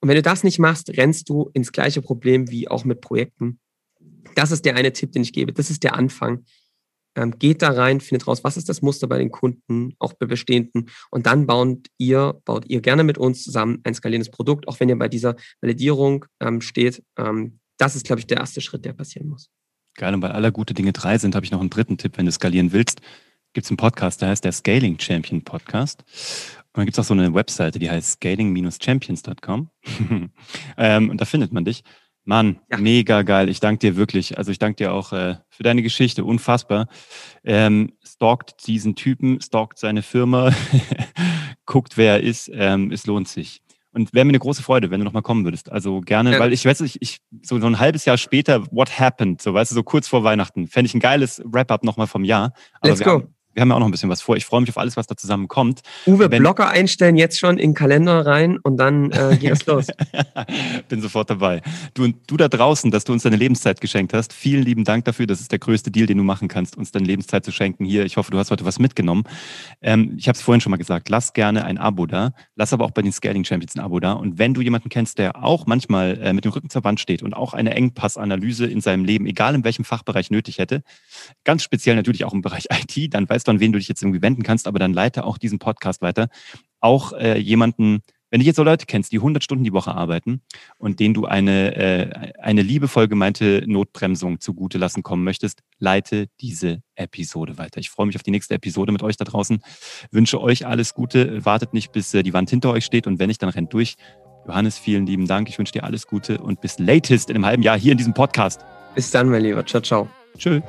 Und 0.00 0.08
wenn 0.08 0.16
du 0.16 0.22
das 0.22 0.44
nicht 0.44 0.58
machst, 0.58 0.90
rennst 0.96 1.28
du 1.28 1.50
ins 1.54 1.72
gleiche 1.72 2.02
Problem 2.02 2.50
wie 2.50 2.68
auch 2.68 2.84
mit 2.84 3.00
Projekten. 3.00 3.58
Das 4.34 4.50
ist 4.50 4.64
der 4.64 4.76
eine 4.76 4.92
Tipp, 4.92 5.12
den 5.12 5.22
ich 5.22 5.32
gebe. 5.32 5.52
Das 5.52 5.70
ist 5.70 5.82
der 5.82 5.94
Anfang. 5.94 6.44
Ähm, 7.16 7.38
geht 7.38 7.62
da 7.62 7.70
rein, 7.70 8.00
findet 8.00 8.28
raus, 8.28 8.44
was 8.44 8.56
ist 8.56 8.68
das 8.68 8.80
Muster 8.80 9.08
bei 9.08 9.18
den 9.18 9.30
Kunden, 9.30 9.94
auch 9.98 10.12
bei 10.12 10.26
bestehenden. 10.26 10.88
Und 11.10 11.26
dann 11.26 11.46
baut 11.46 11.88
ihr, 11.98 12.40
baut 12.44 12.64
ihr 12.68 12.80
gerne 12.80 13.02
mit 13.02 13.18
uns 13.18 13.42
zusammen 13.42 13.80
ein 13.82 13.94
skalierendes 13.94 14.30
Produkt, 14.30 14.68
auch 14.68 14.78
wenn 14.78 14.88
ihr 14.88 14.98
bei 14.98 15.08
dieser 15.08 15.34
Validierung 15.60 16.26
ähm, 16.40 16.60
steht. 16.60 17.02
Ähm, 17.16 17.58
das 17.76 17.96
ist, 17.96 18.06
glaube 18.06 18.20
ich, 18.20 18.26
der 18.26 18.38
erste 18.38 18.60
Schritt, 18.60 18.84
der 18.84 18.92
passieren 18.92 19.28
muss. 19.28 19.50
Geil, 19.98 20.14
und 20.14 20.22
weil 20.22 20.30
aller 20.30 20.52
gute 20.52 20.74
Dinge 20.74 20.92
drei 20.92 21.18
sind, 21.18 21.34
habe 21.34 21.44
ich 21.44 21.50
noch 21.50 21.60
einen 21.60 21.70
dritten 21.70 21.98
Tipp, 21.98 22.16
wenn 22.16 22.26
du 22.26 22.30
skalieren 22.30 22.72
willst. 22.72 23.00
Gibt 23.52 23.64
es 23.64 23.70
einen 23.70 23.78
Podcast, 23.78 24.22
der 24.22 24.28
heißt 24.28 24.44
der 24.44 24.52
Scaling 24.52 24.96
Champion 25.00 25.42
Podcast. 25.42 26.04
Und 26.68 26.78
dann 26.78 26.84
gibt 26.84 26.96
es 26.96 27.04
auch 27.04 27.08
so 27.08 27.14
eine 27.14 27.34
Webseite, 27.34 27.80
die 27.80 27.90
heißt 27.90 28.12
scaling-champions.com. 28.12 29.70
ähm, 30.76 31.10
und 31.10 31.20
da 31.20 31.24
findet 31.24 31.52
man 31.52 31.64
dich. 31.64 31.82
Mann, 32.22 32.60
ja. 32.70 32.76
mega 32.76 33.22
geil. 33.22 33.48
Ich 33.48 33.58
danke 33.58 33.80
dir 33.80 33.96
wirklich. 33.96 34.38
Also 34.38 34.52
ich 34.52 34.60
danke 34.60 34.76
dir 34.76 34.92
auch 34.92 35.12
äh, 35.12 35.34
für 35.48 35.64
deine 35.64 35.82
Geschichte. 35.82 36.24
Unfassbar. 36.24 36.86
Ähm, 37.42 37.94
stalkt 38.04 38.68
diesen 38.68 38.94
Typen, 38.94 39.40
stalkt 39.40 39.80
seine 39.80 40.02
Firma, 40.02 40.52
guckt, 41.66 41.96
wer 41.96 42.12
er 42.12 42.20
ist. 42.20 42.48
Ähm, 42.54 42.92
es 42.92 43.04
lohnt 43.06 43.26
sich. 43.26 43.62
Und 43.98 44.14
wäre 44.14 44.24
mir 44.24 44.30
eine 44.30 44.38
große 44.38 44.62
Freude, 44.62 44.90
wenn 44.90 45.00
du 45.00 45.04
nochmal 45.04 45.22
kommen 45.22 45.44
würdest. 45.44 45.72
Also 45.72 46.00
gerne, 46.00 46.34
ja. 46.34 46.38
weil 46.38 46.52
ich 46.52 46.64
weiß, 46.64 46.82
ich, 46.82 47.02
ich 47.02 47.18
so, 47.42 47.58
so 47.58 47.66
ein 47.66 47.80
halbes 47.80 48.04
Jahr 48.04 48.16
später, 48.16 48.64
what 48.70 48.98
happened, 48.98 49.42
so 49.42 49.52
weißt 49.52 49.72
du, 49.72 49.74
so 49.74 49.82
kurz 49.82 50.06
vor 50.06 50.22
Weihnachten, 50.22 50.68
fände 50.68 50.86
ich 50.86 50.94
ein 50.94 51.00
geiles 51.00 51.42
Wrap-up 51.44 51.82
nochmal 51.82 52.06
vom 52.06 52.22
Jahr. 52.22 52.52
Aber 52.80 52.90
Let's 52.90 53.02
go. 53.02 53.10
Haben, 53.10 53.34
wir 53.58 53.62
haben 53.62 53.70
ja 53.70 53.74
auch 53.74 53.80
noch 53.80 53.88
ein 53.88 53.90
bisschen 53.90 54.08
was 54.08 54.22
vor. 54.22 54.36
Ich 54.36 54.44
freue 54.44 54.60
mich 54.60 54.70
auf 54.70 54.78
alles, 54.78 54.96
was 54.96 55.08
da 55.08 55.16
zusammenkommt. 55.16 55.80
Uwe, 56.06 56.30
Wenn, 56.30 56.42
Blocker 56.42 56.68
einstellen 56.68 57.16
jetzt 57.16 57.40
schon 57.40 57.58
in 57.58 57.70
den 57.70 57.74
Kalender 57.74 58.24
rein 58.24 58.56
und 58.58 58.76
dann 58.76 59.10
äh, 59.10 59.36
geht 59.40 59.50
es 59.50 59.66
los. 59.66 59.88
Bin 60.88 61.00
sofort 61.00 61.28
dabei. 61.28 61.60
Du 61.92 62.04
und 62.04 62.18
du 62.28 62.36
da 62.36 62.46
draußen, 62.46 62.92
dass 62.92 63.02
du 63.02 63.12
uns 63.12 63.24
deine 63.24 63.34
Lebenszeit 63.34 63.80
geschenkt 63.80 64.14
hast. 64.14 64.32
Vielen 64.32 64.62
lieben 64.62 64.84
Dank 64.84 65.06
dafür. 65.06 65.26
Das 65.26 65.40
ist 65.40 65.50
der 65.50 65.58
größte 65.58 65.90
Deal, 65.90 66.06
den 66.06 66.18
du 66.18 66.22
machen 66.22 66.46
kannst, 66.46 66.76
uns 66.76 66.92
deine 66.92 67.06
Lebenszeit 67.06 67.44
zu 67.44 67.50
schenken. 67.50 67.84
Hier, 67.84 68.04
ich 68.04 68.16
hoffe, 68.16 68.30
du 68.30 68.38
hast 68.38 68.52
heute 68.52 68.64
was 68.64 68.78
mitgenommen. 68.78 69.24
Ähm, 69.82 70.14
ich 70.16 70.28
habe 70.28 70.36
es 70.36 70.42
vorhin 70.42 70.60
schon 70.60 70.70
mal 70.70 70.76
gesagt. 70.76 71.08
Lass 71.08 71.32
gerne 71.32 71.64
ein 71.64 71.78
Abo 71.78 72.06
da. 72.06 72.34
Lass 72.54 72.72
aber 72.72 72.84
auch 72.84 72.92
bei 72.92 73.02
den 73.02 73.10
Scaling 73.10 73.44
Champions 73.44 73.74
ein 73.74 73.80
Abo 73.80 73.98
da. 73.98 74.12
Und 74.12 74.38
wenn 74.38 74.54
du 74.54 74.60
jemanden 74.60 74.88
kennst, 74.88 75.18
der 75.18 75.42
auch 75.42 75.66
manchmal 75.66 76.16
äh, 76.22 76.32
mit 76.32 76.44
dem 76.44 76.52
Rücken 76.52 76.70
zur 76.70 76.84
Wand 76.84 77.00
steht 77.00 77.24
und 77.24 77.34
auch 77.34 77.54
eine 77.54 77.74
Engpassanalyse 77.74 78.66
in 78.66 78.80
seinem 78.80 79.04
Leben, 79.04 79.26
egal 79.26 79.56
in 79.56 79.64
welchem 79.64 79.84
Fachbereich 79.84 80.30
nötig 80.30 80.58
hätte, 80.58 80.84
ganz 81.42 81.64
speziell 81.64 81.96
natürlich 81.96 82.24
auch 82.24 82.32
im 82.32 82.40
Bereich 82.40 82.68
IT, 82.96 83.12
dann 83.14 83.28
weißt 83.28 83.47
du, 83.48 83.52
an 83.52 83.60
wen 83.60 83.72
du 83.72 83.78
dich 83.78 83.88
jetzt 83.88 84.02
irgendwie 84.02 84.22
wenden 84.22 84.42
kannst, 84.42 84.66
aber 84.66 84.78
dann 84.78 84.92
leite 84.92 85.24
auch 85.24 85.38
diesen 85.38 85.58
Podcast 85.58 86.02
weiter. 86.02 86.28
Auch 86.80 87.12
äh, 87.12 87.38
jemanden, 87.38 88.02
wenn 88.30 88.40
du 88.40 88.46
jetzt 88.46 88.56
so 88.56 88.62
Leute 88.62 88.86
kennst, 88.86 89.12
die 89.12 89.16
100 89.16 89.42
Stunden 89.42 89.64
die 89.64 89.72
Woche 89.72 89.94
arbeiten 89.94 90.42
und 90.76 91.00
denen 91.00 91.14
du 91.14 91.24
eine, 91.26 91.74
äh, 91.76 92.32
eine 92.40 92.62
liebevoll 92.62 93.08
gemeinte 93.08 93.64
Notbremsung 93.66 94.40
zugute 94.40 94.78
lassen 94.78 95.02
kommen 95.02 95.24
möchtest, 95.24 95.62
leite 95.78 96.28
diese 96.40 96.82
Episode 96.94 97.58
weiter. 97.58 97.80
Ich 97.80 97.90
freue 97.90 98.06
mich 98.06 98.16
auf 98.16 98.22
die 98.22 98.30
nächste 98.30 98.54
Episode 98.54 98.92
mit 98.92 99.02
euch 99.02 99.16
da 99.16 99.24
draußen. 99.24 99.62
Wünsche 100.10 100.40
euch 100.40 100.66
alles 100.66 100.94
Gute. 100.94 101.44
Wartet 101.44 101.72
nicht, 101.72 101.92
bis 101.92 102.12
äh, 102.14 102.22
die 102.22 102.34
Wand 102.34 102.50
hinter 102.50 102.70
euch 102.70 102.84
steht 102.84 103.06
und 103.06 103.18
wenn 103.18 103.28
nicht, 103.28 103.42
dann 103.42 103.48
rennt 103.48 103.72
durch. 103.72 103.96
Johannes, 104.46 104.78
vielen 104.78 105.06
lieben 105.06 105.26
Dank. 105.26 105.48
Ich 105.48 105.58
wünsche 105.58 105.72
dir 105.72 105.84
alles 105.84 106.06
Gute 106.06 106.38
und 106.38 106.60
bis 106.60 106.78
latest 106.78 107.30
in 107.30 107.36
einem 107.36 107.46
halben 107.46 107.62
Jahr 107.62 107.78
hier 107.78 107.92
in 107.92 107.98
diesem 107.98 108.14
Podcast. 108.14 108.64
Bis 108.94 109.10
dann, 109.10 109.28
mein 109.28 109.42
Lieber. 109.42 109.64
Ciao, 109.64 109.82
ciao. 109.82 110.08
Tschüss. 110.36 110.62